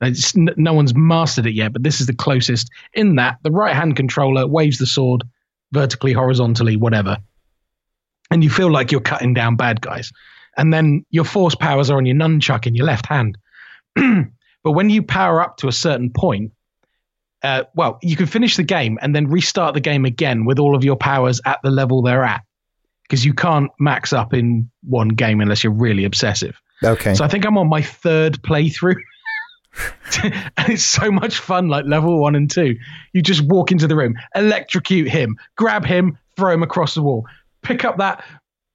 [0.00, 2.70] It's, no one's mastered it yet, but this is the closest.
[2.92, 5.24] In that, the right hand controller waves the sword
[5.72, 7.16] vertically, horizontally, whatever,
[8.30, 10.12] and you feel like you're cutting down bad guys.
[10.56, 13.38] And then your force powers are on your nunchuck in your left hand.
[13.94, 16.52] but when you power up to a certain point,
[17.42, 20.74] uh, well, you can finish the game and then restart the game again with all
[20.74, 22.42] of your powers at the level they're at
[23.02, 26.60] because you can't max up in one game unless you're really obsessive.
[26.82, 27.14] Okay.
[27.14, 28.96] So I think I'm on my third playthrough.
[30.22, 32.76] and it's so much fun, like level one and two.
[33.12, 37.26] You just walk into the room, electrocute him, grab him, throw him across the wall,
[37.62, 38.24] pick up that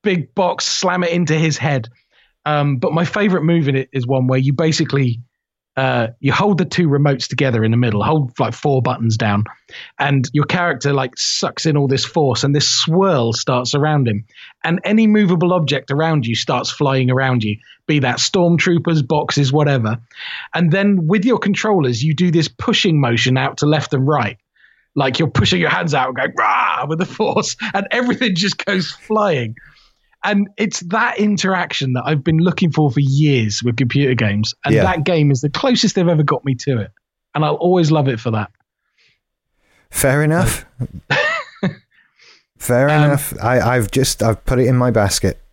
[0.04, 1.90] big box, slam it into his head.
[2.46, 5.20] Um, but my favorite move in it is one where you basically
[5.78, 9.46] uh, you hold the two remotes together in the middle, hold like four buttons down,
[9.98, 14.26] and your character like sucks in all this force, and this swirl starts around him,
[14.64, 17.58] and any movable object around you starts flying around you,
[17.88, 19.98] be that stormtroopers, boxes, whatever,
[20.54, 24.38] and then with your controllers, you do this pushing motion out to left and right.
[24.94, 28.66] Like you're pushing your hands out and going rah with the force, and everything just
[28.66, 29.56] goes flying.
[30.24, 34.54] And it's that interaction that I've been looking for for years with computer games.
[34.64, 34.84] And Yeah.
[34.84, 36.92] that game is the closest they've ever got me to it.
[37.34, 38.52] And I'll always love it for that.
[39.90, 40.66] Fair enough.
[42.60, 43.34] Fair Um, enough.
[43.42, 45.42] I, I've just I've put it in my basket.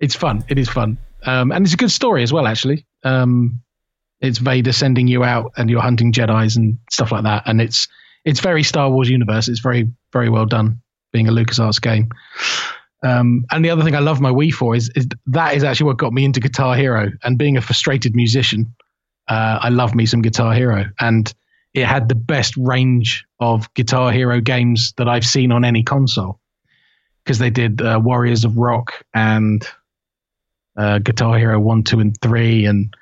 [0.00, 0.44] It's fun.
[0.48, 0.98] It is fun.
[1.24, 2.84] Um, and it's a good story as well, actually.
[3.04, 3.62] Um,
[4.20, 7.44] it's Vader sending you out and you're hunting Jedi's and stuff like that.
[7.46, 7.86] And it's
[8.24, 9.46] it's very Star Wars universe.
[9.48, 10.80] It's very, very well done,
[11.12, 12.08] being a LucasArts game.
[13.04, 15.86] Um, and the other thing I love my Wii for is, is that is actually
[15.86, 17.10] what got me into Guitar Hero.
[17.24, 18.72] And being a frustrated musician,
[19.28, 20.86] uh, I love me some Guitar Hero.
[21.00, 21.32] And
[21.74, 26.38] it had the best range of Guitar Hero games that I've seen on any console.
[27.24, 29.66] Because they did uh, Warriors of Rock and
[30.76, 32.94] uh, Guitar Hero 1, 2, and 3, and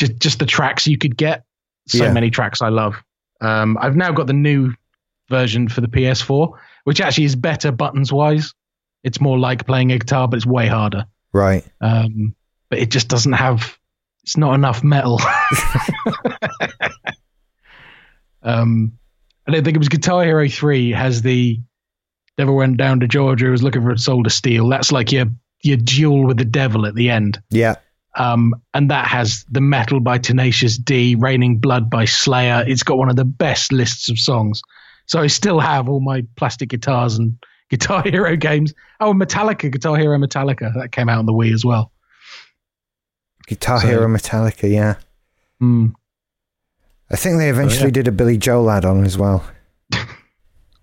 [0.00, 1.44] just, just the tracks you could get.
[1.88, 2.12] So Yeah.
[2.12, 2.96] many tracks I love.
[3.40, 4.72] Um, I've now got the new
[5.28, 6.52] version for the PS4,
[6.84, 8.54] which actually is better buttons wise.
[9.02, 11.06] It's more like playing a guitar, but it's way harder.
[11.32, 11.64] Right.
[11.80, 12.34] Um,
[12.70, 13.76] but it just doesn't have.
[14.22, 15.20] It's not enough metal.
[18.42, 18.92] um,
[19.46, 21.58] I don't think it was Guitar Hero Three has the
[22.36, 24.68] devil went down to Georgia was looking for a soul to steal.
[24.68, 25.26] That's like your
[25.62, 27.40] your duel with the devil at the end.
[27.50, 27.76] Yeah.
[28.14, 32.62] Um, and that has the metal by Tenacious D, Raining Blood by Slayer.
[32.66, 34.60] It's got one of the best lists of songs.
[35.12, 37.36] So I still have all my plastic guitars and
[37.68, 38.72] Guitar Hero games.
[38.98, 41.92] Oh, Metallica, Guitar Hero Metallica, that came out on the Wii as well.
[43.46, 44.70] Guitar So- Hero Metallica.
[44.70, 44.94] Yeah.
[45.58, 45.88] Hmm.
[47.10, 48.00] I think they eventually yeah.
[48.00, 49.44] did a Billy Joel add-on as well.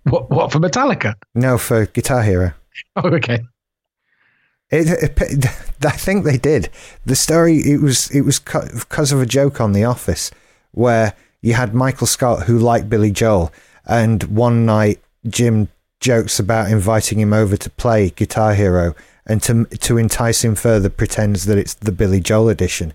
[0.04, 0.30] What?
[0.30, 1.16] What for Metallica?
[1.36, 2.54] No, for Guitar Hero.
[2.96, 3.40] Oh, okay.
[4.72, 5.46] It, it,
[5.86, 6.70] I think they did.
[7.06, 10.32] The story it was it was because of a joke on The Office
[10.72, 13.52] where you had Michael Scott who liked Billy Joel,
[13.86, 15.70] and one night Jim
[16.00, 18.96] jokes about inviting him over to play Guitar Hero,
[19.26, 22.94] and to to entice him further pretends that it's the Billy Joel edition.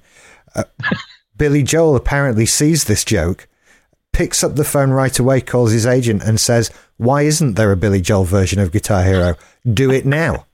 [0.54, 0.64] Uh,
[1.36, 3.48] Billy Joel apparently sees this joke,
[4.12, 7.76] picks up the phone right away, calls his agent, and says, "Why isn't there a
[7.76, 9.36] Billy Joel version of Guitar Hero?
[9.70, 10.46] Do it now."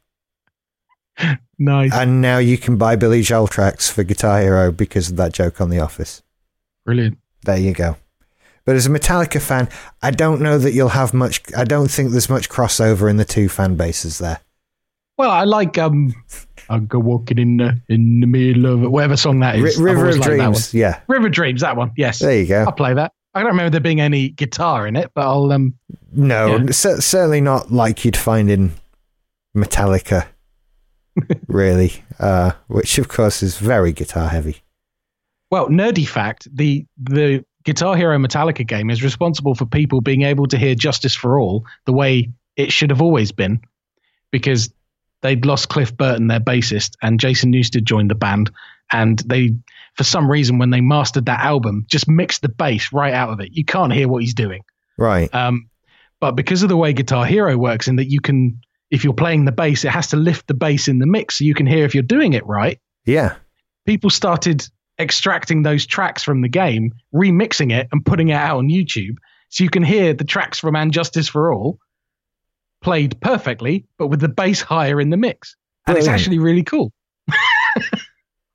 [1.62, 1.92] Nice.
[1.92, 5.60] And now you can buy Billy Joel tracks for Guitar Hero because of that joke
[5.60, 6.22] on The Office.
[6.86, 7.18] Brilliant.
[7.42, 7.98] There you go.
[8.64, 9.68] But as a Metallica fan,
[10.02, 11.40] I don't know that you'll have much.
[11.56, 14.40] I don't think there's much crossover in the two fan bases there.
[15.18, 16.14] Well, I like um,
[16.68, 19.78] I go walking in the in the middle of whatever song that is.
[19.78, 20.52] R- River of liked that one.
[20.52, 21.00] Dreams, yeah.
[21.08, 21.92] River Dreams, that one.
[21.96, 22.64] Yes, There you go.
[22.64, 23.12] I'll play that.
[23.34, 25.74] I don't remember there being any guitar in it, but I'll um.
[26.12, 26.70] No, Yeah.
[26.72, 28.72] cer- certainly not like you'd find in
[29.56, 30.26] Metallica,
[31.48, 31.92] really.
[32.18, 34.58] Uh, which of course is very guitar heavy.
[35.50, 40.46] Well, nerdy fact: the the Guitar Hero Metallica game is responsible for people being able
[40.46, 43.60] to hear "Justice for All" the way it should have always been,
[44.30, 44.72] because
[45.22, 48.50] they'd lost Cliff Burton, their bassist, and Jason Newsted joined the band.
[48.92, 49.56] And they,
[49.94, 53.40] for some reason, when they mastered that album, just mixed the bass right out of
[53.40, 53.50] it.
[53.52, 54.62] You can't hear what he's doing.
[54.98, 55.32] Right.
[55.34, 55.68] Um,
[56.20, 58.60] but because of the way Guitar Hero works, in that you can,
[58.90, 61.44] if you're playing the bass, it has to lift the bass in the mix so
[61.44, 62.78] you can hear if you're doing it right.
[63.06, 63.36] Yeah.
[63.86, 64.66] People started
[65.00, 69.16] extracting those tracks from the game, remixing it, and putting it out on YouTube.
[69.48, 71.78] So you can hear the tracks from And Justice for All
[72.82, 75.56] played perfectly, but with the bass higher in the mix.
[75.86, 76.92] And it's actually really cool.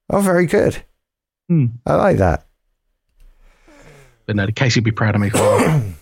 [0.08, 0.84] Oh, very good.
[1.50, 1.66] Hmm.
[1.84, 2.46] I like that.
[4.28, 5.32] But no, Casey would be proud of me.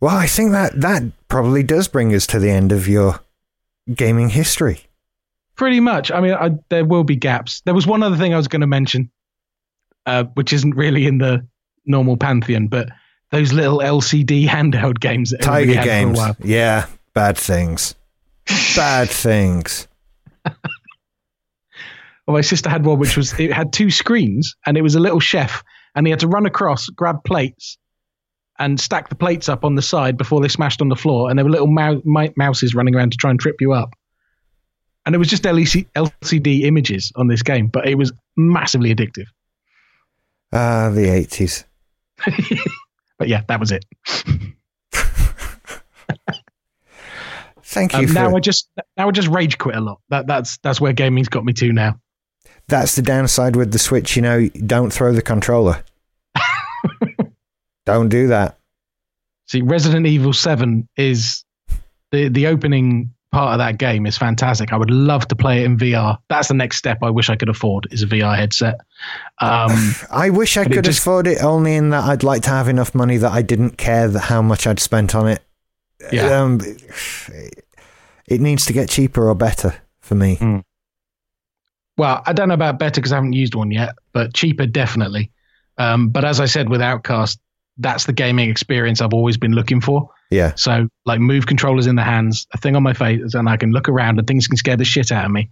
[0.00, 3.20] Well, I think that that probably does bring us to the end of your
[3.94, 4.86] gaming history.
[5.60, 6.10] Pretty much.
[6.10, 7.60] I mean, I, there will be gaps.
[7.66, 9.10] There was one other thing I was going to mention,
[10.06, 11.46] uh, which isn't really in the
[11.84, 12.88] normal pantheon, but
[13.30, 16.18] those little LCD handheld games that Tiger games.
[16.18, 16.36] For a while.
[16.42, 17.94] Yeah, bad things.
[18.74, 19.86] bad things.
[22.26, 25.00] Well, my sister had one which was it had two screens and it was a
[25.00, 25.64] little chef
[25.96, 27.76] and he had to run across, grab plates,
[28.60, 31.28] and stack the plates up on the side before they smashed on the floor.
[31.28, 33.94] And there were little mou- mouses running around to try and trip you up.
[35.06, 39.26] And it was just LEC- LCD images on this game, but it was massively addictive.
[40.52, 41.64] Ah, the 80s.
[43.18, 43.84] But yeah, that was it.
[47.62, 50.00] Thank you Um, for now I just now I just rage quit a lot.
[50.08, 52.00] That that's that's where gaming's got me to now.
[52.66, 55.84] That's the downside with the Switch, you know, don't throw the controller.
[57.86, 58.58] don't do that.
[59.46, 61.44] See, Resident Evil Seven is
[62.10, 64.72] the the opening part of that game is fantastic.
[64.72, 66.18] I would love to play it in VR.
[66.28, 68.80] That's the next step I wish I could afford is a VR headset.
[69.40, 69.70] Um,
[70.10, 72.94] I wish I could just- afford it only in that I'd like to have enough
[72.94, 75.42] money that I didn't care that how much I'd spent on it.
[76.12, 76.40] Yeah.
[76.40, 76.60] Um,
[78.26, 80.36] it needs to get cheaper or better for me.
[80.36, 80.62] Mm.
[81.98, 85.30] well, I don't know about better because I haven't used one yet, but cheaper definitely.
[85.78, 87.38] Um, but as I said with Outcast,
[87.80, 90.10] that's the gaming experience I've always been looking for.
[90.30, 90.54] Yeah.
[90.54, 93.72] So like move controllers in the hands, a thing on my face, and I can
[93.72, 95.50] look around and things can scare the shit out of me.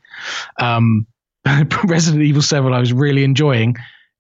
[0.61, 1.07] Um,
[1.85, 3.77] Resident Evil 7 I was really enjoying.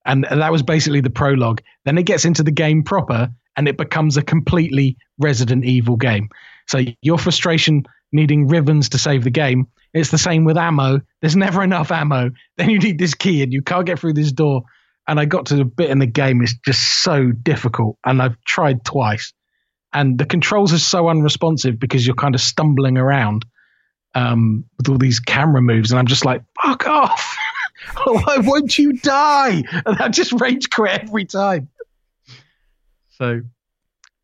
[0.06, 1.60] And that was basically the prologue.
[1.84, 6.30] Then it gets into the game proper and it becomes a completely Resident Evil game.
[6.66, 11.02] So your frustration needing ribbons to save the game, it's the same with ammo.
[11.20, 12.30] There's never enough ammo.
[12.56, 14.62] Then you need this key and you can't get through this door.
[15.08, 17.96] And I got to the bit in the game, it's just so difficult.
[18.04, 19.32] And I've tried twice
[19.92, 23.44] and the controls are so unresponsive because you're kind of stumbling around
[24.14, 27.36] um, with all these camera moves, and I'm just like, "Fuck off!
[28.04, 31.68] Why won't you die?" And I just rage quit every time.
[33.10, 33.42] So,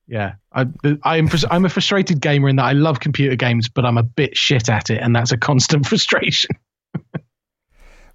[0.06, 0.66] yeah, I,
[1.02, 4.36] I'm I'm a frustrated gamer in that I love computer games, but I'm a bit
[4.36, 6.51] shit at it, and that's a constant frustration.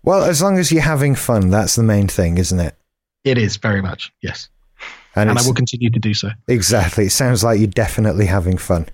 [0.03, 2.75] Well, as long as you're having fun, that's the main thing, isn't it?
[3.23, 4.47] It is very much yes,
[5.15, 6.29] And, and I will continue to do so.
[6.47, 7.05] exactly.
[7.05, 8.87] It sounds like you're definitely having fun.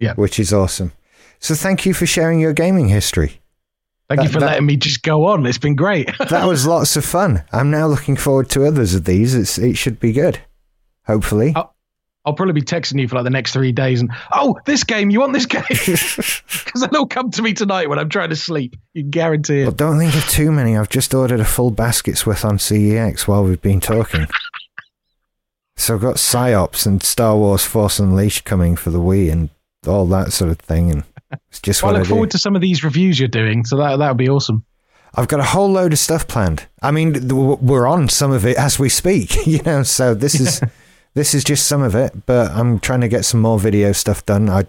[0.00, 0.14] Yeah.
[0.14, 0.92] Which is awesome.
[1.40, 3.40] So thank you for sharing your gaming history.
[4.08, 5.44] Thank you for that- letting me just go on.
[5.44, 6.08] It's been great.
[6.30, 7.42] That was lots of fun.
[7.52, 9.34] I'm now looking forward to others of these.
[9.34, 10.38] It's, it should be good.
[11.06, 11.52] Hopefully.
[11.54, 11.70] Oh.
[12.28, 15.08] I'll probably be texting you for like the next three days and oh this game
[15.08, 18.76] you want this game because they'll come to me tonight when I'm trying to sleep
[18.92, 20.76] you can guarantee Well, it don't think of too many.
[20.76, 24.26] I've just ordered a full basket's worth on CEX while we've been talking.
[25.76, 29.48] so I've got Psi-Ops and Star Wars Force Unleashed coming for the Wii and
[29.86, 30.90] all that sort of thing.
[30.90, 31.04] And
[31.48, 32.10] it's just well, I I, look do.
[32.10, 34.64] forward to some of these reviews you're doing so that that would be awesome
[35.14, 36.66] I've got a whole load of stuff planned.
[36.82, 39.82] I mean, we're on some of it as we speak, you know.
[39.82, 40.60] So this is
[41.18, 44.24] this is just some of it, but I'm trying to get some more video stuff
[44.24, 44.48] done.
[44.48, 44.66] I,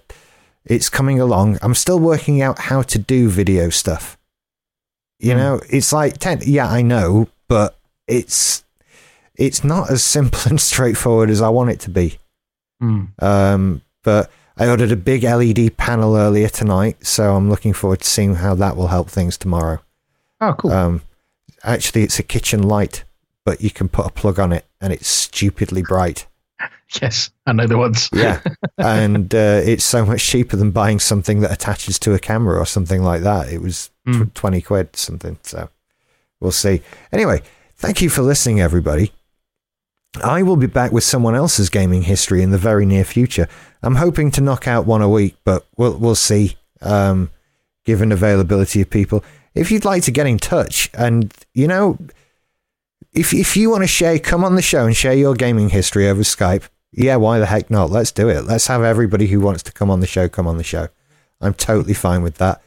[0.65, 1.57] it's coming along.
[1.61, 4.17] I'm still working out how to do video stuff.
[5.19, 5.37] You Hmm.
[5.39, 7.77] know, it's like ten, yeah, I know, but
[8.07, 8.63] it's
[9.35, 12.17] it's not as simple and straightforward as I want it to be.
[12.81, 13.05] Hmm.
[13.19, 18.07] Um, but I ordered a big LED panel earlier tonight, so I'm looking forward to
[18.07, 19.79] seeing how that will help things tomorrow.
[20.41, 21.01] oh cool Um,
[21.63, 23.03] actually, it's a kitchen light,
[23.45, 26.25] but you can put a plug on it, and it's stupidly bright.
[27.01, 28.41] Yes I know the ones Yeah,
[28.77, 32.65] and uh, it's so much cheaper than buying something that attaches to a camera or
[32.65, 33.51] something like that.
[33.51, 34.33] It was tw- Mm.
[34.33, 35.37] twenty quid something.
[35.43, 35.69] So
[36.39, 36.81] we'll see.
[37.11, 37.41] Anyway,
[37.77, 39.11] thank you for listening, everybody.
[40.23, 43.47] I will be back with someone else's gaming history in the very near future.
[43.83, 46.57] I'm hoping to knock out one a week, but we'll we'll see.
[46.81, 47.29] Um,
[47.85, 51.97] given availability of people, if you'd like to get in touch, and you know,
[53.13, 56.07] if if you want to share, come on the show and share your gaming history
[56.09, 56.63] over Skype.
[56.91, 57.89] Yeah, why the heck not?
[57.89, 58.45] Let's do it.
[58.45, 60.87] Let's have everybody who wants to come on the show come on the show.
[61.41, 62.61] I'm totally fine with that.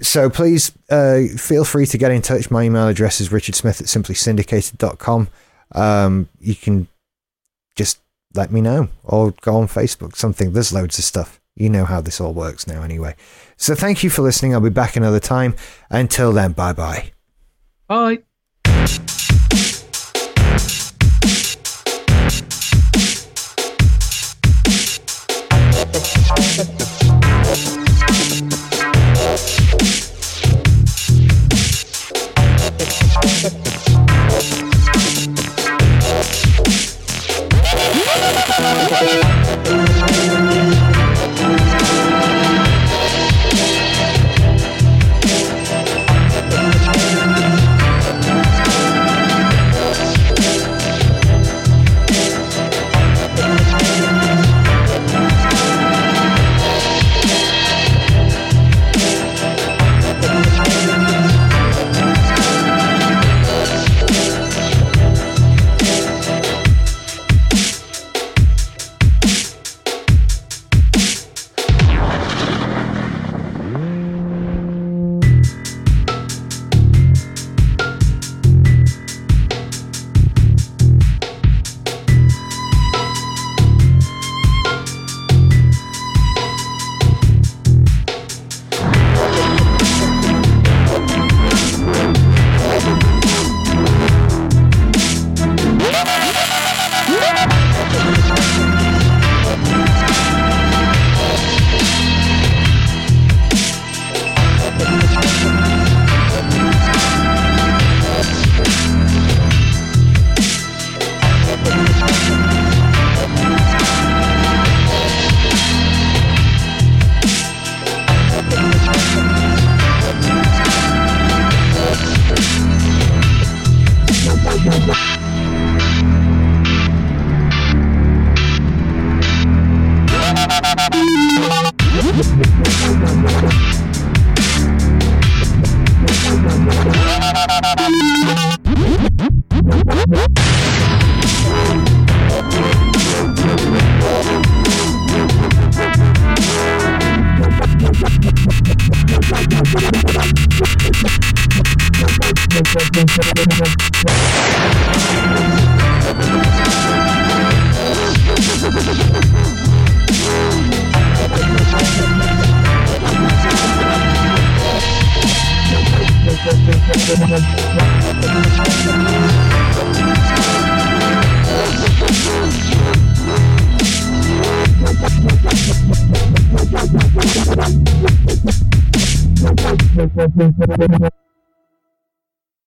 [0.00, 2.50] so please uh, feel free to get in touch.
[2.50, 5.28] My email address is richardsmith at simplysyndicated.com.
[5.72, 6.88] Um, you can
[7.76, 8.00] just
[8.34, 10.52] let me know or go on Facebook, something.
[10.52, 11.40] There's loads of stuff.
[11.56, 13.16] You know how this all works now, anyway.
[13.56, 14.54] So thank you for listening.
[14.54, 15.54] I'll be back another time.
[15.90, 17.12] Until then, bye bye
[17.86, 18.22] bye.